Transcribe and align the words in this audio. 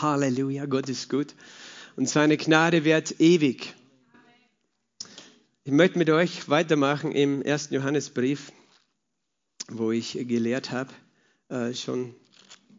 Halleluja, 0.00 0.66
Gott 0.66 0.88
ist 0.88 1.08
gut 1.08 1.34
und 1.96 2.08
seine 2.08 2.36
Gnade 2.36 2.84
währt 2.84 3.20
ewig. 3.20 3.74
Ich 5.64 5.72
möchte 5.72 5.98
mit 5.98 6.08
euch 6.10 6.48
weitermachen 6.48 7.12
im 7.12 7.42
ersten 7.42 7.74
Johannesbrief, 7.74 8.52
wo 9.68 9.92
ich 9.92 10.12
gelehrt 10.26 10.70
habe, 10.70 10.90
äh, 11.48 11.74
schon 11.74 12.14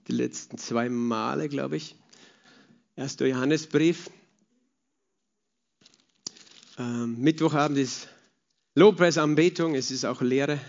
die 0.08 0.14
letzten 0.14 0.58
zwei 0.58 0.90
Male, 0.90 1.48
glaube 1.48 1.78
ich. 1.78 1.96
Erster 2.96 3.28
Johannesbrief. 3.28 4.10
Ähm, 6.78 7.20
Mittwochabend 7.20 7.78
ist 7.78 8.08
Lobpreisanbetung, 8.76 9.76
es 9.76 9.92
ist 9.92 10.06
auch 10.06 10.22
Lehre. 10.22 10.60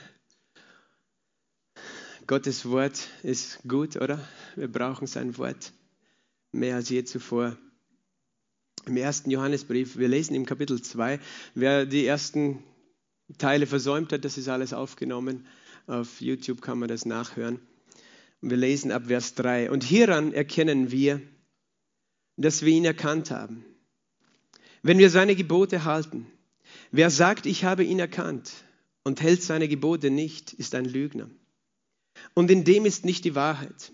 Gottes 2.27 2.67
Wort 2.67 3.09
ist 3.23 3.61
gut, 3.67 3.97
oder? 3.97 4.27
Wir 4.55 4.71
brauchen 4.71 5.07
sein 5.07 5.37
Wort 5.39 5.73
mehr 6.53 6.77
als 6.77 6.89
je 6.89 7.05
zuvor. 7.05 7.57
Im 8.87 8.97
ersten 8.97 9.31
Johannesbrief, 9.31 9.97
wir 9.97 10.09
lesen 10.09 10.35
im 10.35 10.47
Kapitel 10.47 10.81
2, 10.81 11.21
wer 11.55 11.87
die 11.87 12.05
ersten 12.05 12.63
Teile 13.39 13.67
versäumt 13.67 14.13
hat, 14.13 14.25
das 14.25 14.39
ist 14.39 14.49
alles 14.49 14.73
aufgenommen. 14.73 15.47
Auf 15.87 16.21
YouTube 16.21 16.61
kann 16.61 16.79
man 16.79 16.89
das 16.89 17.07
nachhören. 17.07 17.61
Wir 18.41 18.57
lesen 18.57 18.91
ab 18.91 19.07
Vers 19.07 19.35
3. 19.35 19.71
Und 19.71 19.85
hieran 19.85 20.33
erkennen 20.33 20.91
wir, 20.91 21.21
dass 22.37 22.63
wir 22.63 22.73
ihn 22.73 22.85
erkannt 22.85 23.31
haben. 23.31 23.65
Wenn 24.83 24.99
wir 24.99 25.11
seine 25.11 25.37
Gebote 25.37 25.85
halten, 25.85 26.27
wer 26.91 27.11
sagt, 27.11 27.47
ich 27.47 27.65
habe 27.65 27.85
ihn 27.85 28.01
erkannt 28.01 28.53
und 29.05 29.21
hält 29.21 29.43
seine 29.43 29.69
Gebote 29.69 30.11
nicht, 30.11 30.53
ist 30.53 30.75
ein 30.75 30.85
Lügner. 30.85 31.31
Und 32.35 32.51
in 32.51 32.65
dem 32.65 32.85
ist 32.85 33.05
nicht 33.05 33.25
die 33.25 33.35
Wahrheit. 33.35 33.93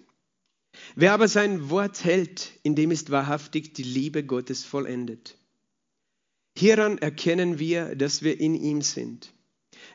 Wer 0.94 1.12
aber 1.12 1.28
sein 1.28 1.70
Wort 1.70 2.04
hält, 2.04 2.52
in 2.62 2.74
dem 2.74 2.90
ist 2.90 3.10
wahrhaftig 3.10 3.74
die 3.74 3.82
Liebe 3.82 4.24
Gottes 4.24 4.64
vollendet. 4.64 5.36
Hieran 6.56 6.98
erkennen 6.98 7.58
wir, 7.58 7.94
dass 7.94 8.22
wir 8.22 8.40
in 8.40 8.54
ihm 8.54 8.82
sind. 8.82 9.32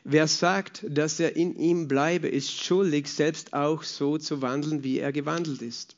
Wer 0.02 0.26
sagt, 0.28 0.84
dass 0.88 1.20
er 1.20 1.36
in 1.36 1.56
ihm 1.56 1.88
bleibe, 1.88 2.28
ist 2.28 2.50
schuldig, 2.50 3.08
selbst 3.08 3.52
auch 3.52 3.82
so 3.82 4.18
zu 4.18 4.40
wandeln, 4.40 4.82
wie 4.82 4.98
er 4.98 5.12
gewandelt 5.12 5.62
ist. 5.62 5.96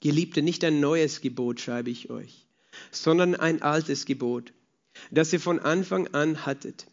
Geliebte, 0.00 0.42
nicht 0.42 0.64
ein 0.64 0.80
neues 0.80 1.20
Gebot 1.20 1.60
schreibe 1.60 1.90
ich 1.90 2.10
euch, 2.10 2.46
sondern 2.90 3.36
ein 3.36 3.62
altes 3.62 4.06
Gebot, 4.06 4.52
das 5.10 5.32
ihr 5.32 5.40
von 5.40 5.60
Anfang 5.60 6.08
an 6.08 6.44
hattet. 6.44 6.86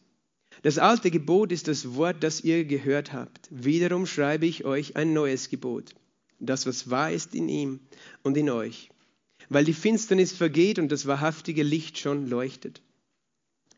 Das 0.62 0.78
alte 0.78 1.09
Gebot 1.09 1.52
ist 1.52 1.68
das 1.68 1.96
Wort, 1.96 2.24
das 2.24 2.42
ihr 2.42 2.64
gehört 2.66 3.12
habt. 3.12 3.48
Wiederum 3.50 4.06
schreibe 4.06 4.46
ich 4.46 4.66
euch 4.66 4.96
ein 4.96 5.14
neues 5.14 5.50
Gebot 5.50 5.96
das, 6.45 6.66
was 6.66 6.89
wahr 6.89 7.11
ist 7.11 7.36
in 7.36 7.50
ihm 7.50 7.80
und 8.23 8.38
in 8.38 8.50
euch, 8.50 8.89
weil 9.50 9.66
die 9.66 9.73
Finsternis 9.73 10.31
vergeht 10.31 10.80
und 10.80 10.92
das 10.92 11.06
wahrhaftige 11.06 11.64
Licht 11.64 11.97
schon 11.97 12.30
leuchtet. 12.30 12.81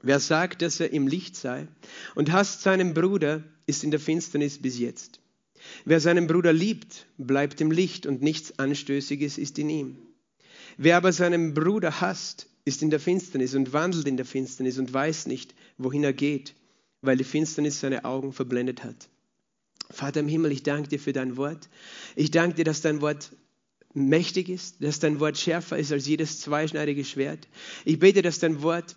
Wer 0.01 0.19
sagt, 0.19 0.61
dass 0.61 0.79
er 0.79 0.91
im 0.91 1.07
Licht 1.07 1.35
sei 1.35 1.67
und 2.15 2.31
hasst 2.31 2.61
seinen 2.61 2.93
Bruder, 2.93 3.43
ist 3.65 3.83
in 3.83 3.91
der 3.91 3.99
Finsternis 3.99 4.61
bis 4.61 4.77
jetzt. 4.77 5.19
Wer 5.85 5.99
seinen 5.99 6.27
Bruder 6.27 6.51
liebt, 6.51 7.05
bleibt 7.17 7.61
im 7.61 7.71
Licht 7.71 8.05
und 8.05 8.21
nichts 8.21 8.59
Anstößiges 8.59 9.37
ist 9.37 9.57
in 9.59 9.69
ihm. 9.69 9.97
Wer 10.77 10.97
aber 10.97 11.13
seinen 11.13 11.53
Bruder 11.53 12.01
hasst, 12.01 12.47
ist 12.65 12.81
in 12.81 12.89
der 12.89 12.99
Finsternis 12.99 13.55
und 13.55 13.73
wandelt 13.73 14.07
in 14.07 14.17
der 14.17 14.25
Finsternis 14.25 14.77
und 14.77 14.93
weiß 14.93 15.27
nicht, 15.27 15.53
wohin 15.77 16.03
er 16.03 16.13
geht, 16.13 16.53
weil 17.01 17.17
die 17.17 17.23
Finsternis 17.23 17.79
seine 17.79 18.05
Augen 18.05 18.33
verblendet 18.33 18.83
hat. 18.83 19.09
Vater 19.89 20.21
im 20.21 20.27
Himmel, 20.27 20.51
ich 20.51 20.63
danke 20.63 20.89
dir 20.89 20.99
für 20.99 21.13
dein 21.13 21.37
Wort. 21.37 21.69
Ich 22.15 22.31
danke 22.31 22.55
dir, 22.55 22.65
dass 22.65 22.81
dein 22.81 23.01
Wort 23.01 23.31
mächtig 23.93 24.49
ist, 24.49 24.83
dass 24.83 24.99
dein 24.99 25.19
Wort 25.19 25.37
schärfer 25.37 25.77
ist 25.77 25.91
als 25.91 26.07
jedes 26.07 26.39
zweischneidige 26.39 27.05
Schwert. 27.05 27.47
Ich 27.85 27.99
bete, 27.99 28.21
dass 28.21 28.39
dein 28.39 28.61
Wort 28.63 28.95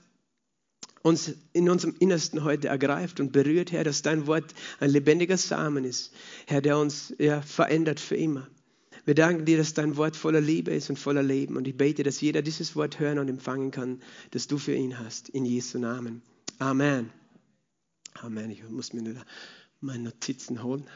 uns 1.03 1.33
in 1.53 1.69
unserem 1.69 1.95
Innersten 2.01 2.43
heute 2.43 2.69
ergreift 2.69 3.21
und 3.21 3.31
berührt, 3.33 3.71
Herr, 3.71 3.85
dass 3.85 4.03
dein 4.03 4.27
Wort 4.27 4.55
ein 4.81 4.91
lebendiger 4.91 5.37
Samen 5.37 5.85
ist, 5.85 6.13
Herr, 6.47 6.61
der 6.61 6.79
uns 6.79 7.15
ja, 7.19 7.43
verändert 7.43 8.01
für 8.01 8.17
immer. 8.17 8.49
Wir 9.05 9.15
danken 9.15 9.45
dir, 9.45 9.57
dass 9.57 9.73
dein 9.73 9.97
Wort 9.97 10.17
voller 10.17 10.41
Liebe 10.41 10.73
ist 10.73 10.91
und 10.91 10.99
voller 10.99 11.23
Leben. 11.23 11.57
Und 11.57 11.69
ich 11.69 11.77
bete, 11.77 12.03
dass 12.03 12.21
jeder 12.21 12.43
dieses 12.43 12.75
Wort 12.75 12.99
hören 12.99 13.21
und 13.21 13.29
empfangen 13.29 13.71
kann, 13.71 14.03
das 14.33 14.49
du 14.49 14.59
für 14.59 14.75
ihn 14.75 14.99
hast. 14.99 15.29
In 15.29 15.45
Jesu 15.45 15.79
Namen. 15.79 16.23
Amen. 16.59 17.11
Amen. 18.15 18.51
Ich 18.51 18.69
muss 18.69 18.93
mir 18.93 19.03
nur 19.03 19.15
meine 19.81 20.05
Notizen 20.05 20.63
holen. 20.63 20.87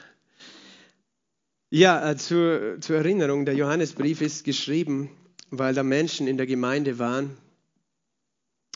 Ja, 1.70 2.10
äh, 2.10 2.16
zur, 2.16 2.80
zur 2.80 2.96
Erinnerung, 2.96 3.44
der 3.44 3.54
Johannesbrief 3.54 4.20
ist 4.20 4.44
geschrieben, 4.44 5.10
weil 5.50 5.74
da 5.74 5.82
Menschen 5.82 6.26
in 6.26 6.36
der 6.36 6.46
Gemeinde 6.46 6.98
waren, 6.98 7.36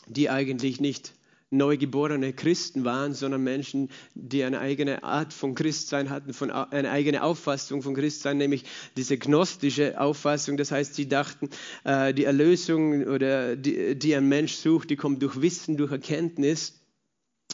die 0.07 0.29
eigentlich 0.29 0.79
nicht 0.79 1.13
neugeborene 1.51 2.33
Christen 2.33 2.85
waren, 2.85 3.13
sondern 3.13 3.43
Menschen, 3.43 3.89
die 4.13 4.43
eine 4.43 4.59
eigene 4.59 5.03
Art 5.03 5.33
von 5.33 5.55
Christsein 5.55 6.09
hatten, 6.09 6.33
von, 6.33 6.51
eine 6.51 6.89
eigene 6.89 7.23
Auffassung 7.23 7.81
von 7.81 7.95
Christsein, 7.95 8.37
nämlich 8.37 8.63
diese 8.97 9.17
gnostische 9.17 9.99
Auffassung. 9.99 10.57
Das 10.57 10.71
heißt, 10.71 10.95
sie 10.95 11.07
dachten, 11.07 11.49
äh, 11.83 12.13
die 12.13 12.25
Erlösung 12.25 13.03
oder 13.03 13.55
die, 13.55 13.97
die 13.97 14.15
ein 14.15 14.27
Mensch 14.27 14.53
sucht, 14.53 14.89
die 14.89 14.95
kommt 14.95 15.21
durch 15.21 15.41
Wissen, 15.41 15.77
durch 15.77 15.91
Erkenntnis. 15.91 16.79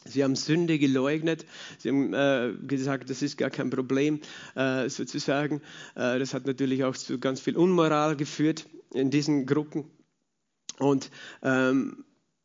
Sie 0.06 0.24
haben 0.24 0.36
Sünde 0.36 0.80
geleugnet. 0.80 1.46
Sie 1.78 1.90
haben 1.90 2.14
äh, 2.14 2.54
gesagt, 2.66 3.10
das 3.10 3.22
ist 3.22 3.38
gar 3.38 3.52
kein 3.52 3.70
Problem, 3.70 4.20
äh, 4.56 4.90
sozusagen. 4.90 5.62
Äh, 5.96 6.18
das 6.18 6.34
hat 6.34 6.48
natürlich 6.48 6.84
auch 6.84 6.96
zu 6.96 7.20
ganz 7.20 7.40
viel 7.40 7.56
Unmoral 7.56 8.16
geführt 8.16 8.68
in 8.94 9.12
diesen 9.12 9.46
Gruppen. 9.46 9.86
Und 10.80 11.12
ähm, 11.44 12.04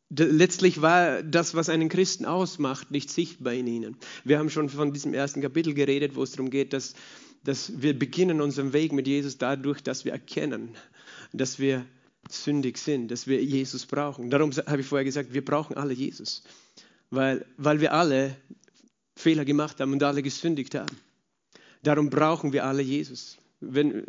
letztlich 0.09 0.81
war 0.81 1.23
das, 1.23 1.55
was 1.55 1.69
einen 1.69 1.89
Christen 1.89 2.25
ausmacht, 2.25 2.91
nicht 2.91 3.09
sichtbar 3.09 3.53
in 3.53 3.65
ihnen. 3.65 3.97
Wir 4.23 4.37
haben 4.37 4.51
schon 4.51 4.69
von 4.69 4.93
diesem 4.93 5.15
ersten 5.15 5.41
Kapitel 5.41 5.73
geredet, 5.73 6.15
wo 6.15 6.21
es 6.21 6.31
darum 6.31 6.51
geht, 6.51 6.73
dass, 6.73 6.93
dass 7.43 7.81
wir 7.81 7.97
beginnen 7.97 8.39
unseren 8.39 8.71
Weg 8.73 8.93
mit 8.93 9.07
Jesus 9.07 9.39
dadurch, 9.39 9.81
dass 9.81 10.05
wir 10.05 10.11
erkennen, 10.11 10.75
dass 11.33 11.57
wir 11.57 11.85
sündig 12.29 12.77
sind, 12.77 13.09
dass 13.09 13.25
wir 13.25 13.43
Jesus 13.43 13.87
brauchen. 13.87 14.29
Darum 14.29 14.51
habe 14.51 14.81
ich 14.81 14.87
vorher 14.87 15.05
gesagt, 15.05 15.33
wir 15.33 15.43
brauchen 15.43 15.75
alle 15.75 15.93
Jesus 15.93 16.43
weil, 17.09 17.45
weil 17.57 17.81
wir 17.81 17.93
alle 17.93 18.35
Fehler 19.15 19.45
gemacht 19.45 19.79
haben 19.79 19.93
und 19.93 20.03
alle 20.03 20.21
gesündigt 20.21 20.75
haben. 20.75 20.95
Darum 21.83 22.09
brauchen 22.09 22.53
wir 22.53 22.65
alle 22.65 22.81
Jesus. 22.81 23.37
Wenn, 23.59 24.03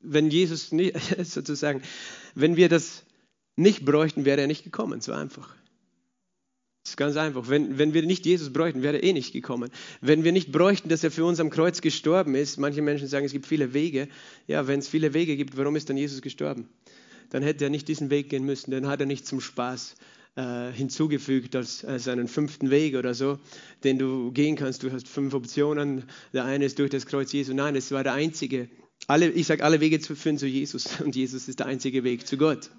wenn 0.00 0.30
Jesus 0.30 0.72
nicht, 0.72 0.96
sozusagen, 1.24 1.82
wenn 2.34 2.56
wir 2.56 2.68
das 2.68 3.04
nicht 3.56 3.84
bräuchten, 3.84 4.24
wäre 4.24 4.40
er 4.40 4.46
nicht 4.46 4.64
gekommen. 4.64 5.00
So 5.00 5.12
einfach. 5.12 5.54
Das 6.82 6.92
ist 6.92 6.96
ganz 6.96 7.16
einfach. 7.16 7.48
Wenn, 7.48 7.78
wenn 7.78 7.92
wir 7.92 8.02
nicht 8.02 8.24
Jesus 8.24 8.52
bräuchten, 8.52 8.82
wäre 8.82 8.96
er 8.96 9.02
eh 9.02 9.12
nicht 9.12 9.32
gekommen. 9.32 9.70
Wenn 10.00 10.24
wir 10.24 10.32
nicht 10.32 10.50
bräuchten, 10.50 10.88
dass 10.88 11.04
er 11.04 11.10
für 11.10 11.24
uns 11.24 11.38
am 11.38 11.50
Kreuz 11.50 11.82
gestorben 11.82 12.34
ist, 12.34 12.58
manche 12.58 12.80
Menschen 12.80 13.06
sagen, 13.06 13.26
es 13.26 13.32
gibt 13.32 13.46
viele 13.46 13.74
Wege. 13.74 14.08
Ja, 14.46 14.66
wenn 14.66 14.78
es 14.78 14.88
viele 14.88 15.12
Wege 15.12 15.36
gibt, 15.36 15.56
warum 15.58 15.76
ist 15.76 15.90
dann 15.90 15.98
Jesus 15.98 16.22
gestorben? 16.22 16.68
Dann 17.28 17.42
hätte 17.42 17.64
er 17.64 17.70
nicht 17.70 17.86
diesen 17.86 18.10
Weg 18.10 18.30
gehen 18.30 18.44
müssen, 18.44 18.70
dann 18.70 18.88
hat 18.88 19.00
er 19.00 19.06
nicht 19.06 19.26
zum 19.26 19.40
Spaß 19.40 19.94
äh, 20.36 20.70
hinzugefügt 20.72 21.56
als, 21.56 21.84
als 21.84 22.08
einen 22.08 22.28
fünften 22.28 22.70
Weg 22.70 22.94
oder 22.94 23.14
so, 23.14 23.38
den 23.84 23.98
du 23.98 24.30
gehen 24.32 24.56
kannst. 24.56 24.82
Du 24.82 24.92
hast 24.92 25.08
fünf 25.08 25.34
Optionen. 25.34 26.04
Der 26.32 26.44
eine 26.44 26.64
ist 26.64 26.78
durch 26.78 26.90
das 26.90 27.06
Kreuz 27.06 27.32
Jesu. 27.32 27.52
Nein, 27.52 27.76
es 27.76 27.90
war 27.90 28.04
der 28.04 28.14
einzige. 28.14 28.68
Alle, 29.06 29.28
ich 29.30 29.46
sage, 29.46 29.64
alle 29.64 29.80
Wege 29.80 29.98
führen 30.00 30.38
zu 30.38 30.46
Jesus 30.46 31.00
und 31.04 31.16
Jesus 31.16 31.48
ist 31.48 31.58
der 31.58 31.66
einzige 31.66 32.04
Weg 32.04 32.26
zu 32.26 32.36
Gott. 32.36 32.70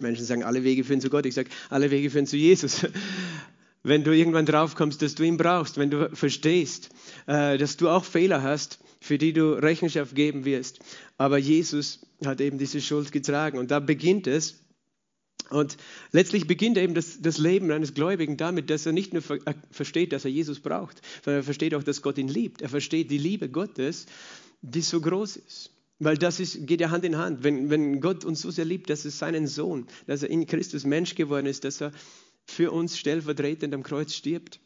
Menschen 0.00 0.24
sagen, 0.24 0.42
alle 0.42 0.64
Wege 0.64 0.84
führen 0.84 1.00
zu 1.00 1.10
Gott. 1.10 1.26
Ich 1.26 1.34
sage, 1.34 1.50
alle 1.70 1.90
Wege 1.90 2.10
führen 2.10 2.26
zu 2.26 2.36
Jesus. 2.36 2.86
Wenn 3.84 4.04
du 4.04 4.12
irgendwann 4.12 4.46
drauf 4.46 4.74
kommst, 4.74 5.02
dass 5.02 5.14
du 5.16 5.24
ihn 5.24 5.36
brauchst, 5.36 5.76
wenn 5.76 5.90
du 5.90 6.08
verstehst, 6.14 6.90
äh, 7.26 7.58
dass 7.58 7.76
du 7.76 7.88
auch 7.88 8.04
Fehler 8.04 8.40
hast, 8.40 8.78
für 9.00 9.18
die 9.18 9.32
du 9.32 9.54
Rechenschaft 9.54 10.14
geben 10.14 10.44
wirst. 10.44 10.78
Aber 11.18 11.36
Jesus 11.36 12.06
hat 12.24 12.40
eben 12.40 12.58
diese 12.58 12.80
Schuld 12.80 13.10
getragen 13.10 13.58
und 13.58 13.72
da 13.72 13.80
beginnt 13.80 14.28
es, 14.28 14.61
und 15.50 15.76
letztlich 16.12 16.46
beginnt 16.46 16.78
eben 16.78 16.94
das, 16.94 17.20
das, 17.20 17.38
Leben 17.38 17.70
eines 17.70 17.94
Gläubigen 17.94 18.36
damit, 18.36 18.70
dass 18.70 18.86
er 18.86 18.92
nicht 18.92 19.12
nur 19.12 19.22
ver 19.22 19.36
äh, 19.46 19.54
versteht, 19.70 20.12
dass 20.12 20.24
er 20.24 20.30
Jesus 20.30 20.60
braucht, 20.60 21.02
sondern 21.24 21.40
er 21.40 21.44
versteht 21.44 21.74
auch, 21.74 21.82
dass 21.82 22.02
Gott 22.02 22.18
ihn 22.18 22.28
liebt. 22.28 22.62
Er 22.62 22.68
versteht 22.68 23.10
die 23.10 23.18
Liebe 23.18 23.48
Gottes, 23.48 24.06
die 24.62 24.80
so 24.80 25.00
groß 25.00 25.36
ist. 25.36 25.70
Weil 25.98 26.16
das 26.16 26.40
ist, 26.40 26.66
geht 26.66 26.80
ja 26.80 26.90
Hand 26.90 27.04
in 27.04 27.16
Hand. 27.16 27.44
Wenn, 27.44 27.70
wenn 27.70 28.00
Gott 28.00 28.24
uns 28.24 28.40
so 28.40 28.50
sehr 28.50 28.64
liebt, 28.64 28.90
dass 28.90 29.04
es 29.04 29.18
seinen 29.18 29.46
Sohn, 29.46 29.86
dass 30.06 30.22
er 30.22 30.30
in 30.30 30.46
Christus 30.46 30.84
Mensch 30.84 31.14
geworden 31.14 31.46
ist, 31.46 31.64
dass 31.64 31.80
er 31.80 31.92
für 32.44 32.72
uns 32.72 32.98
stellvertretend 32.98 33.72
am 33.72 33.82
Kreuz 33.82 34.14
stirbt, 34.14 34.58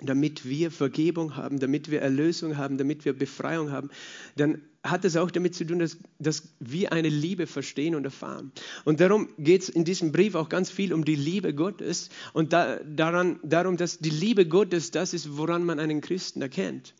damit 0.00 0.48
wir 0.48 0.70
Vergebung 0.70 1.36
haben, 1.36 1.58
damit 1.58 1.90
wir 1.90 2.00
Erlösung 2.00 2.56
haben, 2.56 2.78
damit 2.78 3.04
wir 3.04 3.12
Befreiung 3.12 3.70
haben, 3.70 3.90
dann 4.36 4.62
hat 4.82 5.04
es 5.04 5.16
auch 5.16 5.30
damit 5.30 5.54
zu 5.54 5.64
tun, 5.64 5.78
dass, 5.78 5.96
dass 6.18 6.54
wir 6.60 6.92
eine 6.92 7.08
Liebe 7.08 7.46
verstehen 7.46 7.94
und 7.94 8.04
erfahren. 8.04 8.52
Und 8.84 9.00
darum 9.00 9.28
geht 9.38 9.62
es 9.62 9.68
in 9.70 9.84
diesem 9.84 10.12
Brief 10.12 10.34
auch 10.34 10.50
ganz 10.50 10.70
viel 10.70 10.92
um 10.92 11.04
die 11.04 11.14
Liebe 11.14 11.54
Gottes 11.54 12.10
und 12.34 12.52
da, 12.52 12.76
daran, 12.80 13.40
darum, 13.42 13.78
dass 13.78 13.98
die 13.98 14.10
Liebe 14.10 14.46
Gottes 14.46 14.90
das 14.90 15.14
ist, 15.14 15.38
woran 15.38 15.64
man 15.64 15.78
einen 15.78 16.02
Christen 16.02 16.42
erkennt. 16.42 16.94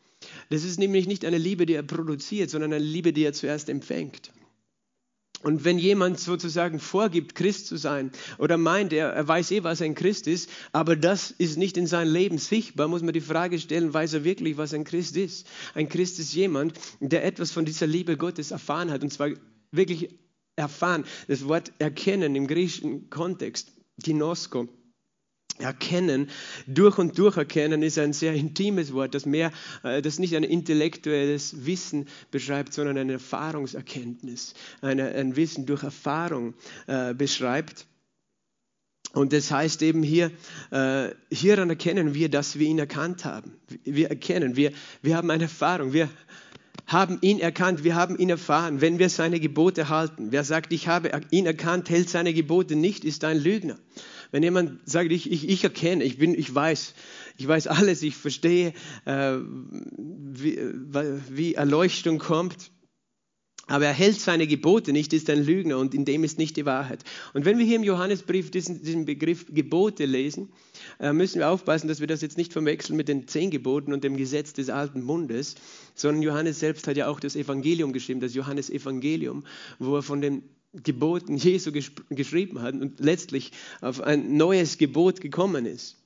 Das 0.48 0.64
ist 0.64 0.78
nämlich 0.78 1.06
nicht 1.06 1.26
eine 1.26 1.36
Liebe, 1.36 1.66
die 1.66 1.74
er 1.74 1.82
produziert, 1.82 2.48
sondern 2.48 2.72
eine 2.72 2.84
Liebe, 2.84 3.12
die 3.12 3.24
er 3.24 3.34
zuerst 3.34 3.68
empfängt. 3.68 4.32
Und 5.44 5.64
wenn 5.64 5.78
jemand 5.78 6.18
sozusagen 6.18 6.80
vorgibt, 6.80 7.34
Christ 7.34 7.66
zu 7.66 7.76
sein 7.76 8.10
oder 8.38 8.56
meint, 8.56 8.94
er, 8.94 9.10
er, 9.10 9.28
weiß 9.28 9.50
eh, 9.50 9.62
was 9.62 9.82
ein 9.82 9.94
Christ 9.94 10.26
ist, 10.26 10.48
aber 10.72 10.96
das 10.96 11.30
ist 11.30 11.58
nicht 11.58 11.76
in 11.76 11.86
seinem 11.86 12.12
Leben 12.12 12.38
sichtbar, 12.38 12.88
muss 12.88 13.02
man 13.02 13.12
die 13.12 13.20
Frage 13.20 13.58
stellen, 13.58 13.92
weiß 13.92 14.14
er 14.14 14.24
wirklich, 14.24 14.56
was 14.56 14.72
ein 14.72 14.84
Christ 14.84 15.18
ist? 15.18 15.46
Ein 15.74 15.90
Christ 15.90 16.18
ist 16.18 16.34
jemand, 16.34 16.72
der 17.00 17.24
etwas 17.26 17.52
von 17.52 17.66
dieser 17.66 17.86
Liebe 17.86 18.16
Gottes 18.16 18.52
erfahren 18.52 18.90
hat 18.90 19.02
und 19.02 19.12
zwar 19.12 19.28
wirklich 19.70 20.18
erfahren. 20.56 21.04
Das 21.28 21.46
Wort 21.46 21.72
erkennen 21.78 22.34
im 22.36 22.46
griechischen 22.46 23.10
Kontext, 23.10 23.72
Ginosko, 23.98 24.68
Erkennen, 25.58 26.30
durch 26.66 26.98
und 26.98 27.16
durch 27.16 27.36
erkennen, 27.36 27.82
ist 27.82 27.98
ein 27.98 28.12
sehr 28.12 28.34
intimes 28.34 28.92
Wort, 28.92 29.14
das 29.14 29.24
mehr, 29.24 29.52
äh, 29.84 30.02
das 30.02 30.18
nicht 30.18 30.34
ein 30.34 30.42
intellektuelles 30.42 31.64
Wissen 31.64 32.08
beschreibt, 32.32 32.72
sondern 32.72 32.98
eine 32.98 33.12
Erfahrungserkenntnis, 33.14 34.54
eine, 34.80 35.14
ein 35.14 35.36
Wissen 35.36 35.64
durch 35.64 35.84
Erfahrung 35.84 36.54
äh, 36.88 37.14
beschreibt. 37.14 37.86
Und 39.12 39.32
das 39.32 39.52
heißt 39.52 39.82
eben 39.82 40.02
hier, 40.02 40.32
äh, 40.72 41.10
hieran 41.30 41.70
erkennen 41.70 42.14
wir, 42.14 42.28
dass 42.28 42.58
wir 42.58 42.66
ihn 42.66 42.80
erkannt 42.80 43.24
haben. 43.24 43.52
Wir 43.84 44.10
erkennen, 44.10 44.56
wir, 44.56 44.72
wir 45.02 45.16
haben 45.16 45.30
eine 45.30 45.44
Erfahrung, 45.44 45.92
wir 45.92 46.08
haben 46.86 47.18
ihn 47.20 47.38
erkannt, 47.38 47.84
wir 47.84 47.94
haben 47.94 48.18
ihn 48.18 48.28
erfahren, 48.28 48.80
wenn 48.80 48.98
wir 48.98 49.08
seine 49.08 49.38
Gebote 49.38 49.88
halten. 49.88 50.32
Wer 50.32 50.42
sagt, 50.42 50.72
ich 50.72 50.88
habe 50.88 51.12
ihn 51.30 51.46
erkannt, 51.46 51.90
hält 51.90 52.10
seine 52.10 52.34
Gebote 52.34 52.74
nicht, 52.74 53.04
ist 53.04 53.22
ein 53.22 53.38
Lügner. 53.38 53.78
Wenn 54.34 54.42
jemand 54.42 54.80
sagt, 54.84 55.12
ich, 55.12 55.30
ich, 55.30 55.48
ich 55.48 55.62
erkenne, 55.62 56.02
ich, 56.02 56.18
bin, 56.18 56.36
ich 56.36 56.52
weiß, 56.52 56.94
ich 57.36 57.46
weiß 57.46 57.68
alles, 57.68 58.02
ich 58.02 58.16
verstehe, 58.16 58.72
äh, 59.04 59.36
wie, 59.36 60.58
wie 61.30 61.54
Erleuchtung 61.54 62.18
kommt, 62.18 62.72
aber 63.68 63.86
er 63.86 63.92
hält 63.92 64.18
seine 64.20 64.48
Gebote 64.48 64.92
nicht, 64.92 65.12
ist 65.12 65.30
ein 65.30 65.44
Lügner 65.44 65.78
und 65.78 65.94
in 65.94 66.04
dem 66.04 66.24
ist 66.24 66.36
nicht 66.38 66.56
die 66.56 66.66
Wahrheit. 66.66 67.04
Und 67.32 67.44
wenn 67.44 67.58
wir 67.58 67.64
hier 67.64 67.76
im 67.76 67.84
Johannesbrief 67.84 68.50
diesen, 68.50 68.82
diesen 68.82 69.04
Begriff 69.04 69.46
Gebote 69.54 70.04
lesen, 70.04 70.48
äh, 70.98 71.12
müssen 71.12 71.38
wir 71.38 71.48
aufpassen, 71.48 71.86
dass 71.86 72.00
wir 72.00 72.08
das 72.08 72.20
jetzt 72.20 72.36
nicht 72.36 72.52
verwechseln 72.52 72.96
mit 72.96 73.06
den 73.06 73.28
zehn 73.28 73.52
Geboten 73.52 73.92
und 73.92 74.02
dem 74.02 74.16
Gesetz 74.16 74.52
des 74.52 74.68
alten 74.68 75.06
Bundes, 75.06 75.54
sondern 75.94 76.22
Johannes 76.22 76.58
selbst 76.58 76.88
hat 76.88 76.96
ja 76.96 77.06
auch 77.06 77.20
das 77.20 77.36
Evangelium 77.36 77.92
geschrieben, 77.92 78.18
das 78.18 78.34
Johannesevangelium, 78.34 79.44
wo 79.78 79.94
er 79.94 80.02
von 80.02 80.20
den 80.20 80.42
Geboten 80.82 81.36
Jesu 81.36 81.72
geschrieben 81.72 82.62
hat 82.62 82.74
und 82.74 83.00
letztlich 83.00 83.52
auf 83.80 84.00
ein 84.00 84.36
neues 84.36 84.78
Gebot 84.78 85.20
gekommen 85.20 85.66
ist. 85.66 85.96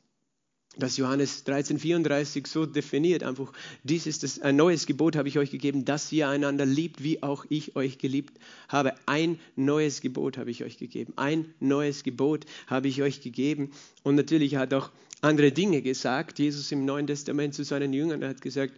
Das 0.77 0.97
Johannes 0.97 1.45
13,34 1.45 2.47
so 2.47 2.65
definiert, 2.65 3.25
einfach, 3.25 3.53
dies 3.83 4.07
ist 4.07 4.23
das, 4.23 4.39
ein 4.39 4.55
neues 4.55 4.87
Gebot 4.87 5.17
habe 5.17 5.27
ich 5.27 5.37
euch 5.37 5.51
gegeben, 5.51 5.85
dass 5.85 6.13
ihr 6.13 6.29
einander 6.29 6.65
liebt, 6.65 7.03
wie 7.03 7.21
auch 7.21 7.45
ich 7.49 7.75
euch 7.75 7.99
geliebt 7.99 8.39
habe. 8.69 8.95
Ein 9.07 9.41
neues 9.57 10.01
Gebot 10.01 10.39
habe 10.39 10.53
ich 10.53 10.63
euch 10.63 10.79
gegeben. 10.79 11.15
Ein 11.17 11.53
neues 11.59 12.05
Gebot 12.05 12.45
habe 12.69 12.87
ich 12.87 13.03
euch 13.03 13.23
gegeben. 13.23 13.73
Und 14.05 14.15
natürlich 14.15 14.55
hat 14.55 14.73
auch 14.73 14.91
andere 15.21 15.51
Dinge 15.51 15.83
gesagt. 15.83 16.39
Jesus 16.39 16.71
im 16.71 16.85
Neuen 16.85 17.09
Testament 17.09 17.55
zu 17.55 17.65
seinen 17.65 17.93
Jüngern 17.93 18.23
hat 18.23 18.41
gesagt, 18.41 18.75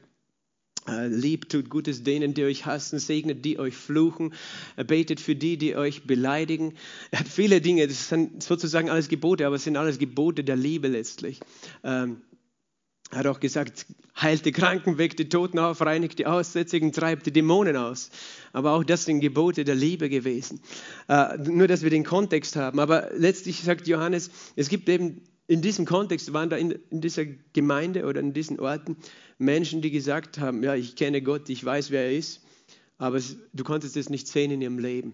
liebt, 0.86 1.52
tut 1.52 1.70
Gutes 1.70 2.02
denen, 2.02 2.34
die 2.34 2.44
euch 2.44 2.66
hassen, 2.66 2.98
segnet, 2.98 3.44
die 3.44 3.58
euch 3.58 3.76
fluchen, 3.76 4.32
betet 4.86 5.20
für 5.20 5.36
die, 5.36 5.56
die 5.56 5.76
euch 5.76 6.04
beleidigen. 6.04 6.74
Er 7.10 7.20
hat 7.20 7.28
viele 7.28 7.60
Dinge, 7.60 7.86
das 7.86 8.08
sind 8.08 8.42
sozusagen 8.42 8.90
alles 8.90 9.08
Gebote, 9.08 9.46
aber 9.46 9.56
es 9.56 9.64
sind 9.64 9.76
alles 9.76 9.98
Gebote 9.98 10.42
der 10.42 10.56
Liebe 10.56 10.88
letztlich. 10.88 11.40
Ähm, 11.84 12.22
er 13.10 13.18
hat 13.18 13.26
auch 13.26 13.40
gesagt, 13.40 13.86
heilt 14.20 14.44
die 14.44 14.52
Kranken, 14.52 14.96
weckt 14.96 15.18
die 15.18 15.28
Toten 15.28 15.58
auf, 15.58 15.80
reinigt 15.80 16.20
die 16.20 16.26
Aussätzigen, 16.26 16.92
treibt 16.92 17.26
die 17.26 17.32
Dämonen 17.32 17.76
aus. 17.76 18.10
Aber 18.52 18.72
auch 18.72 18.84
das 18.84 19.04
sind 19.04 19.20
Gebote 19.20 19.64
der 19.64 19.74
Liebe 19.74 20.08
gewesen. 20.08 20.60
Äh, 21.08 21.36
nur, 21.38 21.66
dass 21.66 21.82
wir 21.82 21.90
den 21.90 22.04
Kontext 22.04 22.54
haben. 22.54 22.78
Aber 22.78 23.10
letztlich 23.16 23.62
sagt 23.62 23.88
Johannes, 23.88 24.30
es 24.54 24.68
gibt 24.68 24.88
eben 24.88 25.22
in 25.50 25.62
diesem 25.62 25.84
Kontext, 25.84 26.32
waren 26.32 26.48
da 26.48 26.56
in, 26.56 26.70
in 26.90 27.00
dieser 27.00 27.24
Gemeinde 27.24 28.06
oder 28.06 28.20
in 28.20 28.32
diesen 28.32 28.60
Orten 28.60 28.96
Menschen, 29.36 29.82
die 29.82 29.90
gesagt 29.90 30.38
haben, 30.38 30.62
ja, 30.62 30.76
ich 30.76 30.94
kenne 30.94 31.22
Gott, 31.22 31.48
ich 31.48 31.64
weiß, 31.64 31.90
wer 31.90 32.04
er 32.04 32.16
ist, 32.16 32.40
aber 32.98 33.20
du 33.52 33.64
konntest 33.64 33.96
es 33.96 34.10
nicht 34.10 34.28
sehen 34.28 34.52
in 34.52 34.62
ihrem 34.62 34.78
Leben. 34.78 35.12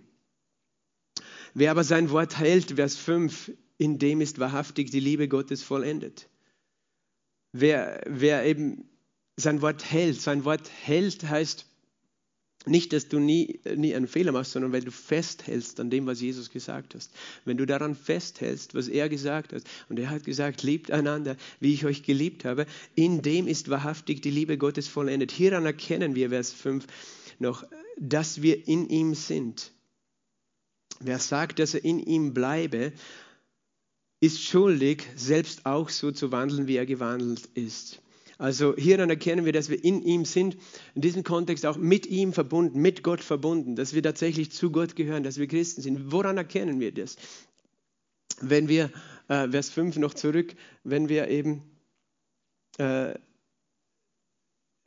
Wer 1.54 1.70
aber 1.70 1.84
sein 1.84 2.10
Wort 2.10 2.38
hält, 2.38 2.72
Vers 2.72 2.98
5, 2.98 3.52
in 3.78 3.98
dem 3.98 4.20
ist 4.20 4.38
wahrhaftig 4.38 4.90
die 4.90 5.00
Liebe 5.00 5.26
Gottes 5.26 5.62
vollendet. 5.62 6.28
Wer, 7.52 8.02
wer 8.06 8.44
eben 8.44 8.90
sein 9.36 9.62
Wort 9.62 9.90
hält, 9.90 10.20
sein 10.20 10.44
Wort 10.44 10.70
hält 10.82 11.22
heißt, 11.22 11.64
nicht, 12.66 12.92
dass 12.92 13.08
du 13.08 13.20
nie, 13.20 13.60
nie 13.76 13.94
einen 13.94 14.08
Fehler 14.08 14.32
machst, 14.32 14.52
sondern 14.52 14.72
weil 14.72 14.82
du 14.82 14.90
festhältst 14.90 15.78
an 15.78 15.88
dem, 15.88 16.06
was 16.06 16.20
Jesus 16.20 16.50
gesagt 16.50 16.94
hast. 16.94 17.12
Wenn 17.44 17.56
du 17.56 17.64
daran 17.64 17.94
festhältst, 17.94 18.74
was 18.74 18.88
er 18.88 19.08
gesagt 19.08 19.52
hat, 19.52 19.62
und 19.88 19.98
er 19.98 20.10
hat 20.10 20.24
gesagt, 20.24 20.62
liebt 20.62 20.90
einander, 20.90 21.36
wie 21.60 21.72
ich 21.72 21.84
euch 21.84 22.02
geliebt 22.02 22.44
habe, 22.44 22.66
in 22.94 23.22
dem 23.22 23.46
ist 23.46 23.70
wahrhaftig 23.70 24.20
die 24.20 24.30
Liebe 24.30 24.58
Gottes 24.58 24.88
vollendet. 24.88 25.30
Hieran 25.30 25.64
erkennen 25.64 26.14
wir, 26.14 26.30
Vers 26.30 26.52
5 26.52 26.86
noch, 27.38 27.64
dass 27.98 28.42
wir 28.42 28.66
in 28.66 28.88
ihm 28.88 29.14
sind. 29.14 29.72
Wer 31.00 31.18
sagt, 31.18 31.58
dass 31.58 31.74
er 31.74 31.84
in 31.84 32.00
ihm 32.00 32.34
bleibe, 32.34 32.92
ist 34.20 34.42
schuldig, 34.42 35.04
selbst 35.14 35.66
auch 35.66 35.88
so 35.88 36.10
zu 36.10 36.32
wandeln, 36.32 36.66
wie 36.66 36.76
er 36.76 36.86
gewandelt 36.86 37.48
ist. 37.54 38.00
Also 38.38 38.74
hieran 38.76 39.08
erkennen 39.08 39.46
wir, 39.46 39.52
dass 39.52 39.70
wir 39.70 39.82
in 39.82 40.02
ihm 40.02 40.26
sind, 40.26 40.56
in 40.94 41.00
diesem 41.00 41.24
Kontext 41.24 41.64
auch 41.64 41.78
mit 41.78 42.06
ihm 42.06 42.34
verbunden, 42.34 42.80
mit 42.80 43.02
Gott 43.02 43.22
verbunden, 43.22 43.76
dass 43.76 43.94
wir 43.94 44.02
tatsächlich 44.02 44.52
zu 44.52 44.70
Gott 44.70 44.94
gehören, 44.94 45.22
dass 45.22 45.38
wir 45.38 45.46
Christen 45.46 45.80
sind. 45.80 46.12
Woran 46.12 46.36
erkennen 46.36 46.78
wir 46.78 46.92
das? 46.92 47.16
Wenn 48.40 48.68
wir, 48.68 48.90
äh, 49.28 49.48
Vers 49.48 49.70
5 49.70 49.96
noch 49.96 50.12
zurück, 50.12 50.54
wenn 50.84 51.08
wir 51.08 51.28
eben, 51.28 51.62
äh, 52.76 53.14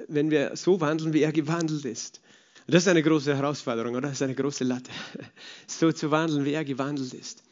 wenn 0.08 0.30
wir 0.30 0.56
so 0.56 0.80
wandeln, 0.80 1.14
wie 1.14 1.24
er 1.24 1.32
gewandelt 1.32 1.86
ist. 1.86 2.22
Das 2.68 2.84
ist 2.84 2.88
eine 2.88 3.02
große 3.02 3.36
Herausforderung, 3.36 3.96
oder? 3.96 4.10
Das 4.10 4.14
ist 4.14 4.22
eine 4.22 4.36
große 4.36 4.64
Latte. 4.64 4.92
So 5.68 5.92
zu 5.92 6.12
wandeln, 6.12 6.46
wie 6.46 6.54
er 6.54 6.64
gewandelt 6.64 7.14
ist. 7.16 7.44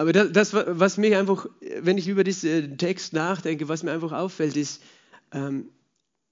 Aber 0.00 0.14
das, 0.14 0.32
das, 0.32 0.54
was 0.54 0.96
mich 0.96 1.14
einfach, 1.14 1.46
wenn 1.82 1.98
ich 1.98 2.08
über 2.08 2.24
diesen 2.24 2.78
Text 2.78 3.12
nachdenke, 3.12 3.68
was 3.68 3.82
mir 3.82 3.92
einfach 3.92 4.12
auffällt, 4.12 4.56
ist, 4.56 4.82
ähm, 5.30 5.68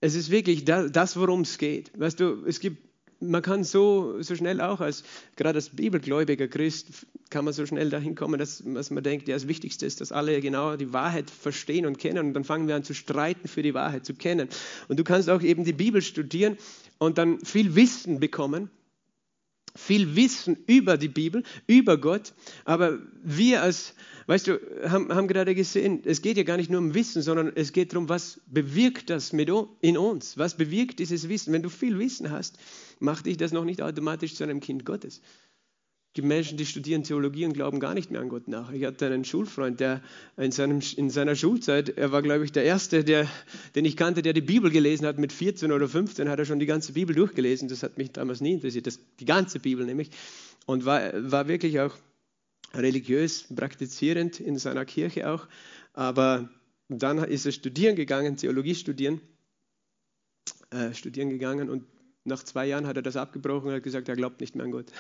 es 0.01 0.15
ist 0.15 0.31
wirklich 0.31 0.65
das, 0.65 1.19
worum 1.19 1.43
es 1.43 1.59
geht. 1.59 1.91
Weißt 2.01 2.19
du, 2.19 2.47
es 2.47 2.61
gibt, 2.61 2.79
man 3.21 3.43
kann 3.43 3.65
so, 3.65 4.23
so 4.23 4.35
schnell 4.35 4.63
auch 4.63 4.81
als, 4.81 5.05
gerade 5.37 5.59
als 5.59 5.69
bibelgläubiger 5.69 6.49
Christ, 6.49 7.07
kann 7.29 7.45
man 7.45 7.53
so 7.53 7.67
schnell 7.67 7.91
dahin 7.91 8.15
kommen, 8.15 8.39
dass, 8.39 8.63
dass 8.65 8.91
man 8.91 9.05
denkt, 9.05 9.29
ja, 9.29 9.35
das 9.35 9.49
Wichtigste 9.49 9.85
ist, 9.85 10.01
dass 10.01 10.13
alle 10.13 10.41
genau 10.41 10.77
die 10.77 10.95
Wahrheit 10.95 11.29
verstehen 11.29 11.85
und 11.85 11.99
kennen 11.99 12.29
und 12.29 12.33
dann 12.33 12.45
fangen 12.45 12.69
wir 12.69 12.75
an 12.75 12.85
zu 12.85 12.95
streiten 12.95 13.49
für 13.49 13.61
die 13.61 13.75
Wahrheit 13.75 14.07
zu 14.07 14.15
kennen. 14.15 14.49
Und 14.89 14.99
du 14.99 15.05
kannst 15.05 15.29
auch 15.29 15.43
eben 15.43 15.65
die 15.65 15.75
Bibel 15.75 16.01
studieren 16.01 16.57
und 16.97 17.19
dann 17.19 17.45
viel 17.45 17.75
Wissen 17.75 18.19
bekommen 18.19 18.71
viel 19.79 20.17
Wissen 20.17 20.57
über 20.67 20.97
die 20.97 21.09
Bibel, 21.09 21.43
über 21.67 21.97
Gott, 21.99 22.35
aber 22.65 22.99
wir 23.23 23.63
als, 23.63 23.95
weißt 24.27 24.49
du, 24.49 24.61
haben, 24.89 25.15
haben 25.15 25.29
gerade 25.29 25.55
gesehen, 25.55 26.03
es 26.05 26.21
geht 26.21 26.37
ja 26.37 26.43
gar 26.43 26.57
nicht 26.57 26.71
nur 26.71 26.81
um 26.81 26.95
Wissen, 26.95 27.23
sondern 27.23 27.53
es 27.55 27.73
geht 27.73 27.93
darum, 27.93 28.09
was 28.09 28.41
bewirkt 28.47 29.09
das 29.09 29.33
mit 29.33 29.51
in 29.81 29.97
uns? 29.97 30.37
Was 30.37 30.57
bewirkt 30.57 30.99
dieses 30.99 31.29
Wissen? 31.29 31.53
Wenn 31.53 31.63
du 31.63 31.71
viel 31.71 31.99
Wissen 31.99 32.31
hast, 32.31 32.59
macht 32.99 33.27
dich 33.27 33.37
das 33.37 33.53
noch 33.53 33.65
nicht 33.65 33.81
automatisch 33.81 34.35
zu 34.35 34.45
einem 34.45 34.61
Kind 34.61 34.85
Gottes. 34.85 35.23
Gibt 36.19 36.27
Menschen, 36.27 36.59
die 36.59 36.67
studieren 36.67 37.05
Theologie 37.05 37.45
und 37.45 37.53
glauben 37.53 37.79
gar 37.79 37.95
nicht 37.95 38.11
mehr 38.11 38.21
an 38.21 38.29
Gott 38.29 38.49
nach. 38.49 38.73
Ich 38.73 38.85
hatte 38.85 39.07
einen 39.07 39.25
Schulfreund, 39.25 39.79
der 39.79 40.03
in, 40.37 40.51
seinem, 40.51 40.81
in 40.97 41.11
seiner 41.11 41.37
Schulzeit, 41.37 41.91
er 41.91 42.11
war, 42.11 42.23
glaube 42.23 42.45
ich, 42.45 42.51
der 42.51 42.65
Erste, 42.65 43.05
der, 43.05 43.29
den 43.77 43.85
ich 43.85 43.97
kannte, 43.97 44.21
der 44.21 44.33
die 44.33 44.41
Bibel 44.41 44.73
gelesen 44.73 45.07
hat. 45.07 45.17
Mit 45.19 45.33
14 45.33 45.71
oder 45.71 45.87
15 45.87 46.29
hat 46.29 46.41
er 46.41 46.45
schon 46.45 46.59
die 46.59 46.67
ganze 46.67 46.95
Bibel 46.95 47.15
durchgelesen. 47.15 47.69
Das 47.69 47.85
hat 47.85 47.99
mich 47.99 48.11
damals 48.11 48.41
nie 48.41 48.55
interessiert, 48.55 48.89
das, 48.89 48.99
die 49.21 49.27
ganze 49.27 49.61
Bibel 49.61 49.87
nämlich. 49.87 50.11
Und 50.67 50.85
war, 50.85 51.13
war 51.31 51.47
wirklich 51.47 51.79
auch 51.79 51.97
religiös 52.75 53.45
praktizierend 53.55 54.41
in 54.41 54.59
seiner 54.59 54.85
Kirche 54.87 55.31
auch. 55.31 55.47
Aber 55.93 56.49
dann 56.89 57.19
ist 57.19 57.47
er 57.47 57.53
studieren 57.53 57.95
gegangen, 57.95 58.37
Theologie 58.37 58.75
studieren, 58.75 59.21
äh, 60.71 60.93
studieren 60.95 61.31
gegangen 61.31 61.71
und 61.71 61.85
nach 62.25 62.43
zwei 62.43 62.67
Jahren 62.67 62.89
hat 62.89 62.97
er 62.97 63.03
das 63.03 63.15
abgebrochen 63.15 63.69
und 63.69 63.75
hat 63.77 63.85
gesagt, 63.85 64.09
er 64.09 64.17
glaubt 64.17 64.41
nicht 64.41 64.57
mehr 64.57 64.65
an 64.65 64.73
Gott 64.73 64.91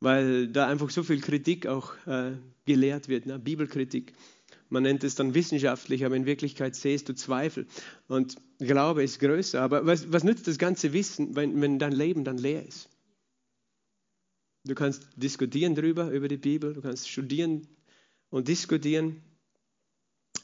weil 0.00 0.48
da 0.48 0.66
einfach 0.66 0.90
so 0.90 1.02
viel 1.02 1.20
Kritik 1.20 1.66
auch 1.66 1.94
äh, 2.06 2.32
gelehrt 2.64 3.08
wird, 3.08 3.26
ne? 3.26 3.38
Bibelkritik. 3.38 4.12
Man 4.68 4.84
nennt 4.84 5.04
es 5.04 5.16
dann 5.16 5.34
wissenschaftlich, 5.34 6.04
aber 6.04 6.16
in 6.16 6.26
Wirklichkeit 6.26 6.76
sehst 6.76 7.08
du 7.08 7.14
Zweifel. 7.14 7.66
Und 8.06 8.36
Glaube 8.58 9.02
ist 9.02 9.18
größer. 9.18 9.60
Aber 9.60 9.84
was, 9.84 10.12
was 10.12 10.22
nützt 10.22 10.46
das 10.46 10.58
ganze 10.58 10.92
Wissen, 10.92 11.34
wenn, 11.34 11.60
wenn 11.60 11.78
dein 11.78 11.92
Leben 11.92 12.24
dann 12.24 12.38
leer 12.38 12.64
ist? 12.64 12.88
Du 14.64 14.74
kannst 14.74 15.08
diskutieren 15.16 15.74
darüber, 15.74 16.10
über 16.10 16.28
die 16.28 16.36
Bibel, 16.36 16.74
du 16.74 16.82
kannst 16.82 17.08
studieren 17.08 17.66
und 18.28 18.46
diskutieren, 18.46 19.22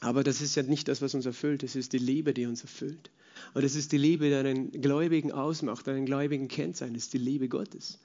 aber 0.01 0.23
das 0.23 0.41
ist 0.41 0.55
ja 0.55 0.63
nicht 0.63 0.87
das, 0.87 1.01
was 1.01 1.15
uns 1.15 1.25
erfüllt. 1.25 1.63
Es 1.63 1.75
ist 1.75 1.93
die 1.93 1.97
Liebe, 1.97 2.33
die 2.33 2.45
uns 2.45 2.61
erfüllt. 2.61 3.11
Und 3.53 3.63
es 3.63 3.75
ist 3.75 3.91
die 3.91 3.97
Liebe, 3.97 4.27
die 4.27 4.35
einen 4.35 4.71
Gläubigen 4.71 5.31
ausmacht, 5.31 5.87
einen 5.87 6.05
Gläubigen 6.05 6.47
kennt 6.47 6.77
sein. 6.77 6.95
Ist 6.95 7.13
die 7.13 7.17
Liebe 7.17 7.47
Gottes. 7.47 7.99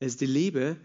Es 0.00 0.12
ist 0.12 0.20
die 0.20 0.26
Liebe, 0.26 0.76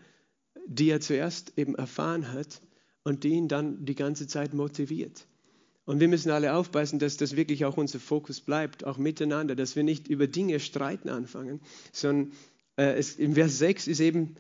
die 0.66 0.90
er 0.90 1.02
zuerst 1.02 1.58
eben 1.58 1.76
erfahren 1.76 2.32
hat 2.32 2.62
und 3.04 3.24
die 3.24 3.30
ihn 3.30 3.48
dann 3.48 3.86
die 3.86 3.96
ganze 3.96 4.28
Zeit 4.28 4.54
motiviert. 4.54 5.28
Und 5.86 6.00
wir 6.00 6.08
müssen 6.08 6.32
alle 6.32 6.54
aufpassen, 6.54 7.00
dass 7.00 7.18
das 7.18 7.36
wirklich 7.36 7.66
auch 7.66 7.76
unser 7.76 8.00
Fokus 8.00 8.40
bleibt, 8.40 8.86
auch 8.86 8.98
miteinander, 8.98 9.56
dass 9.56 9.76
wir 9.76 9.84
nicht 9.84 10.08
über 10.08 10.28
Dinge 10.28 10.60
streiten 10.60 11.10
anfangen, 11.10 11.60
sondern 11.92 12.32
äh, 12.78 12.94
es, 12.98 13.16
im 13.18 13.36
Vers 13.36 13.58
6 13.58 13.88
ist 13.88 14.00
eben 14.00 14.36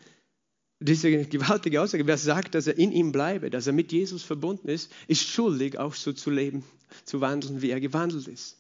diese 0.79 1.25
gewaltige 1.25 1.81
Aussage, 1.81 2.07
wer 2.07 2.17
sagt, 2.17 2.55
dass 2.55 2.67
er 2.67 2.77
in 2.77 2.91
ihm 2.91 3.11
bleibe, 3.11 3.49
dass 3.49 3.67
er 3.67 3.73
mit 3.73 3.91
Jesus 3.91 4.23
verbunden 4.23 4.69
ist, 4.69 4.91
ist 5.07 5.27
schuldig, 5.27 5.77
auch 5.77 5.93
so 5.93 6.13
zu 6.13 6.29
leben, 6.29 6.63
zu 7.05 7.21
wandeln, 7.21 7.61
wie 7.61 7.71
er 7.71 7.79
gewandelt 7.79 8.27
ist. 8.27 8.57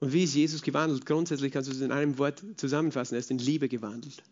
Und 0.00 0.12
wie 0.12 0.24
ist 0.24 0.34
Jesus 0.34 0.62
gewandelt? 0.62 1.06
Grundsätzlich 1.06 1.52
kannst 1.52 1.68
du 1.68 1.74
es 1.74 1.80
in 1.80 1.92
einem 1.92 2.18
Wort 2.18 2.42
zusammenfassen. 2.56 3.14
Er 3.14 3.20
ist 3.20 3.30
in 3.30 3.38
Liebe 3.38 3.68
gewandelt. 3.68 4.22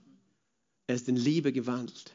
Er 0.89 0.97
ist 0.97 1.09
in 1.09 1.17
Liebe 1.17 1.53
gewandelt. 1.53 2.13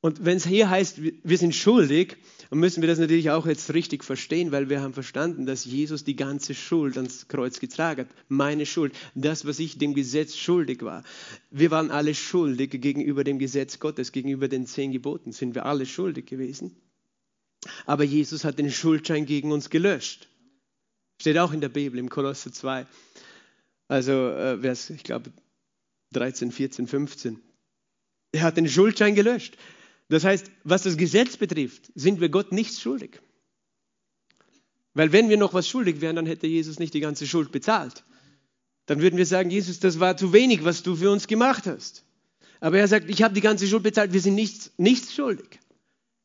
Und 0.00 0.24
wenn 0.24 0.36
es 0.36 0.46
hier 0.46 0.70
heißt, 0.70 1.00
wir 1.00 1.38
sind 1.38 1.54
schuldig, 1.54 2.16
dann 2.50 2.58
müssen 2.58 2.82
wir 2.82 2.88
das 2.88 2.98
natürlich 2.98 3.30
auch 3.30 3.46
jetzt 3.46 3.72
richtig 3.74 4.04
verstehen, 4.04 4.52
weil 4.52 4.68
wir 4.68 4.80
haben 4.80 4.92
verstanden, 4.92 5.46
dass 5.46 5.64
Jesus 5.64 6.04
die 6.04 6.14
ganze 6.14 6.54
Schuld 6.54 6.96
ans 6.96 7.26
Kreuz 7.28 7.58
getragen 7.58 8.02
hat. 8.02 8.08
Meine 8.28 8.66
Schuld, 8.66 8.94
das, 9.14 9.44
was 9.44 9.58
ich 9.58 9.78
dem 9.78 9.94
Gesetz 9.94 10.36
schuldig 10.36 10.82
war. 10.82 11.04
Wir 11.50 11.70
waren 11.70 11.90
alle 11.90 12.14
schuldig 12.14 12.70
gegenüber 12.80 13.24
dem 13.24 13.38
Gesetz 13.38 13.78
Gottes, 13.78 14.12
gegenüber 14.12 14.48
den 14.48 14.66
zehn 14.66 14.92
Geboten 14.92 15.32
sind 15.32 15.54
wir 15.54 15.64
alle 15.66 15.86
schuldig 15.86 16.26
gewesen. 16.26 16.76
Aber 17.86 18.04
Jesus 18.04 18.44
hat 18.44 18.58
den 18.58 18.70
Schuldschein 18.70 19.26
gegen 19.26 19.50
uns 19.52 19.70
gelöscht. 19.70 20.28
Steht 21.20 21.38
auch 21.38 21.52
in 21.52 21.60
der 21.60 21.70
Bibel, 21.70 21.98
im 21.98 22.08
Kolosser 22.08 22.52
2. 22.52 22.86
Also, 23.88 24.12
äh, 24.12 24.72
ich 24.72 25.02
glaube, 25.02 25.32
13, 26.12 26.52
14, 26.52 26.86
15. 26.86 27.40
Er 28.32 28.42
hat 28.42 28.56
den 28.56 28.68
Schuldschein 28.68 29.14
gelöscht. 29.14 29.56
Das 30.08 30.24
heißt, 30.24 30.50
was 30.64 30.82
das 30.82 30.96
Gesetz 30.96 31.36
betrifft, 31.36 31.90
sind 31.94 32.20
wir 32.20 32.28
Gott 32.28 32.52
nichts 32.52 32.80
schuldig. 32.80 33.20
Weil 34.94 35.12
wenn 35.12 35.28
wir 35.28 35.36
noch 35.36 35.54
was 35.54 35.68
schuldig 35.68 36.00
wären, 36.00 36.16
dann 36.16 36.26
hätte 36.26 36.46
Jesus 36.46 36.78
nicht 36.78 36.94
die 36.94 37.00
ganze 37.00 37.26
Schuld 37.26 37.52
bezahlt. 37.52 38.04
Dann 38.86 39.02
würden 39.02 39.18
wir 39.18 39.26
sagen, 39.26 39.50
Jesus, 39.50 39.80
das 39.80 40.00
war 40.00 40.16
zu 40.16 40.32
wenig, 40.32 40.64
was 40.64 40.82
du 40.82 40.96
für 40.96 41.10
uns 41.10 41.26
gemacht 41.26 41.66
hast. 41.66 42.04
Aber 42.60 42.78
er 42.78 42.88
sagt, 42.88 43.08
ich 43.10 43.22
habe 43.22 43.34
die 43.34 43.40
ganze 43.40 43.66
Schuld 43.66 43.82
bezahlt, 43.82 44.12
wir 44.12 44.20
sind 44.20 44.34
nichts, 44.34 44.72
nichts 44.78 45.14
schuldig. 45.14 45.60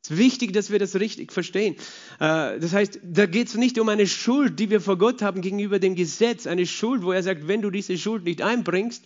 Es 0.01 0.11
ist 0.11 0.17
wichtig, 0.17 0.53
dass 0.53 0.71
wir 0.71 0.79
das 0.79 0.95
richtig 0.95 1.31
verstehen. 1.31 1.75
Äh, 2.19 2.59
das 2.59 2.73
heißt, 2.73 2.99
da 3.03 3.25
geht 3.25 3.49
es 3.49 3.55
nicht 3.55 3.79
um 3.79 3.89
eine 3.89 4.07
Schuld, 4.07 4.59
die 4.59 4.69
wir 4.69 4.81
vor 4.81 4.97
Gott 4.97 5.21
haben 5.21 5.41
gegenüber 5.41 5.79
dem 5.79 5.95
Gesetz. 5.95 6.47
Eine 6.47 6.65
Schuld, 6.65 7.03
wo 7.03 7.11
er 7.11 7.23
sagt, 7.23 7.47
wenn 7.47 7.61
du 7.61 7.69
diese 7.69 7.97
Schuld 7.97 8.23
nicht 8.23 8.41
einbringst, 8.41 9.03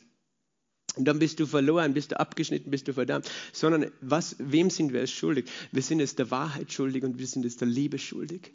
und 0.97 1.05
dann 1.05 1.19
bist 1.19 1.39
du 1.39 1.45
verloren, 1.45 1.93
bist 1.93 2.11
du 2.11 2.19
abgeschnitten, 2.19 2.71
bist 2.71 2.87
du 2.87 2.93
verdammt. 2.93 3.29
Sondern 3.53 3.91
was, 4.01 4.35
wem 4.39 4.69
sind 4.69 4.93
wir 4.93 5.01
es 5.01 5.11
schuldig? 5.11 5.45
Wir 5.71 5.81
sind 5.81 5.99
es 5.99 6.15
der 6.15 6.31
Wahrheit 6.31 6.71
schuldig 6.71 7.03
und 7.03 7.19
wir 7.19 7.27
sind 7.27 7.45
es 7.45 7.57
der 7.57 7.67
Liebe 7.67 7.99
schuldig. 7.99 8.51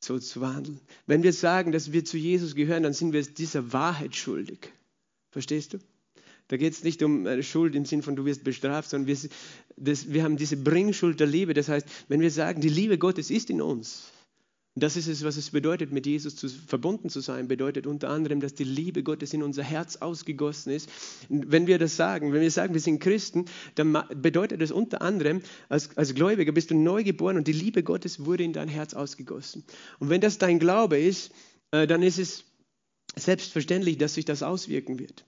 So 0.00 0.18
zu 0.18 0.40
wandeln. 0.40 0.80
Wenn 1.06 1.22
wir 1.22 1.32
sagen, 1.32 1.72
dass 1.72 1.92
wir 1.92 2.04
zu 2.04 2.18
Jesus 2.18 2.54
gehören, 2.54 2.82
dann 2.82 2.92
sind 2.92 3.12
wir 3.12 3.20
es 3.20 3.32
dieser 3.32 3.72
Wahrheit 3.72 4.14
schuldig. 4.14 4.70
Verstehst 5.30 5.72
du? 5.72 5.78
Da 6.48 6.58
geht 6.58 6.74
es 6.74 6.84
nicht 6.84 7.02
um 7.02 7.26
eine 7.26 7.42
Schuld 7.42 7.74
im 7.74 7.86
Sinn 7.86 8.02
von 8.02 8.16
du 8.16 8.26
wirst 8.26 8.44
bestraft, 8.44 8.90
sondern 8.90 9.06
wir, 9.06 9.30
das, 9.76 10.12
wir 10.12 10.22
haben 10.22 10.36
diese 10.36 10.58
Bringschuld 10.58 11.18
der 11.18 11.26
Liebe. 11.26 11.54
Das 11.54 11.70
heißt, 11.70 11.86
wenn 12.08 12.20
wir 12.20 12.30
sagen, 12.30 12.60
die 12.60 12.68
Liebe 12.68 12.98
Gottes 12.98 13.30
ist 13.30 13.48
in 13.48 13.62
uns, 13.62 14.12
das 14.76 14.96
ist 14.96 15.06
es, 15.06 15.22
was 15.22 15.36
es 15.36 15.50
bedeutet, 15.50 15.92
mit 15.92 16.04
Jesus 16.04 16.34
zu, 16.34 16.48
verbunden 16.48 17.08
zu 17.08 17.20
sein. 17.20 17.46
Bedeutet 17.46 17.86
unter 17.86 18.10
anderem, 18.10 18.40
dass 18.40 18.54
die 18.54 18.64
Liebe 18.64 19.04
Gottes 19.04 19.32
in 19.32 19.44
unser 19.44 19.62
Herz 19.62 19.96
ausgegossen 19.96 20.72
ist. 20.72 20.90
Und 21.28 21.52
wenn 21.52 21.68
wir 21.68 21.78
das 21.78 21.96
sagen, 21.96 22.32
wenn 22.32 22.40
wir 22.40 22.50
sagen, 22.50 22.74
wir 22.74 22.80
sind 22.80 22.98
Christen, 22.98 23.44
dann 23.76 23.96
bedeutet 24.16 24.60
das 24.60 24.72
unter 24.72 25.00
anderem, 25.00 25.42
als, 25.68 25.96
als 25.96 26.14
Gläubiger 26.14 26.50
bist 26.50 26.72
du 26.72 26.74
neu 26.74 27.04
geboren 27.04 27.36
und 27.36 27.46
die 27.46 27.52
Liebe 27.52 27.84
Gottes 27.84 28.24
wurde 28.24 28.42
in 28.42 28.52
dein 28.52 28.68
Herz 28.68 28.94
ausgegossen. 28.94 29.62
Und 30.00 30.10
wenn 30.10 30.20
das 30.20 30.38
dein 30.38 30.58
Glaube 30.58 30.98
ist, 30.98 31.30
äh, 31.70 31.86
dann 31.86 32.02
ist 32.02 32.18
es 32.18 32.44
selbstverständlich, 33.14 33.96
dass 33.98 34.14
sich 34.14 34.24
das 34.24 34.42
auswirken 34.42 34.98
wird. 34.98 35.24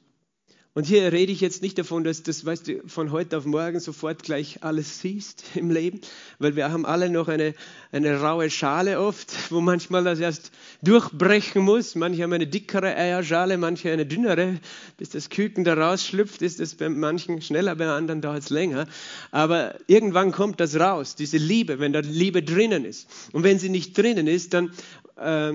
Und 0.77 0.85
hier 0.85 1.11
rede 1.11 1.33
ich 1.33 1.41
jetzt 1.41 1.63
nicht 1.63 1.79
davon, 1.79 2.05
dass 2.05 2.23
das, 2.23 2.45
weißt 2.45 2.69
du, 2.69 2.83
von 2.87 3.11
heute 3.11 3.39
auf 3.39 3.47
morgen 3.47 3.81
sofort 3.81 4.23
gleich 4.23 4.63
alles 4.63 5.01
siehst 5.01 5.43
im 5.55 5.71
Leben, 5.71 6.03
weil 6.39 6.55
wir 6.55 6.71
haben 6.71 6.85
alle 6.85 7.09
noch 7.09 7.29
eine, 7.29 7.55
eine 7.93 8.21
raue 8.21 8.51
Schale 8.51 9.01
oft, 9.01 9.51
wo 9.51 9.63
manchmal 9.63 10.05
das 10.05 10.21
erst 10.21 10.53
durchbrechen 10.83 11.63
muss. 11.63 11.95
Manche 11.95 12.23
haben 12.23 12.35
eine 12.35 12.47
dickere 12.47 12.95
Eierschale, 12.95 13.57
manche 13.57 13.91
eine 13.91 14.05
dünnere. 14.05 14.61
Bis 14.99 15.09
das 15.09 15.31
Küken 15.31 15.65
da 15.65 15.73
rausschlüpft, 15.73 16.43
ist 16.43 16.61
es 16.61 16.75
bei 16.75 16.91
manchen 16.91 17.41
schneller, 17.41 17.75
bei 17.75 17.89
anderen 17.89 18.21
dauert 18.21 18.43
es 18.43 18.51
länger. 18.51 18.87
Aber 19.31 19.77
irgendwann 19.87 20.31
kommt 20.31 20.61
das 20.61 20.79
raus, 20.79 21.15
diese 21.15 21.39
Liebe, 21.39 21.79
wenn 21.79 21.95
da 21.95 22.01
Liebe 22.01 22.43
drinnen 22.43 22.85
ist. 22.85 23.09
Und 23.33 23.45
wenn 23.45 23.59
sie 23.59 23.71
nicht 23.71 23.97
drinnen 23.97 24.27
ist, 24.27 24.53
dann... 24.53 24.73
Äh, 25.17 25.55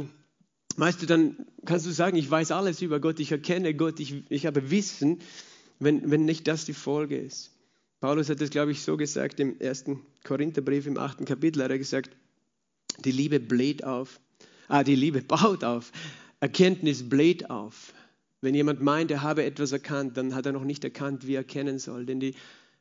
Weißt 0.78 1.02
du, 1.02 1.06
dann 1.06 1.46
kannst 1.66 1.86
du 1.86 1.92
sagen, 1.92 2.18
ich 2.18 2.30
weiß 2.30 2.52
alles 2.52 2.82
über 2.82 3.00
Gott, 3.00 3.20
ich 3.20 3.32
erkenne 3.32 3.74
Gott, 3.74 4.00
ich, 4.00 4.24
ich 4.30 4.46
habe 4.46 4.72
Wissen, 4.72 5.20
wenn, 5.80 6.10
wenn 6.12 6.26
nicht 6.26 6.48
das 6.48 6.66
die 6.66 6.74
Folge 6.74 7.18
ist. 7.18 7.52
Paulus 8.00 8.30
hat 8.30 8.42
es, 8.42 8.50
glaube 8.50 8.72
ich, 8.72 8.82
so 8.82 8.98
gesagt 8.98 9.40
im 9.40 9.60
ersten 9.60 10.02
Korintherbrief 10.24 10.88
im 10.88 10.98
achten 10.98 11.26
Kapitel, 11.26 11.64
hat 11.64 11.72
er 11.72 11.78
gesagt, 11.78 12.16
die 13.06 13.12
Liebe 13.12 13.40
bläht 13.40 13.84
auf. 13.84 14.20
Ah, 14.68 14.84
die 14.84 14.96
Liebe 14.96 15.22
baut 15.28 15.64
auf. 15.64 15.92
Erkenntnis 16.40 17.08
bläht 17.08 17.50
auf. 17.50 17.94
Wenn 18.42 18.56
jemand 18.56 18.82
meint, 18.82 19.12
er 19.12 19.22
habe 19.22 19.44
etwas 19.44 19.72
erkannt, 19.72 20.18
dann 20.18 20.34
hat 20.34 20.48
er 20.48 20.52
noch 20.52 20.64
nicht 20.64 20.84
erkannt, 20.84 21.28
wie 21.28 21.36
er 21.36 21.42
erkennen 21.42 21.78
soll. 21.78 22.08
Denn 22.08 22.20
die 22.20 22.34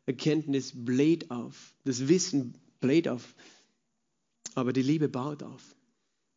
Erkenntnis 0.06 0.72
bläht 0.74 1.30
auf. 1.30 1.74
Das 1.84 2.08
Wissen 2.08 2.54
bläht 2.80 3.08
auf. 3.08 3.34
Aber 4.54 4.72
die 4.72 4.82
Liebe 4.82 5.08
baut 5.08 5.42
auf. 5.42 5.62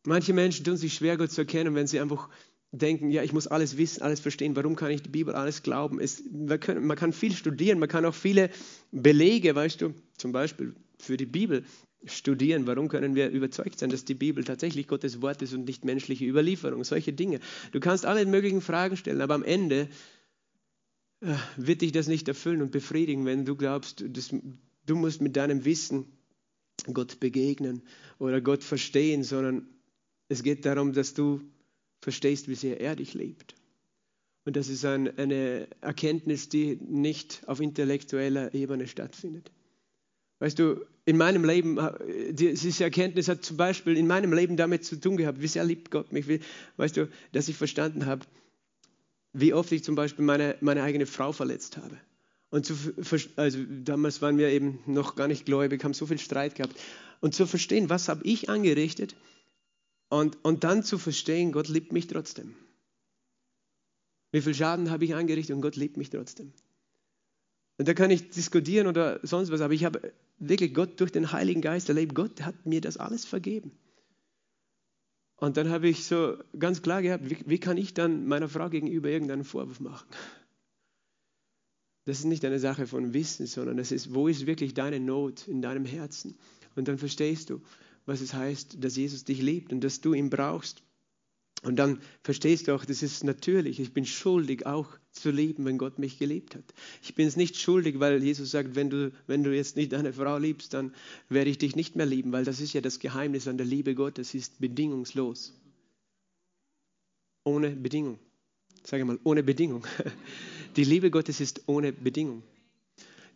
Manche 0.06 0.32
Menschen 0.32 0.64
tun 0.64 0.76
sich 0.76 0.94
schwer, 0.94 1.16
Gott 1.16 1.32
zu 1.32 1.42
erkennen, 1.42 1.74
wenn 1.74 1.86
sie 1.86 2.00
einfach 2.00 2.28
denken, 2.72 3.10
ja, 3.10 3.22
ich 3.22 3.32
muss 3.32 3.46
alles 3.46 3.78
wissen, 3.78 4.02
alles 4.02 4.20
verstehen, 4.20 4.56
warum 4.56 4.76
kann 4.76 4.90
ich 4.90 5.02
die 5.02 5.08
Bibel 5.08 5.34
alles 5.34 5.62
glauben? 5.62 6.00
Es, 6.00 6.22
man, 6.30 6.58
kann, 6.60 6.84
man 6.84 6.96
kann 6.96 7.12
viel 7.12 7.32
studieren, 7.32 7.78
man 7.78 7.88
kann 7.88 8.04
auch 8.04 8.14
viele 8.14 8.50
Belege, 8.90 9.54
weißt 9.54 9.80
du, 9.80 9.94
zum 10.16 10.32
Beispiel 10.32 10.74
für 10.98 11.16
die 11.16 11.26
Bibel 11.26 11.64
studieren. 12.04 12.66
Warum 12.66 12.88
können 12.88 13.14
wir 13.14 13.30
überzeugt 13.30 13.78
sein, 13.78 13.90
dass 13.90 14.04
die 14.04 14.14
Bibel 14.14 14.44
tatsächlich 14.44 14.88
Gottes 14.88 15.22
Wort 15.22 15.40
ist 15.42 15.54
und 15.54 15.64
nicht 15.64 15.84
menschliche 15.84 16.26
Überlieferung? 16.26 16.84
Solche 16.84 17.12
Dinge. 17.12 17.40
Du 17.72 17.80
kannst 17.80 18.06
alle 18.06 18.26
möglichen 18.26 18.60
Fragen 18.60 18.96
stellen, 18.96 19.20
aber 19.20 19.34
am 19.34 19.44
Ende 19.44 19.88
äh, 21.20 21.34
wird 21.56 21.82
dich 21.82 21.92
das 21.92 22.08
nicht 22.08 22.28
erfüllen 22.28 22.62
und 22.62 22.72
befriedigen, 22.72 23.24
wenn 23.24 23.44
du 23.44 23.56
glaubst, 23.56 24.04
das, 24.08 24.34
du 24.86 24.96
musst 24.96 25.22
mit 25.22 25.36
deinem 25.36 25.64
Wissen 25.64 26.06
Gott 26.92 27.20
begegnen 27.20 27.82
oder 28.18 28.40
Gott 28.40 28.64
verstehen, 28.64 29.22
sondern 29.22 29.68
es 30.28 30.42
geht 30.42 30.64
darum, 30.64 30.92
dass 30.92 31.14
du 31.14 31.40
verstehst, 32.00 32.48
wie 32.48 32.54
sehr 32.54 32.80
er 32.80 32.96
dich 32.96 33.14
liebt. 33.14 33.54
Und 34.44 34.56
das 34.56 34.68
ist 34.68 34.84
ein, 34.84 35.16
eine 35.18 35.66
Erkenntnis, 35.80 36.48
die 36.48 36.76
nicht 36.76 37.42
auf 37.46 37.60
intellektueller 37.60 38.52
Ebene 38.54 38.86
stattfindet. 38.86 39.50
Weißt 40.38 40.58
du, 40.58 40.84
in 41.06 41.16
meinem 41.16 41.44
Leben, 41.44 41.78
diese 42.30 42.84
Erkenntnis 42.84 43.28
hat 43.28 43.44
zum 43.44 43.56
Beispiel 43.56 43.96
in 43.96 44.06
meinem 44.06 44.32
Leben 44.32 44.56
damit 44.56 44.84
zu 44.84 45.00
tun 45.00 45.16
gehabt, 45.16 45.40
wie 45.40 45.46
sehr 45.46 45.64
liebt 45.64 45.90
Gott 45.90 46.12
mich. 46.12 46.26
Weißt 46.76 46.96
du, 46.96 47.08
dass 47.32 47.48
ich 47.48 47.56
verstanden 47.56 48.06
habe, 48.06 48.26
wie 49.32 49.54
oft 49.54 49.72
ich 49.72 49.84
zum 49.84 49.94
Beispiel 49.94 50.24
meine, 50.24 50.56
meine 50.60 50.82
eigene 50.82 51.06
Frau 51.06 51.32
verletzt 51.32 51.76
habe. 51.76 51.96
Und 52.50 52.66
zu, 52.66 52.74
also 53.36 53.58
damals 53.82 54.22
waren 54.22 54.38
wir 54.38 54.48
eben 54.48 54.78
noch 54.86 55.16
gar 55.16 55.28
nicht 55.28 55.46
gläubig, 55.46 55.82
haben 55.82 55.94
so 55.94 56.06
viel 56.06 56.18
Streit 56.18 56.54
gehabt. 56.54 56.78
Und 57.20 57.34
zu 57.34 57.46
verstehen, 57.46 57.88
was 57.88 58.08
habe 58.08 58.24
ich 58.24 58.48
angerichtet 58.48 59.16
und, 60.14 60.38
und 60.44 60.62
dann 60.62 60.84
zu 60.84 60.96
verstehen, 60.96 61.50
Gott 61.50 61.66
liebt 61.66 61.92
mich 61.92 62.06
trotzdem. 62.06 62.54
Wie 64.30 64.40
viel 64.40 64.54
Schaden 64.54 64.90
habe 64.90 65.04
ich 65.04 65.14
angerichtet 65.16 65.56
und 65.56 65.60
Gott 65.60 65.74
liebt 65.74 65.96
mich 65.96 66.10
trotzdem. 66.10 66.52
Und 67.78 67.88
da 67.88 67.94
kann 67.94 68.12
ich 68.12 68.30
diskutieren 68.30 68.86
oder 68.86 69.18
sonst 69.26 69.50
was, 69.50 69.60
aber 69.60 69.74
ich 69.74 69.84
habe 69.84 70.12
wirklich 70.38 70.72
Gott 70.72 71.00
durch 71.00 71.10
den 71.10 71.32
Heiligen 71.32 71.60
Geist 71.60 71.88
erlebt. 71.88 72.14
Gott 72.14 72.42
hat 72.42 72.64
mir 72.64 72.80
das 72.80 72.96
alles 72.96 73.24
vergeben. 73.24 73.72
Und 75.34 75.56
dann 75.56 75.68
habe 75.68 75.88
ich 75.88 76.04
so 76.04 76.38
ganz 76.56 76.80
klar 76.80 77.02
gehabt, 77.02 77.28
wie, 77.28 77.38
wie 77.46 77.58
kann 77.58 77.76
ich 77.76 77.92
dann 77.92 78.24
meiner 78.26 78.48
Frau 78.48 78.70
gegenüber 78.70 79.08
irgendeinen 79.08 79.42
Vorwurf 79.42 79.80
machen? 79.80 80.06
Das 82.04 82.20
ist 82.20 82.24
nicht 82.26 82.44
eine 82.44 82.60
Sache 82.60 82.86
von 82.86 83.14
Wissen, 83.14 83.46
sondern 83.46 83.78
das 83.78 83.90
ist, 83.90 84.14
wo 84.14 84.28
ist 84.28 84.46
wirklich 84.46 84.74
deine 84.74 85.00
Not 85.00 85.48
in 85.48 85.60
deinem 85.60 85.86
Herzen? 85.86 86.38
Und 86.76 86.86
dann 86.86 86.98
verstehst 86.98 87.50
du, 87.50 87.62
was 88.06 88.20
es 88.20 88.34
heißt, 88.34 88.82
dass 88.82 88.96
Jesus 88.96 89.24
dich 89.24 89.40
liebt 89.40 89.72
und 89.72 89.82
dass 89.82 90.00
du 90.00 90.14
ihn 90.14 90.30
brauchst. 90.30 90.82
Und 91.62 91.76
dann 91.76 91.98
verstehst 92.22 92.68
du 92.68 92.74
auch, 92.74 92.84
das 92.84 93.02
ist 93.02 93.24
natürlich. 93.24 93.80
Ich 93.80 93.94
bin 93.94 94.04
schuldig, 94.04 94.66
auch 94.66 94.98
zu 95.12 95.30
lieben, 95.30 95.64
wenn 95.64 95.78
Gott 95.78 95.98
mich 95.98 96.18
geliebt 96.18 96.54
hat. 96.54 96.64
Ich 97.02 97.14
bin 97.14 97.26
es 97.26 97.36
nicht 97.36 97.56
schuldig, 97.56 98.00
weil 98.00 98.22
Jesus 98.22 98.50
sagt, 98.50 98.74
wenn 98.74 98.90
du, 98.90 99.12
wenn 99.26 99.42
du 99.42 99.54
jetzt 99.54 99.76
nicht 99.76 99.92
deine 99.92 100.12
Frau 100.12 100.36
liebst, 100.36 100.74
dann 100.74 100.94
werde 101.30 101.48
ich 101.48 101.56
dich 101.56 101.74
nicht 101.74 101.96
mehr 101.96 102.04
lieben, 102.04 102.32
weil 102.32 102.44
das 102.44 102.60
ist 102.60 102.74
ja 102.74 102.82
das 102.82 102.98
Geheimnis 102.98 103.48
an 103.48 103.56
der 103.56 103.66
Liebe 103.66 103.94
Gottes, 103.94 104.34
ist 104.34 104.60
bedingungslos. 104.60 105.54
Ohne 107.44 107.70
Bedingung. 107.70 108.18
Sage 108.82 109.06
mal, 109.06 109.18
ohne 109.24 109.42
Bedingung. 109.42 109.86
Die 110.76 110.84
Liebe 110.84 111.10
Gottes 111.10 111.40
ist 111.40 111.62
ohne 111.66 111.92
Bedingung. 111.92 112.42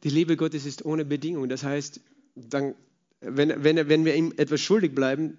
Die 0.05 0.11
Liebe 0.11 0.37
Gottes 0.37 0.67
ist 0.67 0.85
ohne 0.85 1.05
Bedingung. 1.05 1.49
Das 1.49 1.63
heißt, 1.63 2.01
dann, 2.35 2.75
wenn, 3.21 3.65
wenn, 3.65 3.89
wenn 3.89 4.05
wir 4.05 4.15
ihm 4.15 4.33
etwas 4.37 4.61
schuldig 4.61 4.95
bleiben, 4.95 5.39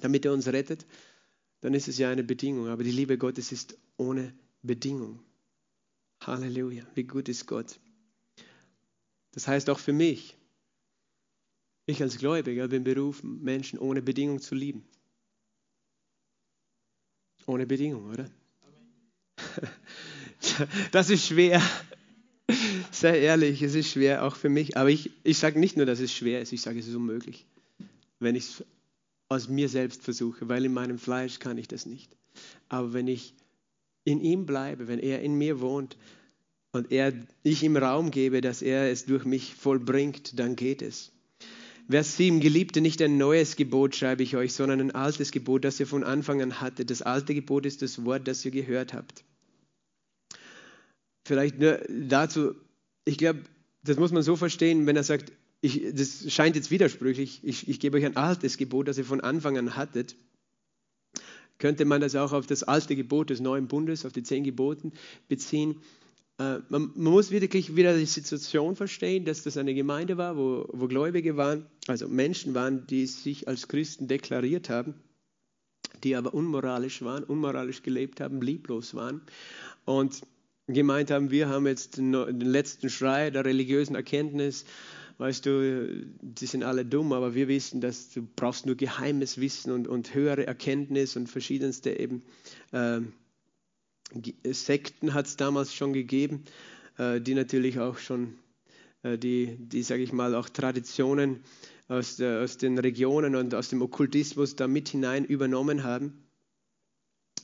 damit 0.00 0.24
er 0.24 0.32
uns 0.32 0.48
rettet, 0.48 0.86
dann 1.60 1.74
ist 1.74 1.88
es 1.88 1.98
ja 1.98 2.10
eine 2.10 2.24
Bedingung. 2.24 2.68
Aber 2.68 2.82
die 2.82 2.90
Liebe 2.90 3.18
Gottes 3.18 3.52
ist 3.52 3.78
ohne 3.96 4.34
Bedingung. 4.62 5.22
Halleluja, 6.22 6.86
wie 6.94 7.04
gut 7.04 7.28
ist 7.28 7.46
Gott. 7.46 7.78
Das 9.32 9.46
heißt 9.46 9.70
auch 9.70 9.78
für 9.78 9.92
mich, 9.92 10.36
ich 11.86 12.02
als 12.02 12.18
Gläubiger 12.18 12.68
bin 12.68 12.84
berufen, 12.84 13.42
Menschen 13.42 13.78
ohne 13.78 14.02
Bedingung 14.02 14.40
zu 14.40 14.54
lieben. 14.54 14.84
Ohne 17.46 17.66
Bedingung, 17.66 18.10
oder? 18.10 18.30
Das 20.90 21.10
ist 21.10 21.26
schwer. 21.26 21.62
Sei 23.00 23.18
ehrlich, 23.18 23.62
es 23.62 23.74
ist 23.74 23.88
schwer, 23.88 24.26
auch 24.26 24.36
für 24.36 24.50
mich. 24.50 24.76
Aber 24.76 24.90
ich, 24.90 25.10
ich 25.24 25.38
sage 25.38 25.58
nicht 25.58 25.74
nur, 25.74 25.86
dass 25.86 26.00
es 26.00 26.12
schwer 26.12 26.42
ist, 26.42 26.52
ich 26.52 26.60
sage, 26.60 26.78
es 26.78 26.86
ist 26.86 26.94
unmöglich, 26.94 27.46
wenn 28.18 28.34
ich 28.34 28.44
es 28.44 28.64
aus 29.30 29.48
mir 29.48 29.70
selbst 29.70 30.02
versuche, 30.02 30.50
weil 30.50 30.66
in 30.66 30.74
meinem 30.74 30.98
Fleisch 30.98 31.38
kann 31.38 31.56
ich 31.56 31.66
das 31.66 31.86
nicht. 31.86 32.14
Aber 32.68 32.92
wenn 32.92 33.08
ich 33.08 33.32
in 34.04 34.20
ihm 34.20 34.44
bleibe, 34.44 34.86
wenn 34.86 34.98
er 34.98 35.22
in 35.22 35.32
mir 35.32 35.60
wohnt 35.60 35.96
und 36.72 36.92
er, 36.92 37.14
ich 37.42 37.62
ihm 37.62 37.78
Raum 37.78 38.10
gebe, 38.10 38.42
dass 38.42 38.60
er 38.60 38.90
es 38.90 39.06
durch 39.06 39.24
mich 39.24 39.54
vollbringt, 39.54 40.38
dann 40.38 40.54
geht 40.54 40.82
es. 40.82 41.10
Vers 41.88 42.18
7, 42.18 42.40
Geliebte, 42.40 42.82
nicht 42.82 43.00
ein 43.00 43.16
neues 43.16 43.56
Gebot 43.56 43.96
schreibe 43.96 44.24
ich 44.24 44.36
euch, 44.36 44.52
sondern 44.52 44.78
ein 44.78 44.94
altes 44.94 45.30
Gebot, 45.30 45.64
das 45.64 45.80
ihr 45.80 45.86
von 45.86 46.04
Anfang 46.04 46.42
an 46.42 46.60
hattet. 46.60 46.90
Das 46.90 47.00
alte 47.00 47.34
Gebot 47.34 47.64
ist 47.64 47.80
das 47.80 48.04
Wort, 48.04 48.28
das 48.28 48.44
ihr 48.44 48.50
gehört 48.50 48.92
habt. 48.92 49.24
Vielleicht 51.24 51.58
nur 51.58 51.80
dazu, 51.88 52.56
ich 53.10 53.18
glaube, 53.18 53.40
das 53.82 53.96
muss 53.96 54.12
man 54.12 54.22
so 54.22 54.36
verstehen, 54.36 54.86
wenn 54.86 54.96
er 54.96 55.02
sagt, 55.02 55.32
ich, 55.60 55.82
das 55.92 56.32
scheint 56.32 56.54
jetzt 56.54 56.70
widersprüchlich, 56.70 57.40
ich, 57.42 57.68
ich 57.68 57.80
gebe 57.80 57.98
euch 57.98 58.04
ein 58.06 58.16
altes 58.16 58.56
Gebot, 58.56 58.86
das 58.86 58.98
ihr 58.98 59.04
von 59.04 59.20
Anfang 59.20 59.58
an 59.58 59.74
hattet, 59.74 60.14
könnte 61.58 61.84
man 61.84 62.00
das 62.00 62.14
auch 62.14 62.32
auf 62.32 62.46
das 62.46 62.62
alte 62.62 62.94
Gebot 62.94 63.30
des 63.30 63.40
neuen 63.40 63.66
Bundes, 63.66 64.06
auf 64.06 64.12
die 64.12 64.22
zehn 64.22 64.44
Geboten 64.44 64.92
beziehen. 65.28 65.82
Äh, 66.38 66.60
man, 66.68 66.92
man, 66.94 67.12
muss 67.12 67.32
wirklich 67.32 67.74
wieder 67.74 67.98
die 67.98 68.06
Situation 68.06 68.76
verstehen, 68.76 69.24
dass 69.24 69.42
das 69.42 69.56
eine 69.56 69.74
Gemeinde 69.74 70.16
war, 70.16 70.36
wo, 70.36 70.68
wo 70.72 70.86
Gläubige 70.86 71.36
waren, 71.36 71.66
also 71.88 72.06
Menschen 72.06 72.54
waren, 72.54 72.86
die 72.86 73.06
sich 73.06 73.48
als 73.48 73.66
Christen 73.66 74.06
deklariert 74.06 74.70
haben, 74.70 74.94
die 76.04 76.14
aber 76.14 76.32
unmoralisch 76.32 77.02
waren, 77.02 77.24
unmoralisch 77.24 77.82
gelebt 77.82 78.20
haben, 78.20 78.40
lieblos 78.40 78.94
waren 78.94 79.20
und 79.84 80.22
gemeint 80.74 81.10
haben, 81.10 81.30
wir 81.30 81.48
haben 81.48 81.66
jetzt 81.66 81.96
den 81.96 82.12
letzten 82.40 82.90
Schrei 82.90 83.30
der 83.30 83.44
religiösen 83.44 83.94
Erkenntnis 83.94 84.64
weißt 85.20 85.44
du, 85.44 86.06
die 86.22 86.46
sind 86.46 86.62
alle 86.62 86.86
dumm, 86.86 87.12
aber 87.12 87.34
wir 87.34 87.46
wissen, 87.46 87.82
dass 87.82 88.08
du 88.08 88.26
brauchst 88.36 88.64
nur 88.64 88.74
geheimes 88.74 89.38
Wissen 89.38 89.70
und, 89.70 89.86
und 89.86 90.14
höhere 90.14 90.46
Erkenntnis 90.46 91.14
und 91.14 91.28
verschiedenste 91.28 91.90
eben 91.90 92.22
äh, 92.72 93.00
Sekten 94.50 95.12
hat 95.12 95.26
es 95.26 95.36
damals 95.36 95.74
schon 95.74 95.92
gegeben, 95.92 96.44
äh, 96.96 97.20
die 97.20 97.34
natürlich 97.34 97.78
auch 97.78 97.98
schon 97.98 98.38
äh, 99.02 99.18
die, 99.18 99.56
die 99.58 99.82
sage 99.82 100.02
ich 100.02 100.12
mal, 100.12 100.34
auch 100.34 100.48
Traditionen 100.48 101.40
aus, 101.88 102.16
der, 102.16 102.40
aus 102.40 102.56
den 102.56 102.78
Regionen 102.78 103.36
und 103.36 103.54
aus 103.54 103.68
dem 103.68 103.82
Okkultismus 103.82 104.56
da 104.56 104.66
mit 104.68 104.88
hinein 104.88 105.26
übernommen 105.26 105.84
haben. 105.84 106.24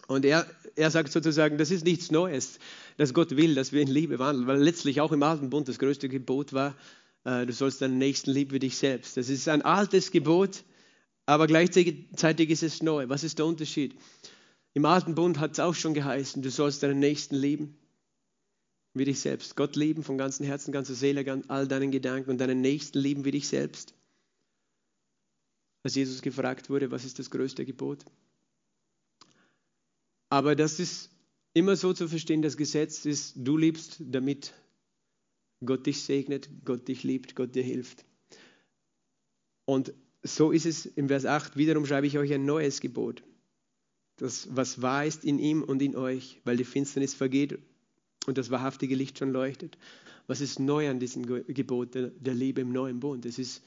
Und 0.07 0.25
er, 0.25 0.47
er 0.77 0.91
sagt 0.91 1.11
sozusagen, 1.11 1.59
das 1.59 1.71
ist 1.71 1.85
nichts 1.85 2.11
Neues, 2.11 2.59
dass 2.97 3.13
Gott 3.13 3.37
will, 3.37 3.55
dass 3.55 3.73
wir 3.73 3.83
in 3.83 3.89
Liebe 3.89 4.19
wandeln, 4.19 4.47
weil 4.47 4.63
letztlich 4.63 5.01
auch 5.01 5.13
im 5.13 5.23
Alten 5.23 5.51
Bund 5.51 5.69
das 5.69 5.79
größte 5.79 6.09
Gebot 6.09 6.53
war, 6.53 6.77
äh, 7.25 7.45
du 7.45 7.53
sollst 7.53 7.83
deinen 7.83 7.99
Nächsten 7.99 8.31
lieben 8.31 8.53
wie 8.53 8.61
dich 8.61 8.77
selbst. 8.77 9.17
Das 9.17 9.29
ist 9.29 9.49
ein 9.49 9.63
altes 9.63 10.11
Gebot, 10.11 10.63
aber 11.27 11.47
gleichzeitig 11.49 12.51
ist 12.51 12.63
es 12.63 12.83
neu. 12.83 13.09
Was 13.09 13.25
ist 13.25 13.39
der 13.39 13.47
Unterschied? 13.47 13.97
Im 14.75 14.85
Alten 14.85 15.15
Bund 15.15 15.41
hat 15.41 15.53
es 15.53 15.61
auch 15.61 15.75
schon 15.75 15.95
geheißen, 15.95 16.43
du 16.43 16.51
sollst 16.51 16.83
deinen 16.83 17.01
Nächsten 17.01 17.35
lieben 17.35 17.77
wie 18.95 19.05
dich 19.05 19.21
selbst. 19.21 19.57
Gott 19.57 19.77
lieben 19.77 20.03
von 20.03 20.17
ganzem 20.17 20.47
Herzen, 20.47 20.73
ganzer 20.73 20.95
Seele, 20.95 21.43
all 21.49 21.67
deinen 21.67 21.91
Gedanken 21.91 22.31
und 22.31 22.39
deinen 22.39 22.61
Nächsten 22.61 22.99
lieben 22.99 23.25
wie 23.25 23.33
dich 23.33 23.49
selbst. 23.49 23.95
Als 25.83 25.95
Jesus 25.95 26.23
gefragt 26.23 26.71
wurde, 26.71 26.91
was 26.91 27.05
ist 27.05 27.19
das 27.19 27.31
größte 27.31 27.65
Gebot? 27.65 28.05
Aber 30.29 30.57
das 30.57 30.81
ist 30.81 31.11
immer 31.55 31.77
so 31.77 31.93
zu 31.93 32.09
verstehen, 32.09 32.43
das 32.43 32.57
Gesetz 32.57 33.05
ist, 33.05 33.35
du 33.37 33.57
liebst, 33.57 33.97
damit 34.01 34.53
Gott 35.65 35.87
dich 35.87 36.03
segnet, 36.03 36.49
Gott 36.65 36.89
dich 36.89 37.03
liebt, 37.03 37.35
Gott 37.35 37.55
dir 37.55 37.63
hilft. 37.63 38.05
Und 39.65 39.95
so 40.23 40.51
ist 40.53 40.67
es 40.67 40.87
im 40.87 41.09
Vers 41.09 41.25
8, 41.25 41.57
wiederum 41.57 41.87
schreibe 41.87 42.07
ich 42.07 42.19
euch 42.19 42.33
ein 42.33 42.45
neues 42.45 42.81
Gebot. 42.81 43.23
Das, 44.17 44.49
was 44.55 44.83
wahr 44.83 45.05
ist 45.05 45.25
in 45.25 45.39
ihm 45.39 45.63
und 45.63 45.83
in 45.83 45.95
euch, 45.95 46.41
weil 46.45 46.57
die 46.57 46.65
Finsternis 46.65 47.15
vergeht 47.15 47.59
und 48.27 48.39
das 48.39 48.51
wahrhaftige 48.51 48.95
Licht 48.95 49.19
schon 49.19 49.31
leuchtet. 49.31 49.79
Was 50.27 50.41
ist 50.41 50.59
neu 50.59 50.89
an 50.89 50.99
diesem 50.99 51.25
Gebot 51.25 51.95
der, 51.95 52.09
der 52.09 52.35
Liebe 52.35 52.63
im 52.63 52.73
neuen 52.73 52.99
Bund? 52.99 53.25
Es 53.27 53.39
ist 53.39 53.63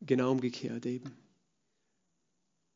genau 0.00 0.32
umgekehrt 0.32 0.86
eben. 0.86 1.12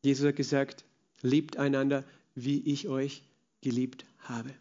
Jesus 0.03 0.25
hat 0.25 0.35
gesagt, 0.35 0.85
liebt 1.21 1.57
einander, 1.57 2.05
wie 2.35 2.59
ich 2.71 2.87
euch 2.87 3.23
geliebt 3.61 4.05
habe. 4.19 4.53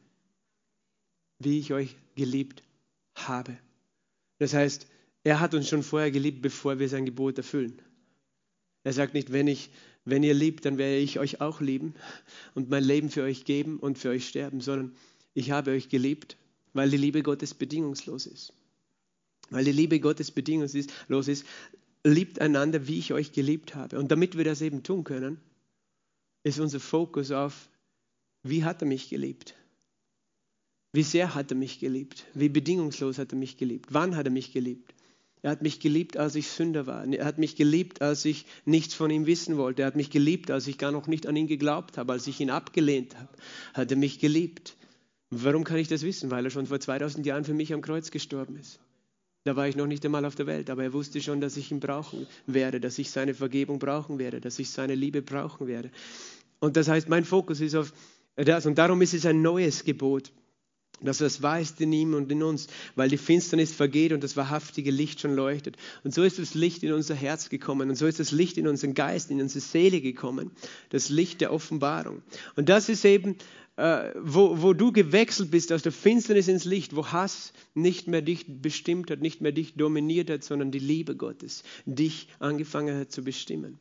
Wie 1.39 1.59
ich 1.59 1.73
euch 1.73 1.97
geliebt 2.15 2.63
habe. 3.15 3.57
Das 4.39 4.55
heißt, 4.55 4.87
er 5.25 5.41
hat 5.41 5.55
uns 5.55 5.69
schon 5.69 5.83
vorher 5.83 6.11
geliebt, 6.11 6.43
bevor 6.43 6.79
wir 6.79 6.89
sein 6.89 7.05
Gebot 7.05 7.39
erfüllen. 7.39 7.81
Er 8.85 8.93
sagt 8.93 9.15
nicht, 9.15 9.33
wenn, 9.33 9.49
ich, 9.49 9.71
wenn 10.05 10.23
ihr 10.23 10.35
liebt, 10.35 10.65
dann 10.65 10.79
werde 10.79 10.99
ich 10.99 11.19
euch 11.19 11.41
auch 11.41 11.61
lieben 11.61 11.95
und 12.55 12.69
mein 12.69 12.85
Leben 12.85 13.11
für 13.11 13.23
euch 13.23 13.45
geben 13.45 13.79
und 13.79 13.99
für 13.99 14.11
euch 14.11 14.29
sterben, 14.29 14.61
sondern 14.61 14.95
ich 15.33 15.51
habe 15.51 15.73
euch 15.73 15.89
geliebt, 15.89 16.37
weil 16.75 16.91
die 16.91 16.97
Liebe 16.97 17.23
Gottes 17.23 17.55
bedingungslos 17.55 18.27
ist. 18.27 18.53
Weil 19.51 19.65
die 19.65 19.73
Liebe 19.73 20.01
Gottes 20.01 20.31
bedingungslos 20.31 21.29
ist, 21.29 21.45
liebt 22.05 22.41
einander, 22.41 22.87
wie 22.87 22.99
ich 22.99 23.13
euch 23.13 23.33
geliebt 23.33 23.75
habe. 23.75 23.99
Und 23.99 24.11
damit 24.11 24.37
wir 24.37 24.45
das 24.45 24.61
eben 24.61 24.83
tun 24.83 25.05
können, 25.05 25.41
ist 26.45 26.61
unser 26.61 26.79
Fokus 26.79 27.33
auf, 27.33 27.69
wie 28.43 28.65
hat 28.65 28.83
er 28.83 28.87
mich 28.87 29.09
geliebt? 29.09 29.55
Wie 30.93 31.03
sehr 31.03 31.35
hat 31.35 31.51
er 31.51 31.57
mich 31.57 31.81
geliebt? 31.81 32.25
Wie 32.35 32.49
bedingungslos 32.49 33.19
hat 33.19 33.33
er 33.33 33.39
mich 33.39 33.57
geliebt? 33.57 33.87
Wann 33.91 34.15
hat 34.15 34.27
er 34.27 34.31
mich 34.31 34.53
geliebt? 34.53 34.95
Er 35.43 35.51
hat 35.51 35.61
mich 35.61 35.81
geliebt, 35.81 36.17
als 36.17 36.37
ich 36.37 36.49
Sünder 36.49 36.87
war. 36.87 37.05
Er 37.07 37.25
hat 37.25 37.39
mich 37.39 37.57
geliebt, 37.57 38.01
als 38.01 38.25
ich 38.25 38.47
nichts 38.65 38.95
von 38.95 39.11
ihm 39.11 39.27
wissen 39.27 39.57
wollte. 39.57 39.83
Er 39.83 39.87
hat 39.87 39.97
mich 39.97 40.11
geliebt, 40.11 40.51
als 40.51 40.67
ich 40.69 40.79
gar 40.79 40.93
noch 40.93 41.07
nicht 41.07 41.27
an 41.27 41.37
ihn 41.37 41.49
geglaubt 41.49 41.99
habe, 41.99 42.13
als 42.13 42.27
ich 42.27 42.41
ihn 42.41 42.49
abgelehnt 42.49 43.19
habe. 43.19 43.29
Hat 43.75 43.91
er 43.91 43.97
mich 43.97 44.21
geliebt. 44.21 44.77
Warum 45.31 45.65
kann 45.65 45.79
ich 45.79 45.89
das 45.89 46.03
wissen? 46.03 46.31
Weil 46.31 46.45
er 46.45 46.51
schon 46.51 46.67
vor 46.67 46.81
2000 46.81 47.27
Jahren 47.27 47.45
für 47.45 47.55
mich 47.55 47.75
am 47.75 47.83
Kreuz 47.83 48.11
gestorben 48.11 48.57
ist. 48.57 48.79
Da 49.45 49.57
war 49.57 49.69
ich 49.69 49.77
noch 49.77 49.87
nicht 49.87 50.05
einmal 50.07 50.25
auf 50.25 50.35
der 50.35 50.47
Welt, 50.47 50.71
aber 50.71 50.85
er 50.85 50.93
wusste 50.95 51.21
schon, 51.21 51.43
dass 51.43 51.59
ich 51.59 51.71
ihn 51.71 51.81
brauchen 51.81 52.27
werde, 52.47 52.81
dass 52.81 52.99
ich 52.99 53.11
seine 53.11 53.35
Vergebung 53.35 53.79
brauchen 53.79 54.19
werde, 54.19 54.41
dass 54.41 54.59
ich 54.59 54.71
seine 54.71 54.95
Liebe 54.95 55.21
brauchen 55.21 55.67
werde. 55.67 55.91
Und 56.65 56.77
das 56.77 56.89
heißt, 56.89 57.09
mein 57.09 57.25
Fokus 57.25 57.61
ist 57.61 57.75
auf 57.75 57.93
das. 58.37 58.65
Und 58.65 58.79
darum 58.79 59.03
ist 59.03 59.15
es 59.15 59.27
ein 59.27 59.43
neues 59.43 59.85
Gebot 59.85 60.33
dass 61.01 61.19
das 61.19 61.43
weißt 61.43 61.81
in 61.83 61.93
ihm 61.93 62.15
und 62.15 62.31
in 62.31 62.43
uns, 62.43 62.69
weil 62.95 63.11
die 63.11 63.19
Finsternis 63.19 63.73
vergeht 63.73 64.13
und 64.13 64.23
das 64.23 64.37
wahrhaftige 64.37 64.91
Licht 64.91 65.21
schon 65.21 65.35
leuchtet. 65.35 65.77
Und 66.03 66.15
so 66.15 66.23
ist 66.23 66.39
das 66.39 66.55
Licht 66.55 66.83
in 66.83 66.93
unser 66.93 67.15
Herz 67.15 67.51
gekommen 67.51 67.91
und 67.91 67.97
so 67.97 68.07
ist 68.07 68.21
das 68.21 68.31
Licht 68.31 68.57
in 68.57 68.69
unseren 68.69 68.95
Geist, 68.95 69.31
in 69.31 69.43
unsere 69.43 69.61
Seele 69.61 70.01
gekommen, 70.01 70.53
das 70.91 71.11
Licht 71.11 71.41
der 71.41 71.53
Offenbarung. 71.53 72.23
Und 72.57 72.69
das 72.69 72.89
ist 72.89 73.05
eben, 73.05 73.37
äh, 73.77 74.13
wo, 74.19 74.63
wo 74.63 74.73
du 74.73 74.93
gewechselt 74.93 75.51
bist 75.51 75.73
aus 75.73 75.83
der 75.83 75.93
Finsternis 75.93 76.49
ins 76.49 76.65
Licht, 76.65 76.97
wo 76.97 77.09
Hass 77.09 77.53
nicht 77.75 78.07
mehr 78.07 78.23
dich 78.23 78.47
bestimmt 78.63 79.11
hat, 79.11 79.21
nicht 79.21 79.41
mehr 79.41 79.53
dich 79.53 79.75
dominiert 79.75 80.31
hat, 80.31 80.45
sondern 80.45 80.71
die 80.71 80.79
Liebe 80.79 81.17
Gottes 81.17 81.65
dich 81.85 82.29
angefangen 82.39 82.97
hat 82.97 83.13
zu 83.13 83.23
bestimmen. 83.23 83.79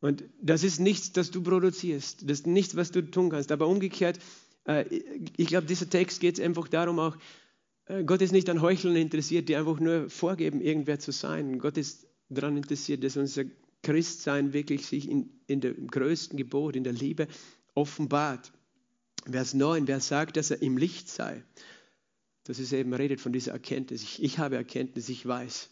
Und 0.00 0.24
das 0.42 0.62
ist 0.62 0.78
nichts, 0.78 1.12
das 1.12 1.30
du 1.30 1.42
produzierst, 1.42 2.28
das 2.28 2.40
ist 2.40 2.46
nichts, 2.46 2.76
was 2.76 2.90
du 2.90 3.02
tun 3.02 3.30
kannst, 3.30 3.50
aber 3.50 3.66
umgekehrt, 3.66 4.18
äh, 4.66 4.84
ich 5.36 5.46
glaube, 5.46 5.66
dieser 5.66 5.88
Text 5.88 6.20
geht 6.20 6.40
einfach 6.40 6.68
darum 6.68 6.98
auch, 6.98 7.16
äh, 7.86 8.04
Gott 8.04 8.20
ist 8.22 8.32
nicht 8.32 8.50
an 8.50 8.62
Heuchlern 8.62 8.96
interessiert, 8.96 9.48
die 9.48 9.56
einfach 9.56 9.80
nur 9.80 10.10
vorgeben, 10.10 10.60
irgendwer 10.60 10.98
zu 10.98 11.12
sein. 11.12 11.58
Gott 11.58 11.78
ist 11.78 12.06
daran 12.28 12.56
interessiert, 12.56 13.04
dass 13.04 13.16
unser 13.16 13.44
Christsein 13.82 14.52
wirklich 14.52 14.86
sich 14.86 15.08
in, 15.08 15.30
in 15.46 15.60
dem 15.60 15.86
größten 15.86 16.36
Gebot, 16.36 16.76
in 16.76 16.84
der 16.84 16.92
Liebe 16.92 17.28
offenbart. 17.74 18.52
Vers 19.30 19.54
9, 19.54 19.88
wer 19.88 20.00
sagt, 20.00 20.36
dass 20.36 20.50
er 20.50 20.62
im 20.62 20.76
Licht 20.76 21.08
sei, 21.08 21.42
das 22.44 22.60
ist 22.60 22.72
eben, 22.72 22.94
redet 22.94 23.20
von 23.20 23.32
dieser 23.32 23.52
Erkenntnis. 23.52 24.02
Ich, 24.02 24.22
ich 24.22 24.38
habe 24.38 24.56
Erkenntnis, 24.56 25.08
ich 25.08 25.26
weiß. 25.26 25.68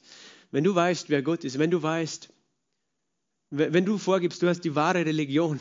Wenn 0.51 0.65
du 0.65 0.75
weißt, 0.75 1.09
wer 1.09 1.23
Gott 1.23 1.45
ist, 1.45 1.59
wenn 1.59 1.71
du 1.71 1.83
weißt, 1.83 2.31
Wenn 3.51 3.85
du 3.85 3.99
vorgibst, 3.99 4.43
du 4.43 4.49
hast 4.49 4.63
die 4.63 4.75
wahre 4.75 5.07
Religion, 5.07 5.61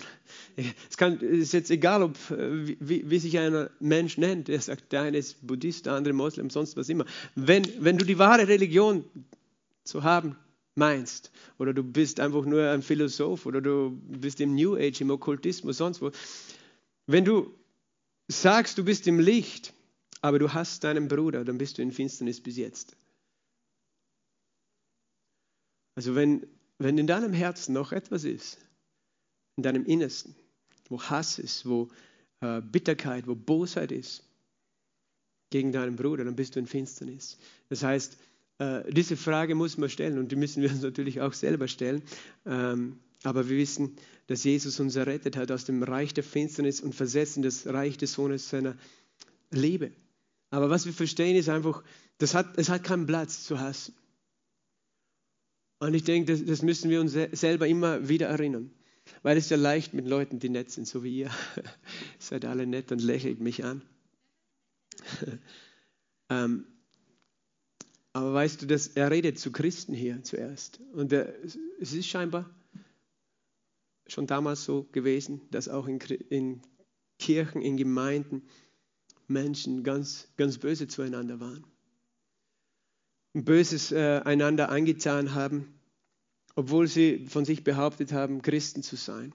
es 0.89 0.97
kann, 0.97 1.19
ist 1.19 1.53
jetzt 1.53 1.69
egal, 1.69 2.01
ob, 2.01 2.17
wie, 2.29 3.07
wie, 3.07 3.19
sich 3.19 3.37
ein 3.37 3.69
Mensch 3.79 4.17
nennt, 4.17 4.47
der 4.47 4.59
sagt, 4.61 4.91
der 4.91 5.01
eine 5.01 5.17
ist 5.17 5.45
Buddhist, 5.45 5.85
der 5.85 5.93
andere 5.93 6.13
Moslem, 6.13 6.49
sonst 6.49 6.75
was 6.75 6.89
immer. 6.89 7.05
Wenn, 7.35 7.67
wenn 7.79 7.97
du 7.97 8.05
die 8.05 8.17
wahre 8.17 8.47
Religion 8.47 9.03
zu 9.83 10.03
haben 10.03 10.35
meinst, 10.75 11.31
oder 11.59 11.73
du 11.73 11.83
bist 11.83 12.19
einfach 12.19 12.45
nur 12.45 12.67
ein 12.67 12.81
Philosoph, 12.81 13.45
oder 13.45 13.61
du 13.61 13.91
bist 13.91 14.41
im 14.41 14.55
New 14.55 14.75
Age, 14.75 15.01
im 15.01 15.11
Okkultismus, 15.11 15.77
sonst 15.77 16.01
wo, 16.01 16.11
wenn 17.05 17.25
du 17.25 17.53
sagst, 18.27 18.77
du 18.77 18.83
bist 18.85 19.05
im 19.07 19.19
Licht, 19.19 19.73
aber 20.21 20.39
du 20.39 20.53
hast 20.53 20.83
deinen 20.83 21.07
Bruder, 21.09 21.43
dann 21.43 21.57
bist 21.57 21.77
du 21.77 21.81
in 21.81 21.91
Finsternis 21.91 22.41
bis 22.41 22.57
jetzt. 22.57 22.95
Also 25.95 26.15
wenn 26.15 26.47
wenn 26.77 26.97
in 26.97 27.07
deinem 27.07 27.33
Herzen 27.33 27.73
noch 27.73 27.91
etwas 27.91 28.23
ist, 28.23 28.57
in 29.55 29.63
deinem 29.63 29.85
Innersten, 29.85 30.35
wo 30.89 31.01
Hass 31.01 31.39
ist, 31.39 31.65
wo 31.65 31.89
äh, 32.41 32.61
Bitterkeit, 32.61 33.27
wo 33.27 33.35
Bosheit 33.35 33.91
ist 33.91 34.23
gegen 35.49 35.71
deinen 35.71 35.95
Bruder, 35.95 36.25
dann 36.25 36.35
bist 36.35 36.55
du 36.55 36.59
in 36.59 36.67
Finsternis. 36.67 37.37
Das 37.69 37.83
heißt, 37.83 38.17
äh, 38.59 38.91
diese 38.91 39.17
Frage 39.17 39.55
muss 39.55 39.77
man 39.77 39.89
stellen 39.89 40.17
und 40.17 40.31
die 40.31 40.35
müssen 40.35 40.61
wir 40.61 40.69
uns 40.71 40.81
natürlich 40.89 41.21
auch 41.21 41.33
selber 41.33 41.67
stellen. 41.67 42.01
Ähm, 42.45 42.99
aber 43.23 43.47
wir 43.49 43.57
wissen, 43.57 43.95
dass 44.27 44.43
Jesus 44.43 44.79
uns 44.79 44.95
errettet 44.95 45.37
hat 45.37 45.51
aus 45.51 45.65
dem 45.65 45.81
Reich 45.83 46.13
der 46.13 46.23
Finsternis 46.23 46.81
und 46.81 46.93
versetzt 46.93 47.37
in 47.37 47.43
das 47.43 47.65
Reich 47.67 47.97
des 47.97 48.13
Sohnes 48.13 48.49
seiner 48.49 48.75
Liebe. 49.51 49.91
Aber 50.49 50.69
was 50.69 50.85
wir 50.85 50.93
verstehen 50.93 51.35
ist 51.35 51.49
einfach, 51.49 51.83
das 52.17 52.35
hat, 52.35 52.57
es 52.57 52.69
hat 52.69 52.83
keinen 52.83 53.05
Platz 53.05 53.43
zu 53.43 53.59
hassen. 53.59 53.95
Und 55.83 55.95
ich 55.95 56.05
denke, 56.05 56.31
das, 56.31 56.45
das 56.45 56.61
müssen 56.61 56.89
wir 56.89 57.01
uns 57.01 57.11
selber 57.11 57.67
immer 57.67 58.07
wieder 58.07 58.27
erinnern. 58.27 58.71
Weil 59.21 59.35
es 59.35 59.49
ja 59.49 59.57
leicht 59.57 59.93
mit 59.93 60.07
Leuten, 60.07 60.39
die 60.39 60.47
nett 60.47 60.71
sind, 60.71 60.87
so 60.87 61.03
wie 61.03 61.17
ihr. 61.17 61.31
Seid 62.19 62.45
alle 62.45 62.65
nett 62.65 62.93
und 62.93 63.01
lächelt 63.01 63.41
mich 63.41 63.65
an. 63.65 63.81
ähm, 66.29 66.65
aber 68.13 68.33
weißt 68.33 68.61
du, 68.61 68.65
dass 68.65 68.87
er 68.87 69.11
redet 69.11 69.37
zu 69.39 69.51
Christen 69.51 69.93
hier 69.93 70.23
zuerst. 70.23 70.79
Und 70.93 71.11
er, 71.11 71.33
es 71.43 71.93
ist 71.93 72.07
scheinbar 72.07 72.49
schon 74.07 74.25
damals 74.25 74.63
so 74.63 74.87
gewesen, 74.93 75.41
dass 75.51 75.67
auch 75.67 75.87
in, 75.89 75.99
in 76.29 76.61
Kirchen, 77.19 77.61
in 77.61 77.75
Gemeinden 77.75 78.43
Menschen 79.27 79.83
ganz, 79.83 80.29
ganz 80.37 80.59
böse 80.59 80.87
zueinander 80.87 81.41
waren. 81.41 81.65
Böses 83.33 83.91
äh, 83.91 84.21
einander 84.23 84.69
angetan 84.69 85.33
haben, 85.33 85.73
obwohl 86.55 86.87
sie 86.87 87.25
von 87.27 87.45
sich 87.45 87.63
behauptet 87.63 88.11
haben, 88.11 88.41
Christen 88.41 88.83
zu 88.83 88.95
sein. 88.95 89.33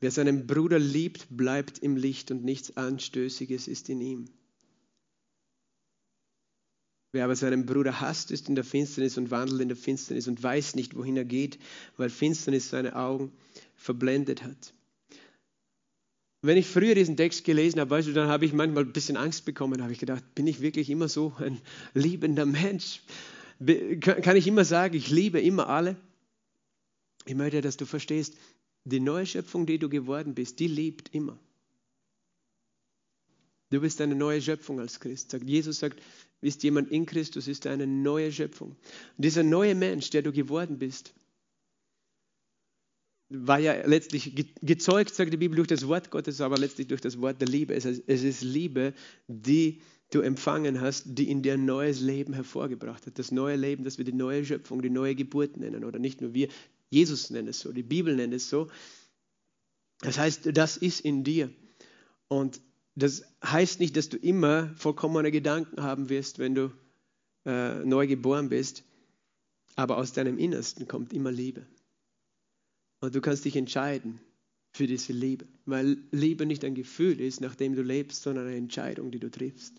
Wer 0.00 0.10
seinen 0.10 0.46
Bruder 0.46 0.78
liebt, 0.78 1.26
bleibt 1.30 1.78
im 1.78 1.96
Licht 1.96 2.30
und 2.30 2.44
nichts 2.44 2.76
Anstößiges 2.76 3.68
ist 3.68 3.88
in 3.88 4.00
ihm. 4.00 4.24
Wer 7.12 7.24
aber 7.24 7.36
seinen 7.36 7.64
Bruder 7.64 8.00
hasst, 8.00 8.30
ist 8.30 8.48
in 8.48 8.54
der 8.54 8.64
Finsternis 8.64 9.18
und 9.18 9.30
wandelt 9.30 9.60
in 9.60 9.68
der 9.68 9.76
Finsternis 9.76 10.26
und 10.26 10.42
weiß 10.42 10.74
nicht, 10.74 10.96
wohin 10.96 11.16
er 11.16 11.24
geht, 11.24 11.58
weil 11.96 12.10
Finsternis 12.10 12.70
seine 12.70 12.96
Augen 12.96 13.32
verblendet 13.76 14.42
hat 14.42 14.74
wenn 16.46 16.58
ich 16.58 16.66
früher 16.66 16.94
diesen 16.94 17.16
Text 17.16 17.44
gelesen 17.44 17.80
habe, 17.80 17.90
weißt 17.90 18.08
du, 18.08 18.12
dann 18.12 18.28
habe 18.28 18.44
ich 18.44 18.52
manchmal 18.52 18.84
ein 18.84 18.92
bisschen 18.92 19.16
Angst 19.16 19.46
bekommen, 19.46 19.82
habe 19.82 19.92
ich 19.92 19.98
gedacht, 19.98 20.22
bin 20.34 20.46
ich 20.46 20.60
wirklich 20.60 20.90
immer 20.90 21.08
so 21.08 21.32
ein 21.38 21.58
liebender 21.94 22.44
Mensch? 22.44 23.00
Kann 24.00 24.36
ich 24.36 24.46
immer 24.46 24.66
sagen, 24.66 24.94
ich 24.94 25.08
liebe 25.08 25.40
immer 25.40 25.68
alle? 25.68 25.96
Ich 27.24 27.34
möchte, 27.34 27.62
dass 27.62 27.78
du 27.78 27.86
verstehst, 27.86 28.36
die 28.84 29.00
neue 29.00 29.24
Schöpfung, 29.24 29.64
die 29.64 29.78
du 29.78 29.88
geworden 29.88 30.34
bist, 30.34 30.60
die 30.60 30.66
liebt 30.66 31.14
immer. 31.14 31.38
Du 33.70 33.80
bist 33.80 34.02
eine 34.02 34.14
neue 34.14 34.42
Schöpfung 34.42 34.80
als 34.80 35.00
Christ. 35.00 35.34
Jesus 35.46 35.78
sagt, 35.78 36.02
ist 36.42 36.62
jemand 36.62 36.90
in 36.90 37.06
Christus, 37.06 37.48
ist 37.48 37.66
eine 37.66 37.86
neue 37.86 38.30
Schöpfung. 38.30 38.76
Und 39.16 39.24
dieser 39.24 39.42
neue 39.42 39.74
Mensch, 39.74 40.10
der 40.10 40.20
du 40.20 40.30
geworden 40.30 40.78
bist, 40.78 41.14
war 43.34 43.58
ja 43.58 43.86
letztlich 43.86 44.34
gezeugt, 44.62 45.14
sagt 45.14 45.32
die 45.32 45.36
Bibel, 45.36 45.56
durch 45.56 45.68
das 45.68 45.86
Wort 45.88 46.10
Gottes, 46.10 46.40
aber 46.40 46.56
letztlich 46.56 46.86
durch 46.88 47.00
das 47.00 47.20
Wort 47.20 47.40
der 47.40 47.48
Liebe. 47.48 47.74
Es 47.74 47.84
ist 47.84 48.42
Liebe, 48.42 48.94
die 49.28 49.80
du 50.10 50.20
empfangen 50.20 50.80
hast, 50.80 51.04
die 51.18 51.30
in 51.30 51.42
dir 51.42 51.54
ein 51.54 51.64
neues 51.64 52.00
Leben 52.00 52.34
hervorgebracht 52.34 53.06
hat. 53.06 53.18
Das 53.18 53.32
neue 53.32 53.56
Leben, 53.56 53.84
das 53.84 53.98
wir 53.98 54.04
die 54.04 54.12
neue 54.12 54.44
Schöpfung, 54.44 54.82
die 54.82 54.90
neue 54.90 55.14
Geburt 55.14 55.56
nennen. 55.56 55.84
Oder 55.84 55.98
nicht 55.98 56.20
nur 56.20 56.34
wir, 56.34 56.48
Jesus 56.90 57.30
nennt 57.30 57.48
es 57.48 57.60
so, 57.60 57.72
die 57.72 57.82
Bibel 57.82 58.14
nennt 58.14 58.34
es 58.34 58.48
so. 58.48 58.68
Das 60.00 60.18
heißt, 60.18 60.56
das 60.56 60.76
ist 60.76 61.00
in 61.00 61.24
dir. 61.24 61.50
Und 62.28 62.60
das 62.94 63.24
heißt 63.44 63.80
nicht, 63.80 63.96
dass 63.96 64.08
du 64.08 64.16
immer 64.16 64.72
vollkommene 64.76 65.30
Gedanken 65.30 65.82
haben 65.82 66.08
wirst, 66.08 66.38
wenn 66.38 66.54
du 66.54 66.70
äh, 67.44 67.84
neu 67.84 68.06
geboren 68.06 68.48
bist. 68.48 68.84
Aber 69.76 69.96
aus 69.96 70.12
deinem 70.12 70.38
Innersten 70.38 70.86
kommt 70.86 71.12
immer 71.12 71.32
Liebe. 71.32 71.66
Und 73.04 73.14
du 73.14 73.20
kannst 73.20 73.44
dich 73.44 73.54
entscheiden 73.56 74.18
für 74.72 74.86
diese 74.86 75.12
Liebe, 75.12 75.46
weil 75.66 75.98
Liebe 76.10 76.46
nicht 76.46 76.64
ein 76.64 76.74
Gefühl 76.74 77.20
ist, 77.20 77.42
nachdem 77.42 77.74
du 77.74 77.82
lebst, 77.82 78.22
sondern 78.22 78.46
eine 78.46 78.56
Entscheidung, 78.56 79.10
die 79.10 79.18
du 79.18 79.30
triffst. 79.30 79.74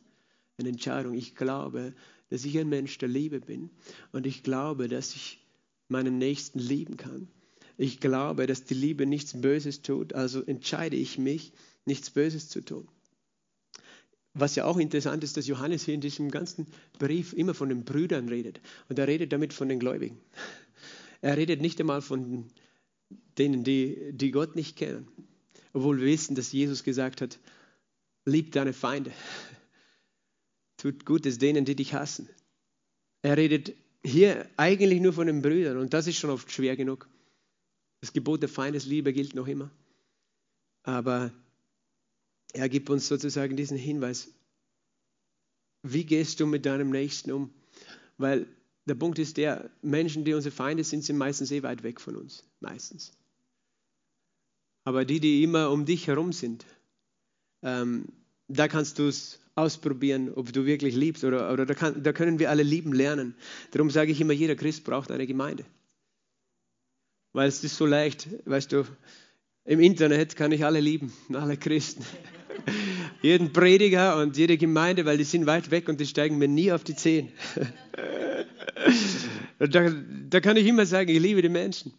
Eine 0.59 0.69
Entscheidung. 0.69 1.15
Ich 1.15 1.33
glaube, 1.33 1.95
dass 2.29 2.45
ich 2.45 2.55
ein 2.59 2.69
Mensch 2.69 2.99
der 2.99 3.09
Liebe 3.09 3.39
bin 3.39 3.71
und 4.11 4.27
ich 4.27 4.43
glaube, 4.43 4.87
dass 4.87 5.15
ich 5.15 5.43
meinen 5.87 6.19
Nächsten 6.19 6.59
lieben 6.59 6.97
kann. 6.97 7.27
Ich 7.77 7.99
glaube, 7.99 8.45
dass 8.45 8.63
die 8.63 8.75
Liebe 8.75 9.07
nichts 9.07 9.41
Böses 9.41 9.81
tut, 9.81 10.13
also 10.13 10.43
entscheide 10.43 10.95
ich 10.95 11.17
mich, 11.17 11.51
nichts 11.85 12.11
Böses 12.11 12.47
zu 12.47 12.61
tun. 12.61 12.87
Was 14.35 14.55
ja 14.55 14.65
auch 14.65 14.77
interessant 14.77 15.23
ist, 15.23 15.35
dass 15.35 15.47
Johannes 15.47 15.83
hier 15.83 15.95
in 15.95 16.01
diesem 16.01 16.29
ganzen 16.29 16.67
Brief 16.99 17.33
immer 17.33 17.55
von 17.55 17.69
den 17.69 17.85
Brüdern 17.85 18.29
redet. 18.29 18.61
Und 18.87 18.99
er 18.99 19.07
redet 19.07 19.33
damit 19.33 19.51
von 19.51 19.67
den 19.67 19.79
Gläubigen. 19.79 20.19
Er 21.21 21.37
redet 21.37 21.59
nicht 21.59 21.79
einmal 21.79 22.03
von 22.03 22.51
denen, 23.37 23.63
die, 23.63 24.11
die 24.13 24.31
Gott 24.31 24.55
nicht 24.55 24.75
kennen. 24.75 25.07
Obwohl 25.73 25.99
wir 25.99 26.05
wissen, 26.05 26.35
dass 26.35 26.51
Jesus 26.51 26.83
gesagt 26.83 27.21
hat, 27.21 27.39
lieb 28.25 28.51
deine 28.51 28.73
Feinde. 28.73 29.11
Tut 30.77 31.05
Gutes 31.05 31.37
denen, 31.37 31.65
die 31.65 31.75
dich 31.75 31.93
hassen. 31.93 32.29
Er 33.21 33.37
redet 33.37 33.73
hier 34.03 34.47
eigentlich 34.57 35.01
nur 35.01 35.13
von 35.13 35.27
den 35.27 35.41
Brüdern 35.41 35.77
und 35.77 35.93
das 35.93 36.07
ist 36.07 36.17
schon 36.17 36.29
oft 36.29 36.51
schwer 36.51 36.75
genug. 36.75 37.09
Das 38.01 38.13
Gebot 38.13 38.41
der 38.41 38.49
Feindesliebe 38.49 39.13
gilt 39.13 39.33
noch 39.33 39.47
immer. 39.47 39.71
Aber 40.83 41.33
er 42.53 42.69
gibt 42.69 42.89
uns 42.89 43.07
sozusagen 43.07 43.57
diesen 43.57 43.77
Hinweis. 43.77 44.29
Wie 45.81 46.05
gehst 46.05 46.39
du 46.39 46.45
mit 46.45 46.65
deinem 46.65 46.89
Nächsten 46.89 47.31
um? 47.31 47.53
Weil 48.17 48.47
der 48.85 48.95
Punkt 48.95 49.19
ist 49.19 49.37
der, 49.37 49.69
Menschen, 49.81 50.25
die 50.25 50.33
unsere 50.33 50.53
Feinde 50.53 50.83
sind, 50.83 51.03
sind 51.03 51.17
meistens 51.17 51.51
eh 51.51 51.63
weit 51.63 51.83
weg 51.83 51.99
von 51.99 52.15
uns. 52.15 52.43
Meistens. 52.59 53.11
Aber 54.83 55.05
die, 55.05 55.19
die 55.19 55.43
immer 55.43 55.71
um 55.71 55.85
dich 55.85 56.07
herum 56.07 56.31
sind, 56.31 56.65
ähm, 57.63 58.05
da 58.47 58.67
kannst 58.67 58.99
du 58.99 59.07
es 59.07 59.39
ausprobieren, 59.55 60.31
ob 60.33 60.53
du 60.53 60.65
wirklich 60.65 60.95
liebst 60.95 61.23
oder, 61.23 61.51
oder 61.51 61.65
da, 61.65 61.73
kann, 61.73 62.03
da 62.03 62.13
können 62.13 62.37
wir 62.39 62.49
alle 62.51 62.61
lieben 62.61 62.93
lernen. 62.93 63.35
Darum 63.71 63.89
sage 63.89 64.11
ich 64.11 64.21
immer, 64.21 64.33
jeder 64.33 64.55
Christ 64.55 64.83
braucht 64.83 65.09
eine 65.11 65.25
Gemeinde. 65.25 65.65
Weil 67.33 67.47
es 67.47 67.63
ist 67.63 67.77
so 67.77 67.85
leicht, 67.85 68.27
weißt 68.45 68.71
du, 68.71 68.83
im 69.63 69.79
Internet 69.79 70.35
kann 70.35 70.51
ich 70.51 70.63
alle 70.63 70.79
lieben, 70.79 71.11
alle 71.33 71.57
Christen. 71.57 72.05
Jeden 73.25 73.53
Prediger 73.53 74.17
und 74.17 74.37
jede 74.37 74.55
Gemeinde, 74.55 75.03
weil 75.05 75.17
die 75.17 75.23
sind 75.23 75.47
weit 75.47 75.71
weg 75.71 75.89
und 75.89 75.99
die 75.99 76.05
steigen 76.05 76.37
mir 76.37 76.47
nie 76.47 76.71
auf 76.71 76.83
die 76.83 76.95
Zehen. 76.95 77.31
da, 79.57 79.89
da 80.29 80.39
kann 80.41 80.57
ich 80.57 80.67
immer 80.67 80.85
sagen, 80.85 81.09
ich 81.09 81.19
liebe 81.19 81.41
die 81.41 81.49
Menschen. 81.49 81.91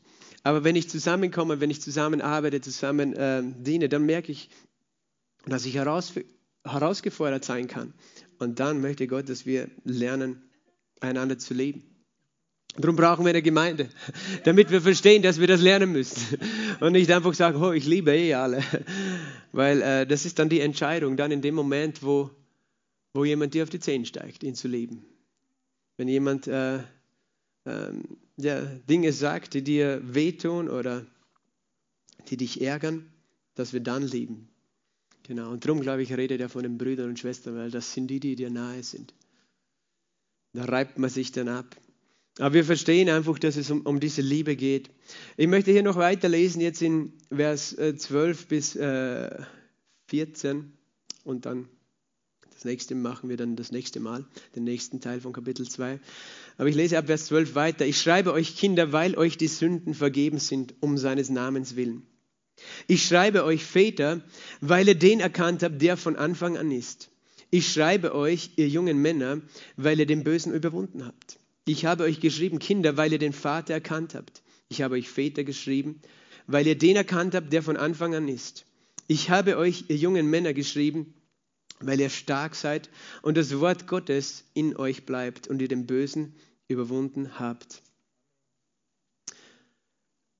Aber 0.45 0.63
wenn 0.63 0.77
ich 0.77 0.89
zusammenkomme, 0.89 1.59
wenn 1.59 1.69
ich 1.69 1.83
zusammenarbeite, 1.83 2.61
zusammen 2.61 3.13
äh, 3.15 3.43
diene, 3.45 3.89
dann 3.89 4.07
merke 4.07 4.31
ich, 4.31 4.51
dass 5.47 5.67
ich 5.67 5.75
heraus, 5.75 6.13
herausgefordert 6.65 7.45
sein 7.45 7.67
kann. 7.67 7.93
Und 8.39 8.61
dann 8.61 8.81
möchte 8.81 9.09
Gott, 9.09 9.29
dass 9.29 9.47
wir 9.47 9.69
lernen, 9.83 10.43
einander 11.01 11.39
zu 11.39 11.55
lieben. 11.55 11.83
Darum 12.79 12.97
brauchen 12.97 13.25
wir 13.25 13.31
eine 13.31 13.43
Gemeinde, 13.43 13.89
damit 14.45 14.71
wir 14.71 14.81
verstehen, 14.81 15.23
dass 15.23 15.41
wir 15.41 15.47
das 15.47 15.61
lernen 15.61 15.93
müssen. 15.93 16.39
Und 16.81 16.93
nicht 16.93 17.11
einfach 17.11 17.35
sagen, 17.35 17.63
oh, 17.63 17.73
ich 17.73 17.87
liebe 17.87 18.13
eh 18.13 18.35
alle. 18.35 18.63
Weil 19.53 19.83
äh, 19.83 20.07
das 20.07 20.27
ist 20.27 20.39
dann 20.39 20.49
die 20.49 20.61
Entscheidung, 20.61 21.17
dann 21.17 21.31
in 21.31 21.41
dem 21.41 21.55
Moment, 21.55 22.03
wo, 22.03 22.31
wo 23.15 23.25
jemand 23.25 23.55
dir 23.55 23.63
auf 23.63 23.71
die 23.71 23.81
Zehen 23.81 24.05
steigt, 24.05 24.43
ihn 24.43 24.55
zu 24.55 24.69
lieben. 24.69 25.05
Wenn 25.97 26.09
jemand 26.09 26.47
äh, 26.47 26.77
äh, 27.65 27.93
ja, 28.37 28.61
Dinge 28.89 29.13
sagt, 29.13 29.55
die 29.55 29.63
dir 29.63 30.01
wehtun 30.03 30.69
oder 30.69 31.07
die 32.29 32.37
dich 32.37 32.61
ärgern, 32.61 33.11
dass 33.55 33.73
wir 33.73 33.81
dann 33.81 34.03
lieben. 34.03 34.49
Genau, 35.23 35.51
und 35.51 35.65
darum 35.65 35.81
glaube 35.81 36.03
ich, 36.03 36.13
redet 36.13 36.41
er 36.41 36.49
von 36.49 36.63
den 36.63 36.79
Brüdern 36.79 37.09
und 37.09 37.19
Schwestern, 37.19 37.57
weil 37.57 37.71
das 37.71 37.93
sind 37.93 38.09
die, 38.09 38.21
die 38.21 38.37
dir 38.37 38.51
nahe 38.51 38.83
sind. 38.83 39.15
Da 40.53 40.65
reibt 40.65 40.99
man 40.99 41.11
sich 41.11 41.33
dann 41.33 41.49
ab. 41.49 41.77
Aber 42.39 42.55
wir 42.55 42.65
verstehen 42.65 43.09
einfach, 43.09 43.39
dass 43.39 43.57
es 43.57 43.71
um, 43.71 43.83
um 43.83 43.99
diese 43.99 44.21
Liebe 44.21 44.57
geht. 44.57 44.91
Ich 45.37 45.47
möchte 45.47 45.71
hier 45.73 45.83
noch 45.83 45.97
weiterlesen, 45.97 46.61
jetzt 46.61 46.83
in 46.83 47.13
Vers 47.35 47.75
12 47.77 48.43
äh, 48.43 48.47
bis 48.49 48.77
äh, 48.77 49.39
14 50.09 50.73
und 51.25 51.47
dann 51.47 51.69
das 52.53 52.65
nächste 52.65 52.95
machen 52.95 53.29
wir 53.29 53.37
dann 53.37 53.55
das 53.55 53.71
nächste 53.71 54.01
Mal, 54.01 54.25
den 54.55 54.65
nächsten 54.65 55.03
Teil 55.03 55.21
von 55.21 55.35
Kapitel 55.35 55.69
2. 55.69 56.01
Aber 56.57 56.69
ich 56.69 56.75
lese 56.75 56.97
ab 56.97 57.07
Vers 57.07 57.27
12 57.27 57.55
weiter. 57.55 57.85
Ich 57.85 58.01
schreibe 58.01 58.33
euch 58.33 58.57
Kinder, 58.57 58.93
weil 58.93 59.15
euch 59.19 59.37
die 59.37 59.47
Sünden 59.47 59.93
vergeben 59.93 60.39
sind, 60.39 60.75
um 60.81 60.97
seines 60.97 61.29
Namens 61.29 61.77
willen. 61.77 62.07
Ich 62.87 63.07
schreibe 63.07 63.45
euch 63.45 63.63
Väter, 63.63 64.23
weil 64.63 64.89
ihr 64.89 64.95
den 64.95 65.21
erkannt 65.21 65.63
habt, 65.63 65.83
der 65.83 65.99
von 65.99 66.17
Anfang 66.17 66.57
an 66.57 66.71
ist. 66.71 67.11
Ich 67.51 67.71
schreibe 67.71 68.15
euch, 68.15 68.53
ihr 68.57 68.69
jungen 68.69 69.03
Männer, 69.03 69.43
weil 69.77 70.01
ihr 70.01 70.07
den 70.07 70.25
Bösen 70.25 70.55
überwunden 70.55 71.05
habt. 71.05 71.39
Ich 71.69 71.85
habe 71.85 72.05
euch 72.05 72.21
geschrieben, 72.21 72.61
Kinder, 72.61 72.97
weil 72.97 73.13
ihr 73.13 73.19
den 73.19 73.33
Vater 73.33 73.75
erkannt 73.75 74.15
habt. 74.15 74.43
Ich 74.69 74.83
habe 74.83 74.95
euch 74.95 75.09
Väter 75.09 75.43
geschrieben, 75.43 76.01
weil 76.47 76.67
ihr 76.67 76.79
den 76.79 76.95
erkannt 76.95 77.35
habt, 77.35 77.53
der 77.53 77.63
von 77.63 77.77
Anfang 77.77 78.15
an 78.15 78.29
ist. 78.29 78.67
Ich 79.09 79.31
habe 79.31 79.59
euch, 79.59 79.85
ihr 79.89 79.97
jungen 79.97 80.31
Männer, 80.31 80.55
geschrieben, 80.55 81.15
weil 81.81 82.01
ihr 82.01 82.09
stark 82.09 82.55
seid 82.55 82.89
und 83.23 83.37
das 83.37 83.59
Wort 83.59 83.89
Gottes 83.89 84.45
in 84.55 84.77
euch 84.77 85.07
bleibt 85.07 85.49
und 85.49 85.61
ihr 85.61 85.69
den 85.69 85.87
Bösen 85.87 86.37
überwunden 86.69 87.39
habt. 87.39 87.83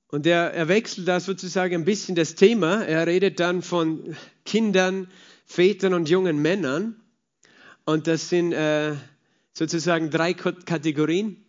Und 0.09 0.27
er, 0.27 0.53
er 0.55 0.69
wechselt 0.69 1.09
da 1.09 1.19
sozusagen 1.19 1.75
ein 1.75 1.85
bisschen 1.85 2.15
das 2.15 2.37
Thema. 2.37 2.85
Er 2.85 3.05
redet 3.09 3.41
dann 3.41 3.63
von 3.63 4.17
Kindern, 4.45 5.09
Vätern 5.45 5.93
und 5.93 6.09
jungen 6.09 6.41
Männern. 6.41 7.01
Und 7.85 8.07
das 8.07 8.29
sind 8.29 8.53
äh, 8.53 8.95
sozusagen 9.57 10.11
drei 10.11 10.35
Kategorien. 10.35 11.43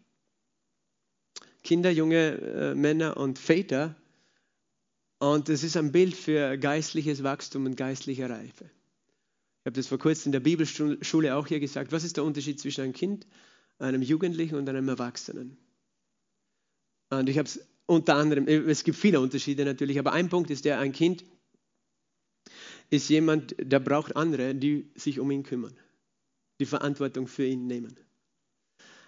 Kinder, 1.63 1.91
junge 1.91 2.37
äh, 2.37 2.75
Männer 2.75 3.17
und 3.17 3.37
Väter. 3.37 3.95
Und 5.19 5.49
es 5.49 5.63
ist 5.63 5.75
ein 5.75 5.91
Bild 5.91 6.15
für 6.15 6.57
geistliches 6.57 7.23
Wachstum 7.23 7.65
und 7.65 7.75
geistliche 7.75 8.29
Reife. 8.29 8.63
Ich 8.63 9.65
habe 9.65 9.73
das 9.73 9.87
vor 9.87 9.97
kurzem 9.97 10.29
in 10.29 10.31
der 10.31 10.39
Bibelschule 10.39 11.35
auch 11.35 11.47
hier 11.47 11.59
gesagt. 11.59 11.91
Was 11.91 12.05
ist 12.05 12.15
der 12.15 12.23
Unterschied 12.23 12.61
zwischen 12.61 12.85
einem 12.85 12.93
Kind, 12.93 13.27
einem 13.79 14.01
Jugendlichen 14.01 14.55
und 14.55 14.69
einem 14.69 14.87
Erwachsenen? 14.87 15.57
Und 17.09 17.27
ich 17.27 17.37
habe 17.37 17.47
es 17.47 17.59
unter 17.87 18.15
anderem, 18.15 18.47
es 18.47 18.85
gibt 18.85 18.97
viele 18.97 19.19
Unterschiede 19.19 19.65
natürlich, 19.65 19.99
aber 19.99 20.13
ein 20.13 20.29
Punkt 20.29 20.49
ist 20.49 20.63
der, 20.63 20.79
ein 20.79 20.93
Kind 20.93 21.25
ist 22.89 23.09
jemand, 23.09 23.55
der 23.59 23.79
braucht 23.79 24.15
andere, 24.15 24.55
die 24.55 24.89
sich 24.95 25.19
um 25.19 25.29
ihn 25.31 25.43
kümmern, 25.43 25.75
die 26.59 26.65
Verantwortung 26.65 27.27
für 27.27 27.45
ihn 27.45 27.67
nehmen. 27.67 27.99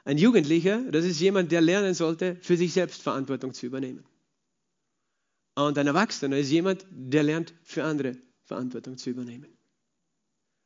Ein 0.06 0.18
Jugendlicher, 0.18 0.82
das 0.92 1.06
ist 1.06 1.20
jemand, 1.20 1.52
der 1.52 1.62
lernen 1.62 1.94
sollte, 1.94 2.38
für 2.42 2.58
sich 2.58 2.74
selbst 2.74 3.02
Verantwortung 3.02 3.54
zu 3.54 3.66
übernehmen. 3.66 4.06
Und 5.56 5.78
ein 5.78 5.88
Erwachsener 5.88 6.38
ist 6.38 6.50
jemand, 6.50 6.86
der 6.90 7.24
lernt, 7.24 7.54
für 7.64 7.84
andere 7.84 8.18
Verantwortung 8.44 8.98
zu 8.98 9.10
übernehmen. 9.10 9.48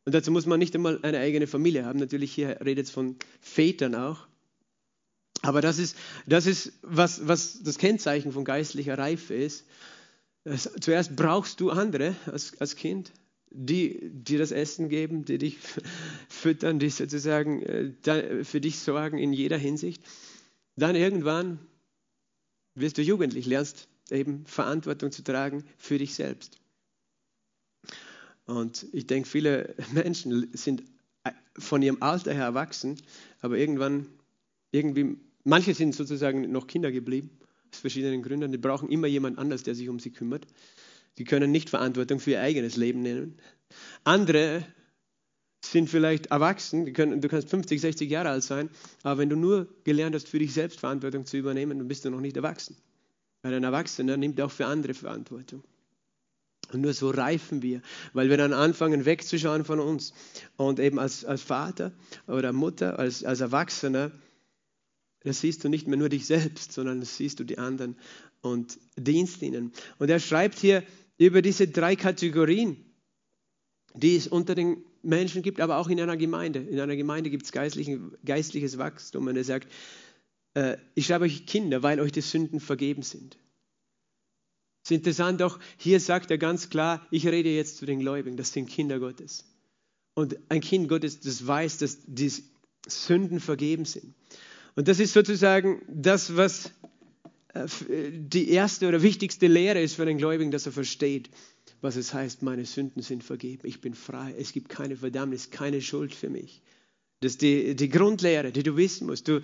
Und 0.05 0.13
dazu 0.13 0.31
muss 0.31 0.45
man 0.45 0.59
nicht 0.59 0.75
einmal 0.75 0.99
eine 1.01 1.19
eigene 1.19 1.47
Familie 1.47 1.85
haben. 1.85 1.99
Natürlich 1.99 2.33
hier 2.33 2.59
redet 2.63 2.85
es 2.87 2.91
von 2.91 3.15
Vätern 3.41 3.95
auch. 3.95 4.27
Aber 5.41 5.61
das 5.61 5.79
ist, 5.79 5.97
das 6.25 6.45
ist 6.45 6.73
was, 6.81 7.27
was 7.27 7.63
das 7.63 7.77
Kennzeichen 7.77 8.31
von 8.31 8.45
geistlicher 8.45 8.97
Reife 8.97 9.33
ist. 9.33 9.65
Zuerst 10.79 11.15
brauchst 11.15 11.59
du 11.59 11.69
andere 11.69 12.15
als, 12.25 12.59
als 12.59 12.75
Kind, 12.75 13.11
die 13.53 14.09
dir 14.11 14.39
das 14.39 14.51
Essen 14.51 14.89
geben, 14.89 15.25
die 15.25 15.37
dich 15.37 15.57
füttern, 16.29 16.79
die 16.79 16.89
sozusagen 16.89 17.61
äh, 17.61 18.43
für 18.43 18.61
dich 18.61 18.79
sorgen 18.79 19.17
in 19.17 19.33
jeder 19.33 19.57
Hinsicht. 19.57 20.03
Dann 20.75 20.95
irgendwann 20.95 21.59
wirst 22.75 22.97
du 22.97 23.01
jugendlich, 23.01 23.45
lernst 23.45 23.87
eben 24.09 24.45
Verantwortung 24.45 25.11
zu 25.11 25.23
tragen 25.23 25.63
für 25.77 25.97
dich 25.97 26.15
selbst. 26.15 26.59
Und 28.45 28.87
ich 28.91 29.07
denke, 29.07 29.29
viele 29.29 29.75
Menschen 29.93 30.49
sind 30.53 30.83
äh, 31.23 31.31
von 31.57 31.81
ihrem 31.81 32.01
Alter 32.01 32.33
her 32.33 32.45
erwachsen, 32.45 32.97
aber 33.39 33.57
irgendwann, 33.57 34.07
irgendwie 34.71 35.17
Manche 35.45 35.73
sind 35.73 35.93
sozusagen 35.93 36.49
noch 36.51 36.67
Kinder 36.67 36.91
geblieben, 36.91 37.29
aus 37.71 37.79
verschiedenen 37.79 38.23
Gründen. 38.23 38.51
Die 38.51 38.57
brauchen 38.57 38.89
immer 38.89 39.07
jemand 39.07 39.37
anders, 39.37 39.63
der 39.63 39.75
sich 39.75 39.89
um 39.89 39.99
sie 39.99 40.11
kümmert. 40.11 40.47
Die 41.17 41.23
können 41.23 41.51
nicht 41.51 41.69
Verantwortung 41.69 42.19
für 42.19 42.31
ihr 42.31 42.41
eigenes 42.41 42.75
Leben 42.75 43.01
nehmen. 43.01 43.37
Andere 44.03 44.65
sind 45.65 45.89
vielleicht 45.89 46.27
erwachsen, 46.27 46.91
können, 46.93 47.21
du 47.21 47.27
kannst 47.27 47.49
50, 47.49 47.79
60 47.79 48.09
Jahre 48.09 48.29
alt 48.29 48.43
sein, 48.43 48.69
aber 49.01 49.19
wenn 49.19 49.29
du 49.29 49.35
nur 49.35 49.67
gelernt 49.83 50.15
hast, 50.15 50.27
für 50.27 50.39
dich 50.39 50.53
selbst 50.53 50.79
Verantwortung 50.79 51.25
zu 51.25 51.37
übernehmen, 51.37 51.77
dann 51.77 51.87
bist 51.87 52.03
du 52.05 52.09
noch 52.09 52.19
nicht 52.19 52.35
erwachsen. 52.35 52.75
Weil 53.41 53.53
ein 53.53 53.63
Erwachsener 53.63 54.17
nimmt 54.17 54.39
auch 54.41 54.51
für 54.51 54.65
andere 54.65 54.93
Verantwortung. 54.93 55.63
Und 56.71 56.81
nur 56.81 56.93
so 56.93 57.09
reifen 57.09 57.61
wir, 57.61 57.81
weil 58.13 58.29
wir 58.29 58.37
dann 58.37 58.53
anfangen 58.53 59.05
wegzuschauen 59.05 59.65
von 59.65 59.79
uns. 59.79 60.13
Und 60.55 60.79
eben 60.79 60.97
als, 60.97 61.23
als 61.23 61.41
Vater 61.41 61.91
oder 62.27 62.51
Mutter, 62.53 62.99
als, 62.99 63.23
als 63.23 63.41
Erwachsener, 63.41 64.11
da 65.23 65.33
siehst 65.33 65.63
du 65.63 65.69
nicht 65.69 65.87
mehr 65.87 65.97
nur 65.97 66.09
dich 66.09 66.25
selbst, 66.25 66.71
sondern 66.71 66.99
da 66.99 67.05
siehst 67.05 67.39
du 67.39 67.43
die 67.43 67.57
anderen 67.57 67.95
und 68.41 68.79
dienst 68.97 69.41
ihnen. 69.41 69.71
Und 69.99 70.09
er 70.09 70.19
schreibt 70.19 70.57
hier 70.57 70.83
über 71.25 71.41
diese 71.41 71.67
drei 71.67 71.95
Kategorien, 71.95 72.77
die 73.93 74.15
es 74.15 74.27
unter 74.27 74.55
den 74.55 74.83
Menschen 75.03 75.41
gibt, 75.41 75.59
aber 75.59 75.77
auch 75.77 75.89
in 75.89 75.99
einer 75.99 76.17
Gemeinde. 76.17 76.59
In 76.59 76.79
einer 76.79 76.95
Gemeinde 76.95 77.29
gibt 77.29 77.45
es 77.45 77.51
geistliches 77.51 78.77
Wachstum. 78.77 79.27
Und 79.27 79.35
er 79.35 79.43
sagt, 79.43 79.71
äh, 80.53 80.77
ich 80.95 81.05
schreibe 81.05 81.25
euch 81.25 81.45
Kinder, 81.45 81.83
weil 81.83 81.99
euch 81.99 82.11
die 82.11 82.21
Sünden 82.21 82.59
vergeben 82.59 83.03
sind. 83.03 83.37
Es 84.83 84.91
ist 84.91 84.97
interessant 84.97 85.41
auch, 85.41 85.59
hier 85.77 85.99
sagt 85.99 86.29
er 86.31 86.37
ganz 86.37 86.69
klar, 86.69 87.05
ich 87.09 87.25
rede 87.25 87.49
jetzt 87.49 87.77
zu 87.77 87.85
den 87.85 87.99
Gläubigen, 87.99 88.35
das 88.35 88.51
sind 88.51 88.69
Kinder 88.69 88.99
Gottes. 88.99 89.45
Und 90.13 90.37
ein 90.49 90.61
Kind 90.61 90.89
Gottes, 90.89 91.21
das 91.21 91.45
weiß, 91.45 91.77
dass 91.79 91.99
die 92.05 92.31
Sünden 92.87 93.39
vergeben 93.39 93.85
sind. 93.85 94.13
Und 94.75 94.87
das 94.87 94.99
ist 94.99 95.13
sozusagen 95.13 95.81
das, 95.87 96.35
was 96.35 96.71
die 97.55 98.49
erste 98.49 98.87
oder 98.87 99.03
wichtigste 99.03 99.47
Lehre 99.47 99.81
ist 99.81 99.95
für 99.95 100.05
den 100.05 100.17
Gläubigen, 100.17 100.51
dass 100.51 100.65
er 100.65 100.71
versteht, 100.71 101.29
was 101.81 101.95
es 101.95 102.13
heißt, 102.13 102.41
meine 102.41 102.65
Sünden 102.65 103.01
sind 103.01 103.23
vergeben, 103.23 103.67
ich 103.67 103.81
bin 103.81 103.93
frei, 103.93 104.33
es 104.37 104.53
gibt 104.53 104.69
keine 104.69 104.97
Verdammnis, 104.97 105.51
keine 105.51 105.81
Schuld 105.81 106.15
für 106.15 106.29
mich. 106.29 106.61
Das 107.23 107.33
ist 107.33 107.41
die, 107.41 107.73
die 107.73 107.87
Grundlehre, 107.87 108.51
die 108.51 108.63
du 108.63 108.75
wissen 108.75 109.07
musst. 109.07 109.29
Du, 109.29 109.39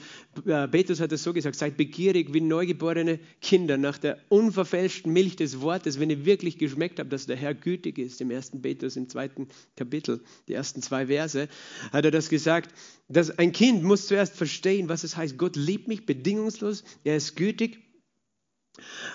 äh, 0.45 0.67
Petrus 0.67 0.99
hat 0.99 1.13
es 1.13 1.23
so 1.23 1.31
gesagt, 1.31 1.55
seid 1.55 1.77
begierig 1.77 2.33
wie 2.33 2.41
neugeborene 2.41 3.19
Kinder 3.41 3.77
nach 3.77 3.97
der 3.97 4.17
unverfälschten 4.27 5.13
Milch 5.13 5.37
des 5.37 5.61
Wortes, 5.61 5.97
wenn 5.97 6.09
ihr 6.09 6.25
wirklich 6.25 6.57
geschmeckt 6.57 6.99
habt, 6.99 7.13
dass 7.13 7.25
der 7.25 7.37
Herr 7.37 7.53
gütig 7.53 7.97
ist. 7.97 8.19
Im 8.19 8.31
ersten 8.31 8.61
Petrus, 8.61 8.97
im 8.97 9.07
zweiten 9.07 9.47
Kapitel, 9.77 10.19
die 10.49 10.55
ersten 10.55 10.81
zwei 10.81 11.07
Verse, 11.07 11.47
hat 11.93 12.03
er 12.03 12.11
das 12.11 12.27
gesagt, 12.27 12.73
dass 13.07 13.29
ein 13.39 13.53
Kind 13.53 13.81
muss 13.83 14.07
zuerst 14.07 14.35
verstehen, 14.35 14.89
was 14.89 15.05
es 15.05 15.15
heißt, 15.15 15.37
Gott 15.37 15.55
liebt 15.55 15.87
mich 15.87 16.05
bedingungslos, 16.05 16.83
er 17.05 17.15
ist 17.15 17.37
gütig. 17.37 17.79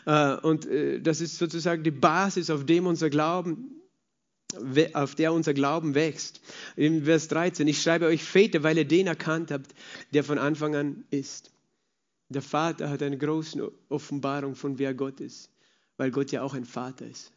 Äh, 0.06 0.36
und 0.36 0.66
äh, 0.66 1.00
das 1.00 1.20
ist 1.20 1.38
sozusagen 1.38 1.82
die 1.82 1.90
Basis, 1.90 2.50
auf 2.50 2.64
dem 2.64 2.86
unser 2.86 3.10
Glauben 3.10 3.80
auf 4.92 5.14
der 5.16 5.32
unser 5.32 5.54
Glauben 5.54 5.94
wächst. 5.94 6.40
In 6.76 7.04
Vers 7.04 7.28
13, 7.28 7.66
ich 7.66 7.82
schreibe 7.82 8.06
euch 8.06 8.22
Väter, 8.22 8.62
weil 8.62 8.78
ihr 8.78 8.84
den 8.84 9.06
erkannt 9.06 9.50
habt, 9.50 9.74
der 10.12 10.22
von 10.22 10.38
Anfang 10.38 10.76
an 10.76 11.04
ist. 11.10 11.50
Der 12.28 12.42
Vater 12.42 12.88
hat 12.88 13.02
eine 13.02 13.18
große 13.18 13.70
Offenbarung 13.88 14.54
von 14.54 14.78
wer 14.78 14.94
Gott 14.94 15.20
ist, 15.20 15.50
weil 15.96 16.10
Gott 16.10 16.32
ja 16.32 16.42
auch 16.42 16.54
ein 16.54 16.64
Vater 16.64 17.06
ist. 17.06 17.32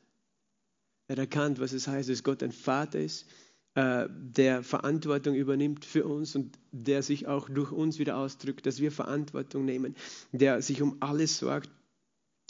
Er 1.07 1.13
hat 1.13 1.19
erkannt, 1.19 1.59
was 1.59 1.73
es 1.73 1.87
heißt, 1.87 2.09
dass 2.09 2.23
Gott 2.23 2.43
ein 2.43 2.51
Vater 2.51 2.99
ist, 2.99 3.25
äh, 3.75 4.07
der 4.09 4.63
Verantwortung 4.63 5.35
übernimmt 5.35 5.85
für 5.85 6.05
uns 6.05 6.35
und 6.35 6.57
der 6.71 7.03
sich 7.03 7.27
auch 7.27 7.49
durch 7.49 7.71
uns 7.71 7.99
wieder 7.99 8.17
ausdrückt, 8.17 8.65
dass 8.65 8.79
wir 8.79 8.91
Verantwortung 8.91 9.65
nehmen, 9.65 9.95
der 10.31 10.61
sich 10.61 10.81
um 10.81 10.97
alles 10.99 11.37
sorgt. 11.37 11.69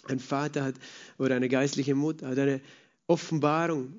Ein 0.06 0.20
Vater 0.20 0.64
hat 0.64 0.76
oder 1.18 1.36
eine 1.36 1.50
geistliche 1.50 1.96
Mutter 1.96 2.30
hat 2.30 2.40
eine 2.40 2.62
Offenbarung 3.08 3.94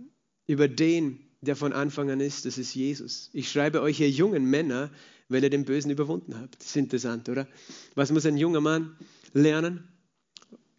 über 0.46 0.68
den, 0.68 1.20
der 1.40 1.56
von 1.56 1.72
Anfang 1.72 2.10
an 2.10 2.20
ist, 2.20 2.46
das 2.46 2.58
ist 2.58 2.74
Jesus. 2.74 3.30
Ich 3.32 3.50
schreibe 3.50 3.82
euch, 3.82 4.00
ihr 4.00 4.10
jungen 4.10 4.44
Männer, 4.44 4.90
weil 5.28 5.44
ihr 5.44 5.50
den 5.50 5.64
Bösen 5.64 5.90
überwunden 5.90 6.34
habt. 6.40 6.58
Das 6.58 6.68
ist 6.68 6.76
interessant, 6.76 7.28
oder? 7.28 7.46
Was 7.94 8.10
muss 8.10 8.26
ein 8.26 8.36
junger 8.36 8.60
Mann 8.60 8.96
lernen? 9.32 9.86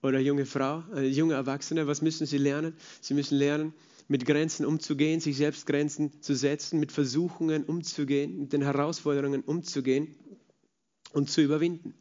Oder 0.01 0.19
junge 0.19 0.45
Frau, 0.45 0.84
eine 0.93 1.08
junge 1.08 1.34
Erwachsene, 1.34 1.86
was 1.86 2.01
müssen 2.01 2.25
sie 2.25 2.38
lernen? 2.38 2.73
Sie 3.01 3.13
müssen 3.13 3.38
lernen, 3.38 3.73
mit 4.08 4.25
Grenzen 4.25 4.65
umzugehen, 4.65 5.19
sich 5.19 5.36
selbst 5.36 5.65
Grenzen 5.65 6.21
zu 6.21 6.36
setzen, 6.36 6.79
mit 6.79 6.91
Versuchungen 6.91 7.65
umzugehen, 7.65 8.39
mit 8.39 8.53
den 8.53 8.62
Herausforderungen 8.62 9.41
umzugehen 9.41 10.15
und 11.12 11.29
zu 11.29 11.41
überwinden. 11.41 11.93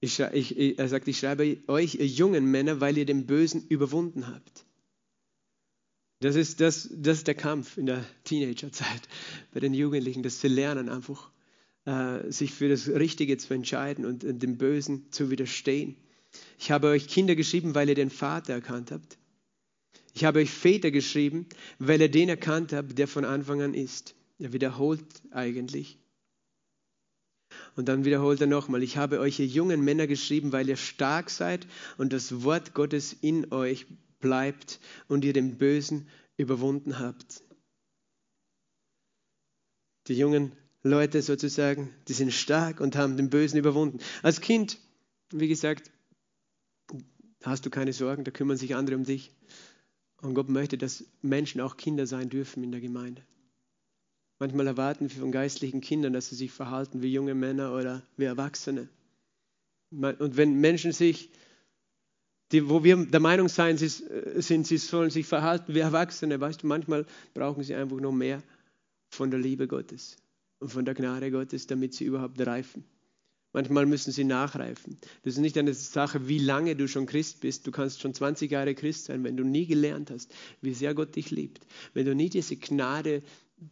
Ich, 0.00 0.20
ich, 0.20 0.78
er 0.78 0.88
sagt, 0.88 1.08
ich 1.08 1.18
schreibe 1.18 1.58
euch, 1.66 1.96
ihr 1.96 2.06
jungen 2.06 2.46
Männer, 2.50 2.80
weil 2.80 2.96
ihr 2.98 3.06
den 3.06 3.26
Bösen 3.26 3.66
überwunden 3.68 4.28
habt. 4.28 4.64
Das 6.20 6.34
ist, 6.34 6.60
das, 6.60 6.88
das 6.92 7.18
ist 7.18 7.26
der 7.26 7.34
Kampf 7.34 7.76
in 7.76 7.86
der 7.86 8.04
Teenagerzeit 8.24 9.02
bei 9.52 9.60
den 9.60 9.74
Jugendlichen, 9.74 10.22
dass 10.22 10.40
sie 10.40 10.48
lernen 10.48 10.88
einfach 10.88 11.30
äh, 11.84 12.30
sich 12.30 12.52
für 12.52 12.68
das 12.68 12.88
Richtige 12.88 13.36
zu 13.38 13.54
entscheiden 13.54 14.04
und, 14.04 14.24
und 14.24 14.42
dem 14.42 14.56
Bösen 14.58 15.10
zu 15.10 15.30
widerstehen. 15.30 15.96
Ich 16.58 16.70
habe 16.70 16.88
euch 16.88 17.08
Kinder 17.08 17.34
geschrieben, 17.34 17.74
weil 17.74 17.88
ihr 17.88 17.94
den 17.94 18.10
Vater 18.10 18.52
erkannt 18.52 18.90
habt. 18.90 19.18
Ich 20.14 20.24
habe 20.24 20.40
euch 20.40 20.50
Väter 20.50 20.90
geschrieben, 20.90 21.46
weil 21.78 22.00
ihr 22.00 22.10
den 22.10 22.28
erkannt 22.28 22.72
habt, 22.72 22.98
der 22.98 23.06
von 23.06 23.24
Anfang 23.24 23.62
an 23.62 23.74
ist. 23.74 24.14
Er 24.38 24.52
wiederholt 24.52 25.04
eigentlich. 25.30 25.98
Und 27.78 27.86
dann 27.86 28.04
wiederholt 28.04 28.40
er 28.40 28.48
nochmal, 28.48 28.82
ich 28.82 28.96
habe 28.96 29.20
euch 29.20 29.38
ihr 29.38 29.46
jungen 29.46 29.84
Männer 29.84 30.08
geschrieben, 30.08 30.50
weil 30.50 30.68
ihr 30.68 30.76
stark 30.76 31.30
seid 31.30 31.64
und 31.96 32.12
das 32.12 32.42
Wort 32.42 32.74
Gottes 32.74 33.12
in 33.12 33.52
euch 33.52 33.86
bleibt 34.18 34.80
und 35.06 35.24
ihr 35.24 35.32
den 35.32 35.58
Bösen 35.58 36.08
überwunden 36.36 36.98
habt. 36.98 37.40
Die 40.08 40.14
jungen 40.14 40.50
Leute 40.82 41.22
sozusagen, 41.22 41.94
die 42.08 42.14
sind 42.14 42.32
stark 42.32 42.80
und 42.80 42.96
haben 42.96 43.16
den 43.16 43.30
Bösen 43.30 43.60
überwunden. 43.60 44.00
Als 44.24 44.40
Kind, 44.40 44.80
wie 45.30 45.46
gesagt, 45.46 45.92
hast 47.44 47.64
du 47.64 47.70
keine 47.70 47.92
Sorgen, 47.92 48.24
da 48.24 48.32
kümmern 48.32 48.56
sich 48.56 48.74
andere 48.74 48.96
um 48.96 49.04
dich. 49.04 49.30
Und 50.20 50.34
Gott 50.34 50.48
möchte, 50.48 50.78
dass 50.78 51.04
Menschen 51.22 51.60
auch 51.60 51.76
Kinder 51.76 52.08
sein 52.08 52.28
dürfen 52.28 52.64
in 52.64 52.72
der 52.72 52.80
Gemeinde. 52.80 53.22
Manchmal 54.38 54.68
erwarten 54.68 55.10
wir 55.10 55.20
von 55.20 55.32
geistlichen 55.32 55.80
Kindern, 55.80 56.12
dass 56.12 56.28
sie 56.28 56.36
sich 56.36 56.52
verhalten 56.52 57.02
wie 57.02 57.12
junge 57.12 57.34
Männer 57.34 57.74
oder 57.74 58.02
wie 58.16 58.24
Erwachsene. 58.24 58.88
Und 59.90 60.36
wenn 60.36 60.60
Menschen 60.60 60.92
sich, 60.92 61.30
die, 62.52 62.68
wo 62.68 62.84
wir 62.84 62.96
der 63.06 63.20
Meinung 63.20 63.48
sein, 63.48 63.76
sie, 63.78 63.88
sind, 63.88 64.66
sie 64.66 64.78
sollen 64.78 65.10
sich 65.10 65.26
verhalten 65.26 65.74
wie 65.74 65.80
Erwachsene, 65.80 66.40
weißt 66.40 66.62
du, 66.62 66.66
manchmal 66.66 67.04
brauchen 67.34 67.64
sie 67.64 67.74
einfach 67.74 67.98
noch 67.98 68.12
mehr 68.12 68.42
von 69.10 69.30
der 69.30 69.40
Liebe 69.40 69.66
Gottes 69.66 70.16
und 70.60 70.70
von 70.70 70.84
der 70.84 70.94
Gnade 70.94 71.30
Gottes, 71.30 71.66
damit 71.66 71.94
sie 71.94 72.04
überhaupt 72.04 72.40
reifen. 72.40 72.84
Manchmal 73.52 73.86
müssen 73.86 74.12
sie 74.12 74.24
nachreifen. 74.24 74.98
Das 75.22 75.34
ist 75.34 75.40
nicht 75.40 75.56
eine 75.56 75.72
Sache, 75.72 76.28
wie 76.28 76.38
lange 76.38 76.76
du 76.76 76.86
schon 76.86 77.06
Christ 77.06 77.40
bist. 77.40 77.66
Du 77.66 77.70
kannst 77.70 78.00
schon 78.00 78.12
20 78.12 78.50
Jahre 78.50 78.74
Christ 78.74 79.06
sein, 79.06 79.24
wenn 79.24 79.38
du 79.38 79.44
nie 79.44 79.66
gelernt 79.66 80.10
hast, 80.10 80.30
wie 80.60 80.74
sehr 80.74 80.94
Gott 80.94 81.16
dich 81.16 81.30
liebt. 81.30 81.66
Wenn 81.94 82.04
du 82.04 82.14
nie 82.14 82.28
diese 82.28 82.56
Gnade 82.56 83.22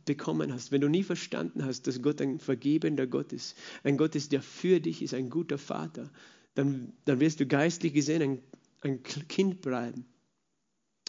bekommen 0.04 0.52
hast, 0.52 0.72
wenn 0.72 0.80
du 0.80 0.88
nie 0.88 1.02
verstanden 1.02 1.64
hast, 1.64 1.86
dass 1.86 2.02
Gott 2.02 2.20
ein 2.20 2.40
vergebender 2.40 3.06
Gott 3.06 3.32
ist, 3.32 3.56
ein 3.84 3.96
Gott 3.96 4.14
ist, 4.14 4.32
der 4.32 4.42
für 4.42 4.80
dich 4.80 5.02
ist, 5.02 5.14
ein 5.14 5.30
guter 5.30 5.58
Vater, 5.58 6.10
dann, 6.54 6.92
dann 7.04 7.20
wirst 7.20 7.40
du 7.40 7.46
geistlich 7.46 7.92
gesehen 7.92 8.22
ein, 8.22 8.38
ein 8.82 9.02
Kind 9.02 9.60
bleiben 9.60 10.06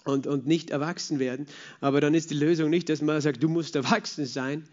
und, 0.03 0.27
und 0.27 0.45
nicht 0.45 0.69
erwachsen 0.69 1.19
werden. 1.19 1.47
Aber 1.81 2.01
dann 2.01 2.13
ist 2.13 2.31
die 2.31 2.35
Lösung 2.35 2.69
nicht, 2.69 2.89
dass 2.89 3.01
man 3.01 3.19
sagt, 3.21 3.41
du 3.41 3.49
musst 3.49 3.75
erwachsen 3.75 4.25
sein. 4.25 4.67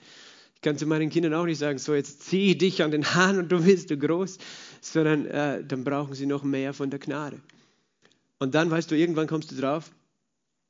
Ich 0.55 0.61
kann 0.61 0.79
zu 0.79 0.87
meinen 0.87 1.11
Kindern 1.11 1.35
auch 1.35 1.45
nicht 1.45 1.59
sagen, 1.59 1.79
so 1.79 1.95
jetzt 1.95 2.23
ziehe 2.23 2.57
dich 2.57 2.83
an 2.83 2.91
den 2.91 3.05
Haaren 3.15 3.39
und 3.39 3.53
du 3.53 3.65
wirst 3.65 3.91
du 3.91 3.99
groß, 3.99 4.39
sondern 4.81 5.27
äh, 5.27 5.65
dann 5.65 5.85
brauchen 5.85 6.15
sie 6.15 6.27
noch 6.27 6.43
mehr 6.43 6.73
von 6.73 6.91
der 6.91 6.99
Gnade. 6.99 7.41
Und 8.39 8.55
dann, 8.55 8.71
weißt 8.71 8.91
du, 8.91 8.97
irgendwann 8.97 9.27
kommst 9.27 9.51
du 9.53 9.57
drauf, 9.57 9.91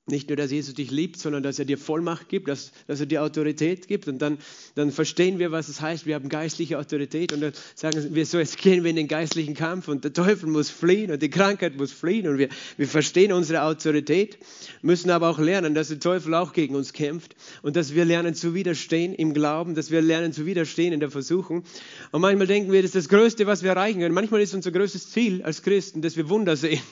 nicht 0.06 0.28
nur, 0.28 0.36
dass 0.36 0.50
Jesus 0.50 0.74
dich 0.74 0.90
liebt, 0.90 1.18
sondern 1.18 1.42
dass 1.42 1.58
er 1.58 1.64
dir 1.64 1.78
Vollmacht 1.78 2.28
gibt, 2.28 2.48
dass, 2.48 2.72
dass 2.86 3.00
er 3.00 3.06
dir 3.06 3.22
Autorität 3.22 3.88
gibt. 3.88 4.06
Und 4.06 4.18
dann, 4.18 4.36
dann 4.74 4.90
verstehen 4.90 5.38
wir, 5.38 5.50
was 5.50 5.68
es 5.68 5.80
heißt. 5.80 6.04
Wir 6.04 6.14
haben 6.14 6.28
geistliche 6.28 6.78
Autorität. 6.78 7.32
Und 7.32 7.40
dann 7.40 7.52
sagen 7.74 8.14
wir 8.14 8.26
so, 8.26 8.38
jetzt 8.38 8.58
gehen 8.58 8.84
wir 8.84 8.90
in 8.90 8.96
den 8.96 9.08
geistlichen 9.08 9.54
Kampf 9.54 9.88
und 9.88 10.04
der 10.04 10.12
Teufel 10.12 10.50
muss 10.50 10.68
fliehen 10.68 11.10
und 11.10 11.22
die 11.22 11.30
Krankheit 11.30 11.78
muss 11.78 11.90
fliehen. 11.90 12.28
Und 12.28 12.36
wir, 12.36 12.50
wir 12.76 12.86
verstehen 12.86 13.32
unsere 13.32 13.62
Autorität, 13.62 14.36
müssen 14.82 15.08
aber 15.08 15.30
auch 15.30 15.38
lernen, 15.38 15.74
dass 15.74 15.88
der 15.88 16.00
Teufel 16.00 16.34
auch 16.34 16.52
gegen 16.52 16.74
uns 16.74 16.92
kämpft 16.92 17.34
und 17.62 17.74
dass 17.74 17.94
wir 17.94 18.04
lernen 18.04 18.34
zu 18.34 18.52
widerstehen 18.52 19.14
im 19.14 19.32
Glauben, 19.32 19.74
dass 19.74 19.90
wir 19.90 20.02
lernen 20.02 20.34
zu 20.34 20.44
widerstehen 20.44 20.92
in 20.92 21.00
der 21.00 21.10
Versuchung. 21.10 21.64
Und 22.12 22.20
manchmal 22.20 22.46
denken 22.46 22.72
wir, 22.72 22.82
das 22.82 22.94
ist 22.94 23.06
das 23.06 23.08
Größte, 23.08 23.46
was 23.46 23.62
wir 23.62 23.70
erreichen 23.70 24.00
können. 24.00 24.14
Manchmal 24.14 24.42
ist 24.42 24.52
unser 24.52 24.70
größtes 24.70 25.12
Ziel 25.12 25.42
als 25.42 25.62
Christen, 25.62 26.02
dass 26.02 26.18
wir 26.18 26.28
Wunder 26.28 26.56
sehen. 26.56 26.82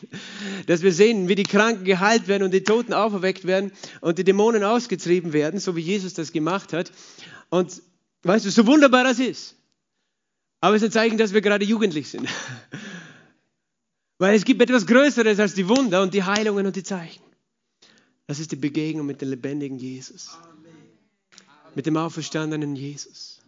Dass 0.66 0.82
wir 0.82 0.92
sehen, 0.92 1.28
wie 1.28 1.34
die 1.34 1.42
Kranken 1.42 1.84
geheilt 1.84 2.26
werden 2.26 2.44
und 2.44 2.54
die 2.54 2.62
Toten 2.62 2.94
auferweckt 3.04 3.46
werden 3.46 3.72
und 4.00 4.18
die 4.18 4.24
Dämonen 4.24 4.64
ausgetrieben 4.64 5.32
werden, 5.32 5.60
so 5.60 5.76
wie 5.76 5.80
Jesus 5.80 6.14
das 6.14 6.32
gemacht 6.32 6.72
hat. 6.72 6.92
Und 7.50 7.82
weißt 8.22 8.46
du, 8.46 8.50
so 8.50 8.66
wunderbar 8.66 9.04
das 9.04 9.18
ist. 9.18 9.56
Aber 10.60 10.76
es 10.76 10.82
ist 10.82 10.88
ein 10.88 10.92
Zeichen, 10.92 11.18
dass 11.18 11.32
wir 11.32 11.40
gerade 11.40 11.64
jugendlich 11.64 12.08
sind. 12.08 12.28
Weil 14.18 14.36
es 14.36 14.44
gibt 14.44 14.62
etwas 14.62 14.86
Größeres 14.86 15.40
als 15.40 15.54
die 15.54 15.68
Wunder 15.68 16.02
und 16.02 16.14
die 16.14 16.22
Heilungen 16.22 16.66
und 16.66 16.76
die 16.76 16.84
Zeichen. 16.84 17.22
Das 18.26 18.38
ist 18.38 18.52
die 18.52 18.56
Begegnung 18.56 19.04
mit 19.04 19.20
dem 19.20 19.30
lebendigen 19.30 19.78
Jesus. 19.78 20.38
Mit 21.74 21.86
dem 21.86 21.96
auferstandenen 21.96 22.76
Jesus. 22.76 23.42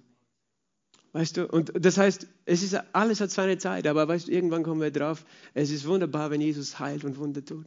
Weißt 1.14 1.36
du, 1.36 1.46
und 1.46 1.72
das 1.78 1.96
heißt, 1.96 2.26
es 2.44 2.64
ist, 2.64 2.74
alles 2.92 3.20
hat 3.20 3.30
seine 3.30 3.56
Zeit, 3.56 3.86
aber 3.86 4.08
weißt 4.08 4.26
du, 4.26 4.32
irgendwann 4.32 4.64
kommen 4.64 4.80
wir 4.80 4.90
drauf, 4.90 5.24
es 5.54 5.70
ist 5.70 5.86
wunderbar, 5.86 6.32
wenn 6.32 6.40
Jesus 6.40 6.80
heilt 6.80 7.04
und 7.04 7.18
Wunder 7.18 7.44
tut. 7.44 7.66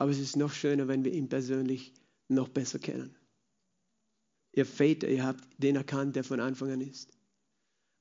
Aber 0.00 0.10
es 0.12 0.18
ist 0.18 0.34
noch 0.34 0.54
schöner, 0.54 0.88
wenn 0.88 1.04
wir 1.04 1.12
ihn 1.12 1.28
persönlich 1.28 1.92
noch 2.26 2.48
besser 2.48 2.78
kennen. 2.78 3.14
Ihr 4.52 4.64
Väter, 4.64 5.06
ihr 5.06 5.26
habt 5.26 5.44
den 5.58 5.76
erkannt, 5.76 6.16
der 6.16 6.24
von 6.24 6.40
Anfang 6.40 6.70
an 6.70 6.80
ist. 6.80 7.10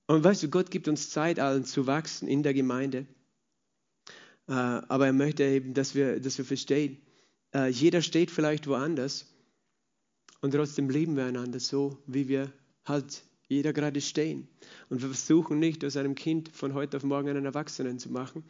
Und 0.08 0.24
weißt 0.24 0.44
du, 0.44 0.50
Gott 0.50 0.72
gibt 0.72 0.88
uns 0.88 1.10
Zeit, 1.10 1.42
allen 1.42 1.66
zu 1.66 1.88
wachsen 1.88 2.30
in 2.30 2.42
der 2.42 2.54
Gemeinde. 2.54 3.06
Äh, 4.48 4.54
aber 4.54 5.08
er 5.08 5.14
möchte 5.14 5.44
eben, 5.44 5.74
dass 5.74 5.94
wir, 5.94 6.22
dass 6.22 6.38
wir 6.38 6.46
verstehen, 6.46 7.02
äh, 7.54 7.68
jeder 7.68 8.02
steht 8.02 8.32
vielleicht 8.32 8.68
woanders 8.68 9.26
und 10.40 10.52
trotzdem 10.52 10.90
lieben 10.90 11.18
wir 11.18 11.26
einander 11.26 11.60
so, 11.60 12.02
wie 12.08 12.30
wir 12.30 12.50
halt 12.86 13.24
jeder 13.50 13.74
gerade 13.74 14.00
stehen. 14.00 14.48
Und 14.88 15.02
wir 15.02 15.10
versuchen 15.10 15.60
nicht, 15.60 15.84
aus 15.84 15.98
einem 15.98 16.16
Kind 16.16 16.48
von 16.56 16.74
heute 16.76 16.96
auf 16.96 17.04
morgen 17.04 17.28
einen 17.28 17.44
Erwachsenen 17.44 18.00
zu 18.00 18.10
machen, 18.10 18.46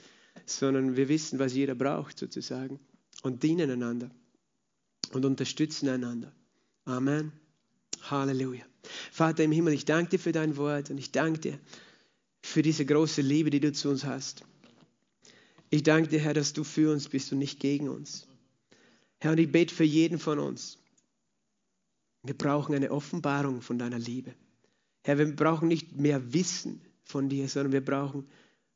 sondern 0.45 0.95
wir 0.95 1.09
wissen, 1.09 1.39
was 1.39 1.55
jeder 1.55 1.73
braucht 1.73 2.19
sozusagen 2.19 2.79
und 3.23 3.43
dienen 3.43 3.69
einander 3.69 4.09
und 5.11 5.25
unterstützen 5.25 5.89
einander. 5.89 6.31
Amen. 6.85 7.31
Halleluja. 8.01 8.63
Vater 9.11 9.43
im 9.43 9.51
Himmel, 9.51 9.73
ich 9.73 9.85
danke 9.85 10.11
dir 10.11 10.19
für 10.19 10.31
dein 10.31 10.57
Wort 10.57 10.89
und 10.89 10.97
ich 10.97 11.11
danke 11.11 11.39
dir 11.39 11.59
für 12.41 12.61
diese 12.61 12.85
große 12.85 13.21
Liebe, 13.21 13.49
die 13.49 13.59
du 13.59 13.71
zu 13.73 13.89
uns 13.89 14.05
hast. 14.05 14.43
Ich 15.69 15.83
danke 15.83 16.09
dir, 16.09 16.19
Herr, 16.19 16.33
dass 16.33 16.53
du 16.53 16.63
für 16.63 16.91
uns 16.91 17.09
bist 17.09 17.31
und 17.31 17.39
nicht 17.39 17.59
gegen 17.59 17.89
uns. 17.89 18.27
Herr, 19.19 19.31
und 19.33 19.39
ich 19.39 19.51
bete 19.51 19.73
für 19.73 19.83
jeden 19.83 20.17
von 20.17 20.39
uns. 20.39 20.77
Wir 22.23 22.33
brauchen 22.33 22.73
eine 22.73 22.91
Offenbarung 22.91 23.61
von 23.61 23.77
deiner 23.77 23.99
Liebe. 23.99 24.33
Herr, 25.03 25.17
wir 25.17 25.35
brauchen 25.35 25.67
nicht 25.67 25.95
mehr 25.97 26.33
Wissen 26.33 26.81
von 27.03 27.29
dir, 27.29 27.47
sondern 27.47 27.73
wir 27.73 27.83
brauchen 27.83 28.27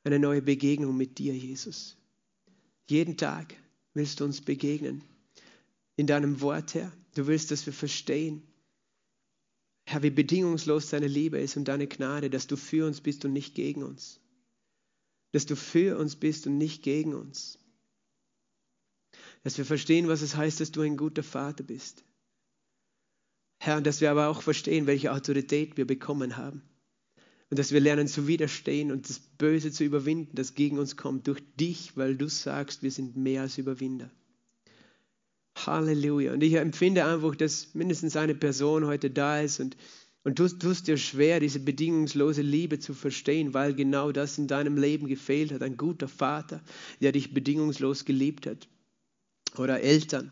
eine 0.03 0.19
neue 0.19 0.41
Begegnung 0.41 0.95
mit 0.95 1.17
dir, 1.17 1.33
Jesus. 1.33 1.97
Jeden 2.89 3.17
Tag 3.17 3.55
willst 3.93 4.19
du 4.19 4.25
uns 4.25 4.41
begegnen. 4.41 5.03
In 5.95 6.07
deinem 6.07 6.41
Wort, 6.41 6.73
Herr. 6.73 6.91
Du 7.15 7.27
willst, 7.27 7.51
dass 7.51 7.65
wir 7.65 7.73
verstehen, 7.73 8.41
Herr, 9.85 10.01
wie 10.01 10.09
bedingungslos 10.09 10.89
deine 10.89 11.07
Liebe 11.07 11.37
ist 11.39 11.57
und 11.57 11.67
deine 11.67 11.87
Gnade, 11.87 12.29
dass 12.29 12.47
du 12.47 12.55
für 12.55 12.87
uns 12.87 13.01
bist 13.01 13.25
und 13.25 13.33
nicht 13.33 13.53
gegen 13.53 13.83
uns. 13.83 14.19
Dass 15.31 15.45
du 15.45 15.55
für 15.55 15.97
uns 15.97 16.15
bist 16.15 16.47
und 16.47 16.57
nicht 16.57 16.83
gegen 16.83 17.13
uns. 17.13 17.59
Dass 19.43 19.57
wir 19.57 19.65
verstehen, 19.65 20.07
was 20.07 20.21
es 20.21 20.35
heißt, 20.35 20.59
dass 20.61 20.71
du 20.71 20.81
ein 20.81 20.97
guter 20.97 21.23
Vater 21.23 21.63
bist. 21.63 22.03
Herr, 23.59 23.81
dass 23.81 24.01
wir 24.01 24.09
aber 24.09 24.29
auch 24.29 24.41
verstehen, 24.41 24.87
welche 24.87 25.11
Autorität 25.11 25.77
wir 25.77 25.85
bekommen 25.85 26.37
haben. 26.37 26.63
Und 27.49 27.59
dass 27.59 27.71
wir 27.71 27.79
lernen 27.79 28.07
zu 28.07 28.27
widerstehen 28.27 28.91
und 28.91 29.09
das 29.09 29.19
Böse 29.19 29.71
zu 29.71 29.83
überwinden, 29.83 30.35
das 30.35 30.55
gegen 30.55 30.79
uns 30.79 30.97
kommt, 30.97 31.27
durch 31.27 31.41
dich, 31.59 31.95
weil 31.95 32.15
du 32.15 32.27
sagst, 32.27 32.81
wir 32.81 32.91
sind 32.91 33.15
mehr 33.15 33.43
als 33.43 33.57
Überwinder. 33.57 34.09
Halleluja. 35.55 36.33
Und 36.33 36.41
ich 36.41 36.53
empfinde 36.55 37.05
einfach, 37.05 37.35
dass 37.35 37.73
mindestens 37.73 38.15
eine 38.15 38.35
Person 38.35 38.85
heute 38.85 39.09
da 39.09 39.39
ist 39.39 39.59
und, 39.59 39.77
und 40.23 40.39
du 40.39 40.47
tust 40.47 40.87
dir 40.87 40.97
schwer, 40.97 41.39
diese 41.39 41.59
bedingungslose 41.59 42.41
Liebe 42.41 42.79
zu 42.79 42.93
verstehen, 42.93 43.53
weil 43.53 43.73
genau 43.73 44.11
das 44.11 44.37
in 44.37 44.47
deinem 44.47 44.77
Leben 44.77 45.07
gefehlt 45.07 45.51
hat. 45.51 45.61
Ein 45.61 45.77
guter 45.77 46.07
Vater, 46.07 46.61
der 47.01 47.11
dich 47.11 47.33
bedingungslos 47.33 48.05
geliebt 48.05 48.47
hat. 48.47 48.67
Oder 49.57 49.81
Eltern, 49.81 50.31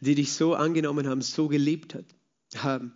die 0.00 0.14
dich 0.14 0.32
so 0.32 0.54
angenommen 0.54 1.08
haben, 1.08 1.22
so 1.22 1.48
geliebt 1.48 1.94
hat, 1.94 2.04
haben. 2.56 2.92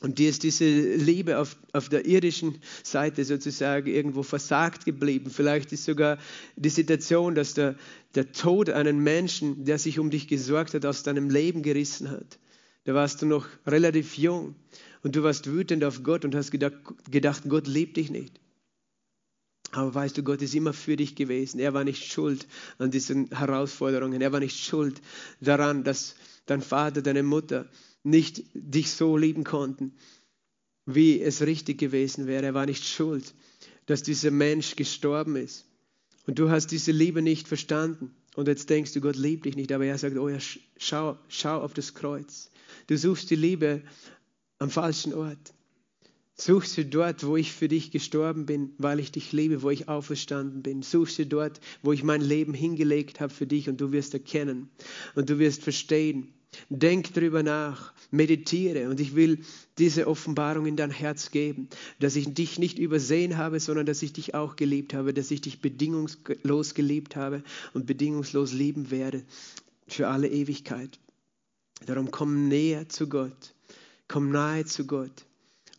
Und 0.00 0.18
dir 0.18 0.28
ist 0.28 0.42
diese 0.42 0.64
Liebe 0.66 1.38
auf, 1.38 1.56
auf 1.72 1.88
der 1.88 2.04
irdischen 2.04 2.58
Seite 2.82 3.24
sozusagen 3.24 3.86
irgendwo 3.86 4.22
versagt 4.22 4.84
geblieben. 4.84 5.30
Vielleicht 5.30 5.72
ist 5.72 5.84
sogar 5.84 6.18
die 6.56 6.68
Situation, 6.68 7.34
dass 7.34 7.54
der, 7.54 7.76
der 8.14 8.32
Tod 8.32 8.68
einen 8.68 9.02
Menschen, 9.02 9.64
der 9.64 9.78
sich 9.78 9.98
um 9.98 10.10
dich 10.10 10.28
gesorgt 10.28 10.74
hat, 10.74 10.84
aus 10.84 11.02
deinem 11.02 11.30
Leben 11.30 11.62
gerissen 11.62 12.10
hat. 12.10 12.38
Da 12.84 12.94
warst 12.94 13.22
du 13.22 13.26
noch 13.26 13.46
relativ 13.66 14.18
jung 14.18 14.54
und 15.02 15.16
du 15.16 15.22
warst 15.22 15.50
wütend 15.50 15.82
auf 15.82 16.02
Gott 16.02 16.24
und 16.24 16.34
hast 16.34 16.50
gedacht, 16.50 16.76
gedacht 17.10 17.44
Gott 17.48 17.66
liebt 17.66 17.96
dich 17.96 18.10
nicht. 18.10 18.38
Aber 19.72 19.94
weißt 19.94 20.16
du, 20.16 20.22
Gott 20.22 20.42
ist 20.42 20.54
immer 20.54 20.72
für 20.72 20.96
dich 20.96 21.16
gewesen. 21.16 21.58
Er 21.58 21.74
war 21.74 21.84
nicht 21.84 22.04
schuld 22.04 22.46
an 22.78 22.90
diesen 22.90 23.28
Herausforderungen. 23.36 24.20
Er 24.22 24.32
war 24.32 24.40
nicht 24.40 24.58
schuld 24.64 25.00
daran, 25.40 25.84
dass 25.84 26.14
dein 26.46 26.62
Vater, 26.62 27.02
deine 27.02 27.22
Mutter 27.22 27.66
nicht 28.06 28.44
dich 28.54 28.90
so 28.90 29.16
lieben 29.16 29.44
konnten. 29.44 29.92
wie 30.86 31.20
es 31.20 31.42
richtig 31.42 31.78
gewesen 31.78 32.28
wäre. 32.28 32.46
Er 32.46 32.54
war 32.54 32.64
nicht 32.64 32.84
schuld, 32.84 33.34
dass 33.86 34.04
dieser 34.04 34.30
Mensch 34.30 34.76
gestorben 34.76 35.34
ist. 35.34 35.64
Und 36.26 36.38
du 36.38 36.48
hast 36.48 36.68
diese 36.68 36.92
Liebe 36.92 37.22
nicht 37.22 37.48
verstanden. 37.48 38.14
Und 38.36 38.46
jetzt 38.46 38.70
denkst 38.70 38.92
du, 38.92 39.00
Gott 39.00 39.16
liebt 39.16 39.46
dich 39.46 39.56
nicht. 39.56 39.72
Aber 39.72 39.84
er 39.84 39.98
sagt, 39.98 40.16
oh 40.16 40.28
ja, 40.28 40.38
schau, 40.76 41.18
schau 41.28 41.60
auf 41.60 41.74
das 41.74 41.94
Kreuz. 41.94 42.50
Du 42.86 42.96
suchst 42.96 43.30
die 43.30 43.36
Liebe 43.36 43.82
am 44.60 44.70
falschen 44.70 45.12
Ort. 45.12 45.54
Such 46.38 46.64
sie 46.64 46.88
dort, 46.88 47.26
wo 47.26 47.36
ich 47.36 47.52
für 47.52 47.66
dich 47.66 47.90
gestorben 47.90 48.44
bin, 48.44 48.74
weil 48.78 49.00
ich 49.00 49.10
dich 49.10 49.32
liebe, 49.32 49.62
wo 49.62 49.70
ich 49.70 49.88
auferstanden 49.88 50.62
bin. 50.62 50.82
Such 50.82 51.08
sie 51.08 51.26
dort, 51.26 51.60
wo 51.82 51.92
ich 51.92 52.04
mein 52.04 52.20
Leben 52.20 52.52
hingelegt 52.52 53.20
habe 53.20 53.32
für 53.32 53.46
dich 53.46 53.68
und 53.68 53.80
du 53.80 53.90
wirst 53.90 54.12
erkennen 54.14 54.68
und 55.14 55.30
du 55.30 55.38
wirst 55.38 55.62
verstehen. 55.62 56.32
Denk 56.68 57.14
darüber 57.14 57.42
nach, 57.42 57.92
meditiere 58.10 58.88
und 58.88 59.00
ich 59.00 59.14
will 59.14 59.40
diese 59.78 60.06
Offenbarung 60.06 60.66
in 60.66 60.76
dein 60.76 60.90
Herz 60.90 61.30
geben, 61.30 61.68
dass 61.98 62.16
ich 62.16 62.32
dich 62.34 62.58
nicht 62.58 62.78
übersehen 62.78 63.36
habe, 63.36 63.60
sondern 63.60 63.86
dass 63.86 64.02
ich 64.02 64.12
dich 64.12 64.34
auch 64.34 64.56
geliebt 64.56 64.94
habe, 64.94 65.12
dass 65.12 65.30
ich 65.30 65.40
dich 65.40 65.60
bedingungslos 65.60 66.74
geliebt 66.74 67.16
habe 67.16 67.42
und 67.74 67.86
bedingungslos 67.86 68.52
lieben 68.52 68.90
werde 68.90 69.24
für 69.88 70.08
alle 70.08 70.28
Ewigkeit. 70.28 70.98
Darum 71.84 72.10
komm 72.10 72.48
näher 72.48 72.88
zu 72.88 73.08
Gott, 73.08 73.54
komm 74.08 74.30
nahe 74.30 74.64
zu 74.64 74.86
Gott 74.86 75.26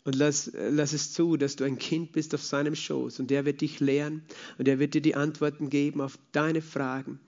und 0.08 0.16
lass, 0.16 0.50
lass 0.54 0.94
es 0.94 1.12
zu, 1.12 1.36
dass 1.36 1.58
du 1.58 1.66
ein 1.66 1.78
Kind 1.78 2.14
bist 2.14 2.34
auf 2.34 2.42
seinem 2.42 2.76
Schoß 2.76 3.20
und 3.20 3.30
er 3.30 3.44
wird 3.44 3.60
dich 3.60 3.82
lehren 3.82 4.22
und 4.58 4.66
er 4.70 4.80
wird 4.80 4.94
dir 4.94 5.02
die 5.02 5.16
Antworten 5.16 5.70
geben 5.70 6.00
auf 6.00 6.18
deine 6.32 6.62
Fragen. 6.62 7.20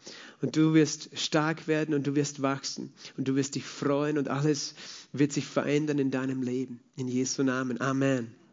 Und 0.42 0.56
du 0.56 0.74
wirst 0.74 1.10
stark 1.20 1.68
werden 1.68 1.94
und 1.94 2.08
du 2.08 2.16
wirst 2.16 2.42
wachsen 2.42 2.94
und 3.18 3.28
du 3.28 3.36
wirst 3.36 3.56
dich 3.56 3.66
freuen 3.66 4.18
und 4.18 4.30
alles 4.30 4.76
wird 5.12 5.34
sich 5.34 5.46
verändern 5.46 6.00
in 6.00 6.10
deinem 6.10 6.42
Leben. 6.42 6.80
In 6.96 7.10
Jesu 7.10 7.44
Namen. 7.44 7.82
Amen. 7.82 8.40